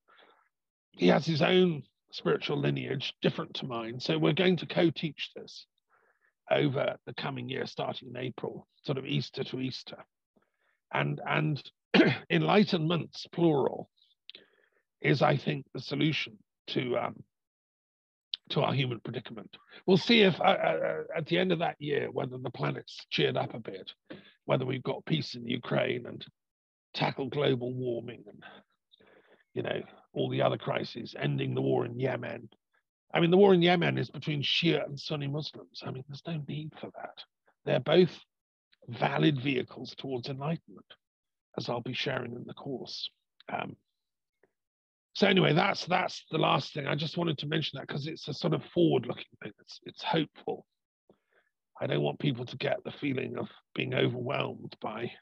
[0.92, 4.00] He has his own spiritual lineage different to mine.
[4.00, 5.66] So we're going to co-teach this
[6.50, 9.98] over the coming year, starting in April, sort of Easter to Easter.
[10.92, 11.62] And and
[12.32, 13.88] enlightenments, plural,
[15.00, 16.38] is I think the solution
[16.68, 17.22] to um,
[18.50, 19.56] to our human predicament.
[19.86, 23.36] We'll see if uh, uh, at the end of that year whether the planet's cheered
[23.36, 23.92] up a bit,
[24.44, 26.24] whether we've got peace in Ukraine and
[26.94, 28.42] tackle global warming and
[29.54, 29.80] you know
[30.12, 32.48] all the other crises, ending the war in Yemen.
[33.12, 35.82] I mean, the war in Yemen is between Shia and Sunni Muslims.
[35.84, 37.18] I mean, there's no need for that.
[37.64, 38.10] They're both
[38.88, 40.86] valid vehicles towards enlightenment,
[41.58, 43.10] as I'll be sharing in the course.
[43.52, 43.76] Um,
[45.20, 46.86] so anyway, that's that's the last thing.
[46.86, 49.52] I just wanted to mention that because it's a sort of forward-looking thing.
[49.60, 50.64] It's it's hopeful.
[51.78, 55.12] I don't want people to get the feeling of being overwhelmed by,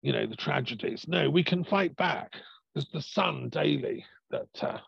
[0.00, 1.06] you know, the tragedies.
[1.08, 2.34] No, we can fight back.
[2.72, 4.78] There's the sun daily that uh,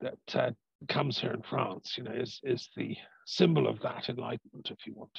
[0.00, 0.50] that uh,
[0.88, 1.94] comes here in France.
[1.96, 5.16] You know, is is the symbol of that enlightenment, if you want.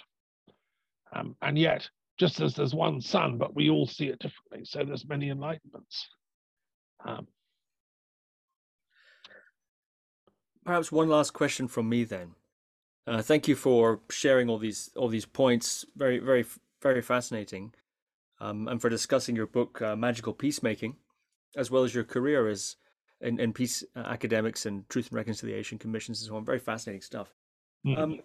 [1.15, 4.65] Um, and yet, just as there's one sun, but we all see it differently.
[4.65, 6.03] So there's many enlightenments.
[7.05, 7.27] Um,
[10.65, 12.31] Perhaps one last question from me then.
[13.07, 15.85] Uh, thank you for sharing all these all these points.
[15.95, 16.45] Very very
[16.81, 17.73] very fascinating,
[18.39, 20.95] um, and for discussing your book uh, Magical Peacemaking,
[21.55, 22.77] as well as your career as
[23.21, 26.45] in, in peace uh, academics and truth and reconciliation commissions and so on.
[26.45, 27.33] Very fascinating stuff.
[27.85, 28.01] Mm-hmm.
[28.01, 28.19] Um,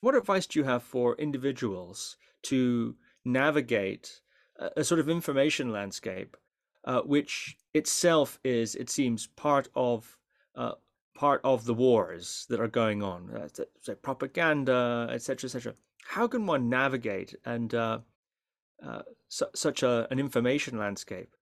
[0.00, 4.20] what advice do you have for individuals to navigate
[4.58, 6.36] a, a sort of information landscape,
[6.84, 10.16] uh, which itself is, it seems, part of
[10.56, 10.72] uh,
[11.14, 13.48] part of the wars that are going on, uh,
[13.80, 15.74] say propaganda, etc., etc.
[16.06, 17.98] How can one navigate and uh,
[18.84, 21.34] uh, su- such a, an information landscape,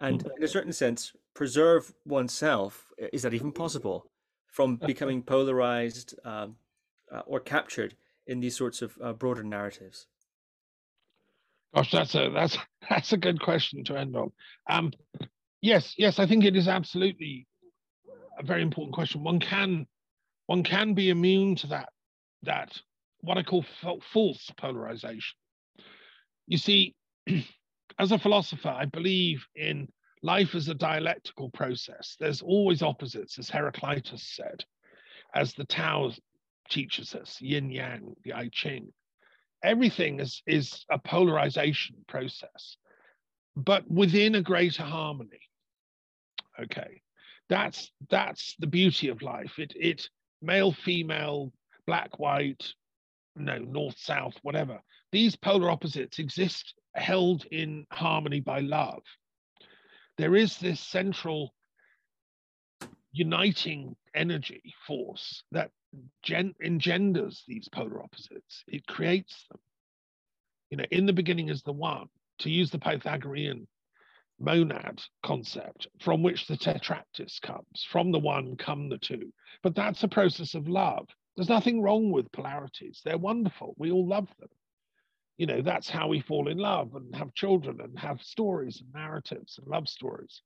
[0.00, 2.92] and in a certain sense, preserve oneself?
[3.12, 4.10] Is that even possible
[4.46, 6.56] from becoming polarized um,
[7.12, 7.94] uh, or captured
[8.26, 10.06] in these sorts of uh, broader narratives?
[11.74, 12.58] Gosh, that's a that's
[12.90, 14.32] that's a good question to end on.
[14.68, 14.92] Um,
[15.60, 17.46] yes, yes, I think it is absolutely
[18.42, 19.22] a very important question.
[19.22, 19.86] One can
[20.46, 21.88] one can be immune to that
[22.42, 22.76] that
[23.20, 23.64] what I call
[24.12, 25.36] false polarization.
[26.46, 26.94] You see,
[27.98, 29.88] as a philosopher, I believe in
[30.22, 32.16] life as a dialectical process.
[32.18, 34.64] There's always opposites, as Heraclitus said,
[35.34, 36.12] as the Tao
[36.68, 38.92] teaches us, yin yang, the I Ching.
[39.62, 42.76] Everything is, is a polarization process,
[43.54, 45.40] but within a greater harmony.
[46.60, 47.01] Okay
[47.52, 49.58] that's that's the beauty of life.
[49.58, 50.08] It it
[50.40, 51.52] male, female,
[51.86, 52.64] black, white,
[53.36, 54.80] no, north, south, whatever.
[55.12, 59.02] These polar opposites exist held in harmony by love.
[60.16, 61.52] There is this central
[63.12, 65.70] uniting energy force that
[66.22, 68.64] gen- engenders these polar opposites.
[68.66, 69.60] It creates them.
[70.70, 72.06] You know, in the beginning is the one.
[72.38, 73.68] To use the Pythagorean
[74.42, 77.86] monad concept from which the tetractys comes.
[77.90, 79.32] From the one come the two.
[79.62, 81.08] But that's a process of love.
[81.36, 83.00] There's nothing wrong with polarities.
[83.04, 83.74] They're wonderful.
[83.78, 84.48] We all love them.
[85.38, 88.92] You know, that's how we fall in love and have children and have stories and
[88.92, 90.42] narratives and love stories.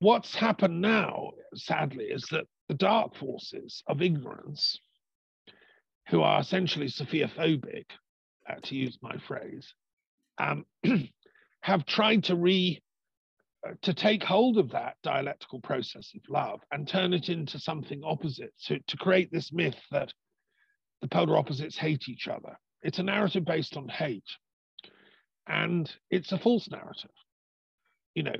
[0.00, 4.78] What's happened now, sadly, is that the dark forces of ignorance,
[6.08, 7.86] who are essentially Sophia phobic,
[8.48, 9.74] uh, to use my phrase,
[10.38, 10.64] um,
[11.68, 12.80] have tried to re
[13.66, 18.00] uh, to take hold of that dialectical process of love and turn it into something
[18.04, 20.12] opposite to, to create this myth that
[21.02, 22.56] the polar opposites hate each other.
[22.82, 24.30] It's a narrative based on hate
[25.46, 27.10] and it's a false narrative.
[28.14, 28.36] You know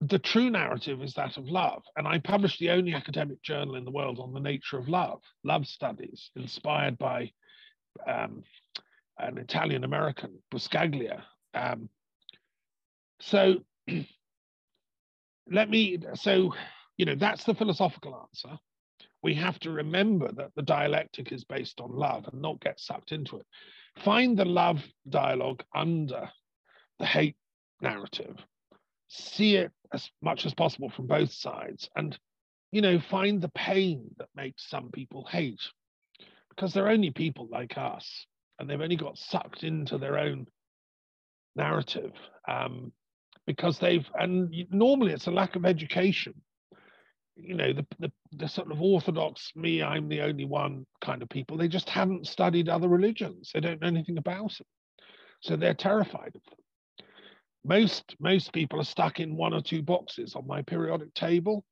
[0.00, 3.84] the true narrative is that of love and i published the only academic journal in
[3.84, 7.28] the world on the nature of love love studies inspired by
[8.06, 8.44] um,
[9.18, 11.20] an italian american buscaglia
[11.58, 11.88] um,
[13.20, 13.56] so
[15.50, 16.54] let me, so,
[16.96, 18.58] you know, that's the philosophical answer.
[19.22, 23.12] We have to remember that the dialectic is based on love and not get sucked
[23.12, 23.46] into it.
[24.04, 26.30] Find the love dialogue under
[27.00, 27.36] the hate
[27.80, 28.36] narrative.
[29.08, 32.16] See it as much as possible from both sides and,
[32.70, 35.60] you know, find the pain that makes some people hate
[36.50, 38.26] because they're only people like us
[38.58, 40.46] and they've only got sucked into their own
[41.58, 42.12] narrative
[42.48, 42.92] um,
[43.46, 46.34] because they've and normally it's a lack of education.
[47.36, 51.28] You know the, the, the sort of orthodox me i'm the only one kind of
[51.28, 53.50] people they just haven't studied other religions.
[53.52, 54.66] They don't know anything about it
[55.40, 56.58] so they're terrified of them.
[57.64, 61.64] Most most people are stuck in one or two boxes on my periodic table.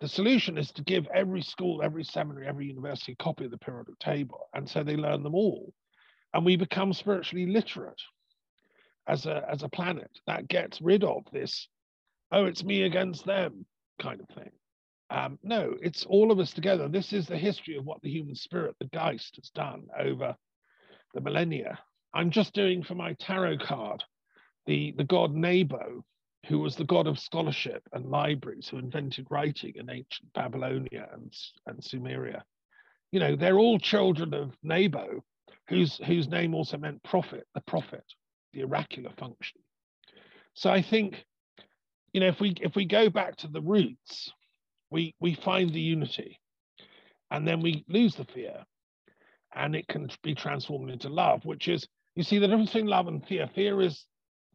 [0.00, 3.58] The solution is to give every school, every seminary, every university a copy of the
[3.58, 4.48] periodic table.
[4.54, 5.72] And so they learn them all.
[6.34, 8.00] And we become spiritually literate
[9.06, 10.10] as a, as a planet.
[10.26, 11.68] That gets rid of this,
[12.32, 13.66] oh, it's me against them
[14.00, 14.50] kind of thing.
[15.08, 16.88] Um, no, it's all of us together.
[16.88, 20.34] This is the history of what the human spirit, the Geist, has done over
[21.14, 21.78] the millennia.
[22.12, 24.02] I'm just doing for my tarot card
[24.66, 26.04] the, the god Nebo,
[26.48, 31.32] who was the god of scholarship and libraries, who invented writing in ancient Babylonia and,
[31.66, 32.42] and Sumeria.
[33.12, 35.22] You know, they're all children of Nebo,
[35.68, 38.04] whose, whose name also meant prophet, the prophet,
[38.56, 39.60] the oracular function.
[40.54, 41.24] So I think,
[42.12, 44.32] you know, if we if we go back to the roots,
[44.90, 46.40] we we find the unity,
[47.30, 48.64] and then we lose the fear,
[49.54, 53.06] and it can be transformed into love, which is you see the difference between love
[53.06, 53.48] and fear.
[53.54, 54.06] Fear is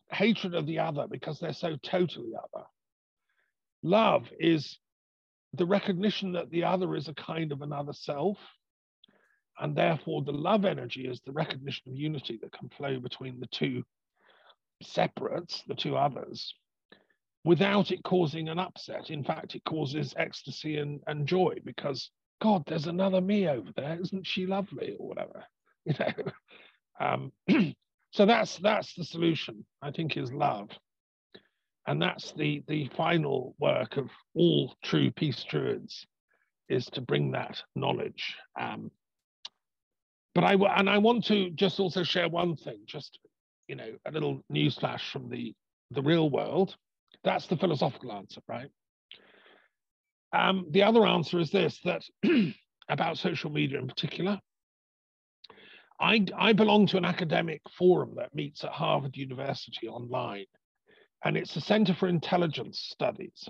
[0.10, 2.65] hatred of the other because they're so totally other.
[3.84, 4.80] Love is
[5.53, 8.38] the recognition that the other is a kind of another self.
[9.61, 13.47] And therefore, the love energy is the recognition of unity that can flow between the
[13.47, 13.83] two
[14.81, 16.55] separates, the two others,
[17.45, 19.11] without it causing an upset.
[19.11, 22.09] In fact, it causes ecstasy and, and joy because,
[22.41, 23.99] God, there's another me over there.
[24.01, 25.45] Isn't she lovely or whatever?
[25.83, 26.31] You know,
[26.99, 27.31] um,
[28.11, 29.65] so that's that's the solution.
[29.81, 30.69] I think is love,
[31.88, 36.05] and that's the the final work of all true peace druids,
[36.69, 38.35] is to bring that knowledge.
[38.59, 38.91] Um,
[40.34, 43.20] but I and I want to just also share one thing, just
[43.68, 45.53] you know, a little news flash from the
[45.91, 46.76] the real world.
[47.24, 48.70] That's the philosophical answer, right?
[50.34, 52.03] Um, the other answer is this: that
[52.90, 54.40] about social media in particular,
[56.02, 60.48] I, I belong to an academic forum that meets at Harvard University online,
[61.24, 63.48] and it's the Center for Intelligence Studies.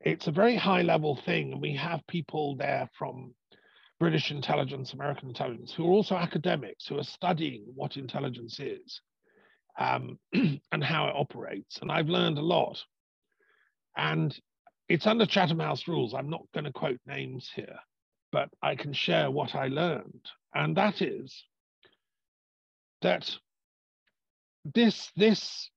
[0.00, 3.34] It's a very high level thing, and we have people there from
[4.00, 9.00] British intelligence, American intelligence, who are also academics who are studying what intelligence is
[9.78, 11.78] um, and how it operates.
[11.80, 12.78] And I've learned a lot.
[13.96, 14.38] And
[14.88, 16.14] it's under Chatham House rules.
[16.14, 17.78] I'm not going to quote names here,
[18.30, 21.44] but I can share what I learned and that is
[23.02, 23.30] that
[24.74, 25.70] this this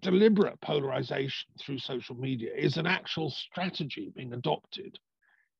[0.00, 4.98] deliberate polarization through social media is an actual strategy being adopted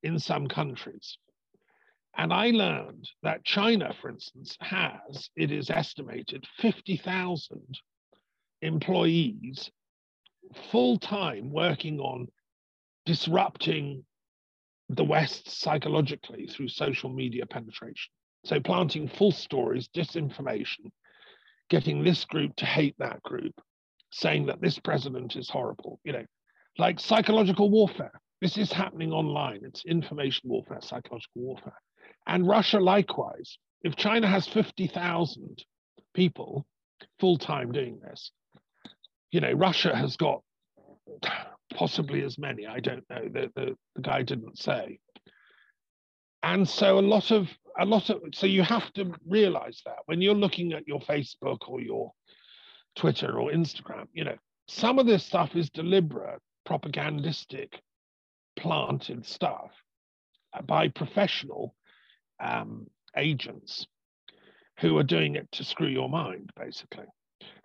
[0.03, 1.19] in some countries.
[2.17, 7.61] And I learned that China, for instance, has, it is estimated, 50,000
[8.63, 9.71] employees
[10.71, 12.29] full time working on
[13.05, 14.05] disrupting
[14.89, 18.13] the West psychologically through social media penetration.
[18.45, 20.91] So planting false stories, disinformation,
[21.71, 23.55] getting this group to hate that group,
[24.13, 26.25] saying that this president is horrible, you know,
[26.79, 28.13] like psychological warfare.
[28.41, 29.61] This is happening online.
[29.65, 31.81] It's information warfare, psychological warfare.
[32.27, 33.59] And Russia likewise.
[33.83, 35.63] If China has 50,000
[36.15, 36.67] people
[37.19, 38.31] full time doing this,
[39.31, 40.43] you know, Russia has got
[41.75, 42.67] possibly as many.
[42.67, 43.29] I don't know.
[43.29, 44.99] The, the, the guy didn't say.
[46.43, 47.49] And so a lot of
[47.79, 51.69] a lot of so you have to realize that when you're looking at your Facebook
[51.69, 52.13] or your
[52.95, 54.37] Twitter or Instagram, you know,
[54.69, 57.81] some of this stuff is deliberate, propagandistic,
[58.57, 59.71] planted stuff
[60.67, 61.75] by professional
[62.41, 63.87] um, agents
[64.81, 67.07] who are doing it to screw your mind, basically.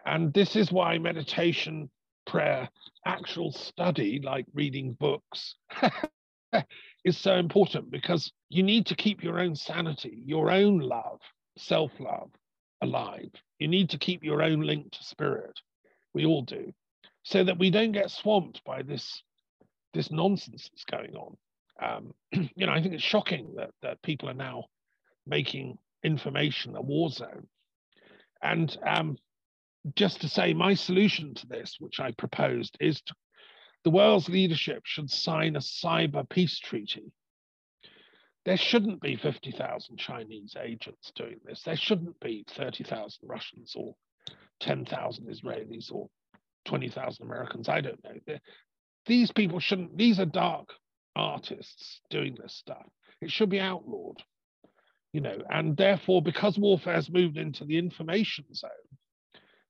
[0.06, 1.90] And this is why meditation,
[2.28, 2.70] prayer,
[3.06, 5.56] actual study, like reading books,
[7.06, 11.20] is so important because you need to keep your own sanity, your own love,
[11.58, 12.32] self love
[12.82, 13.32] alive.
[13.60, 15.60] You need to keep your own link to spirit.
[16.14, 16.74] We all do,
[17.24, 19.24] so that we don't get swamped by this
[19.94, 21.38] this nonsense that's going on.
[21.82, 24.66] Um, you know, I think it's shocking that that people are now
[25.26, 27.48] making information a war zone.
[28.42, 29.18] And um,
[29.96, 33.14] just to say, my solution to this, which I proposed, is to
[33.84, 37.12] the world's leadership should sign a cyber peace treaty.
[38.46, 41.62] There shouldn't be 50,000 Chinese agents doing this.
[41.64, 43.96] There shouldn't be 30,000 Russians or
[44.62, 46.10] 10,000 Israelis or
[46.66, 47.70] 20,000 Americans.
[47.70, 48.16] I don't know.
[48.26, 48.42] They're,
[49.06, 50.70] these people shouldn't, these are dark
[51.20, 52.88] artists doing this stuff.
[53.22, 54.24] It should be outlawed,
[55.14, 58.70] you know, and therefore, because warfare has moved into the information zone,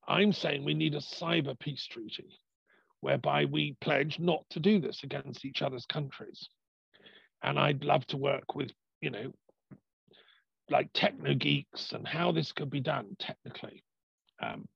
[0.06, 2.38] I'm saying we need a cyber peace treaty
[3.00, 6.48] whereby we pledge not to do this against each other's countries.
[7.42, 8.70] And I'd love to work with,
[9.00, 9.32] you know,
[10.68, 13.82] like techno geeks and how this could be done technically.
[14.42, 14.66] Um,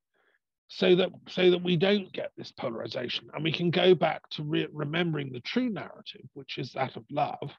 [0.77, 3.29] so that so that we don't get this polarization.
[3.33, 7.05] And we can go back to re- remembering the true narrative which is that of
[7.11, 7.53] love.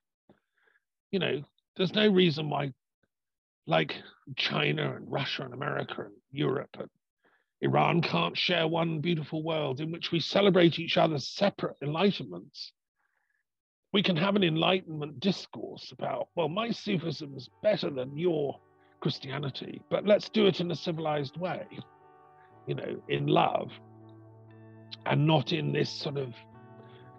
[1.12, 1.42] You know
[1.78, 2.74] there's no reason why
[3.68, 3.96] like
[4.38, 6.90] china and russia and america and europe and
[7.62, 12.72] iran can't share one beautiful world in which we celebrate each other's separate enlightenments.
[13.92, 18.60] We can have an enlightenment discourse about well my sufism is better than your
[19.00, 21.66] christianity but let's do it in a civilized way
[22.68, 23.70] you know, in love
[25.06, 26.34] and not in this sort of,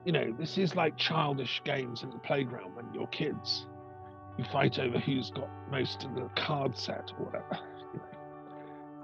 [0.05, 3.67] you know, this is like childish games in the playground when you're kids.
[4.39, 7.59] You fight over who's got most of the card set or whatever.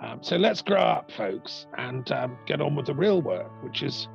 [0.02, 3.84] Um, so let's grow up, folks, and um, get on with the real work, which
[3.84, 4.08] is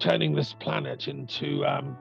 [0.00, 1.96] turning this planet into, um,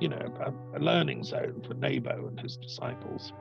[0.00, 3.32] you know, a, a learning zone for Nebo and his disciples,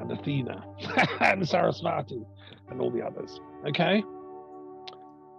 [0.00, 0.64] and Athena,
[1.20, 2.24] and Sarasvati,
[2.70, 3.40] and all the others.
[3.68, 4.02] Okay.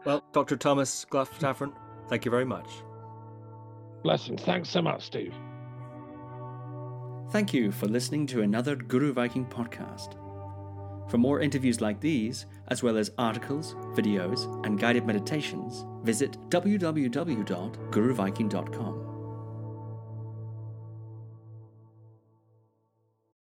[0.05, 0.57] Well, Dr.
[0.57, 1.73] Thomas Clough Daffern,
[2.09, 2.69] thank you very much.
[4.03, 4.41] Blessings.
[4.41, 5.33] Thanks so much, Steve.
[7.31, 10.17] Thank you for listening to another Guru Viking podcast.
[11.09, 19.00] For more interviews like these, as well as articles, videos, and guided meditations, visit www.guruviking.com.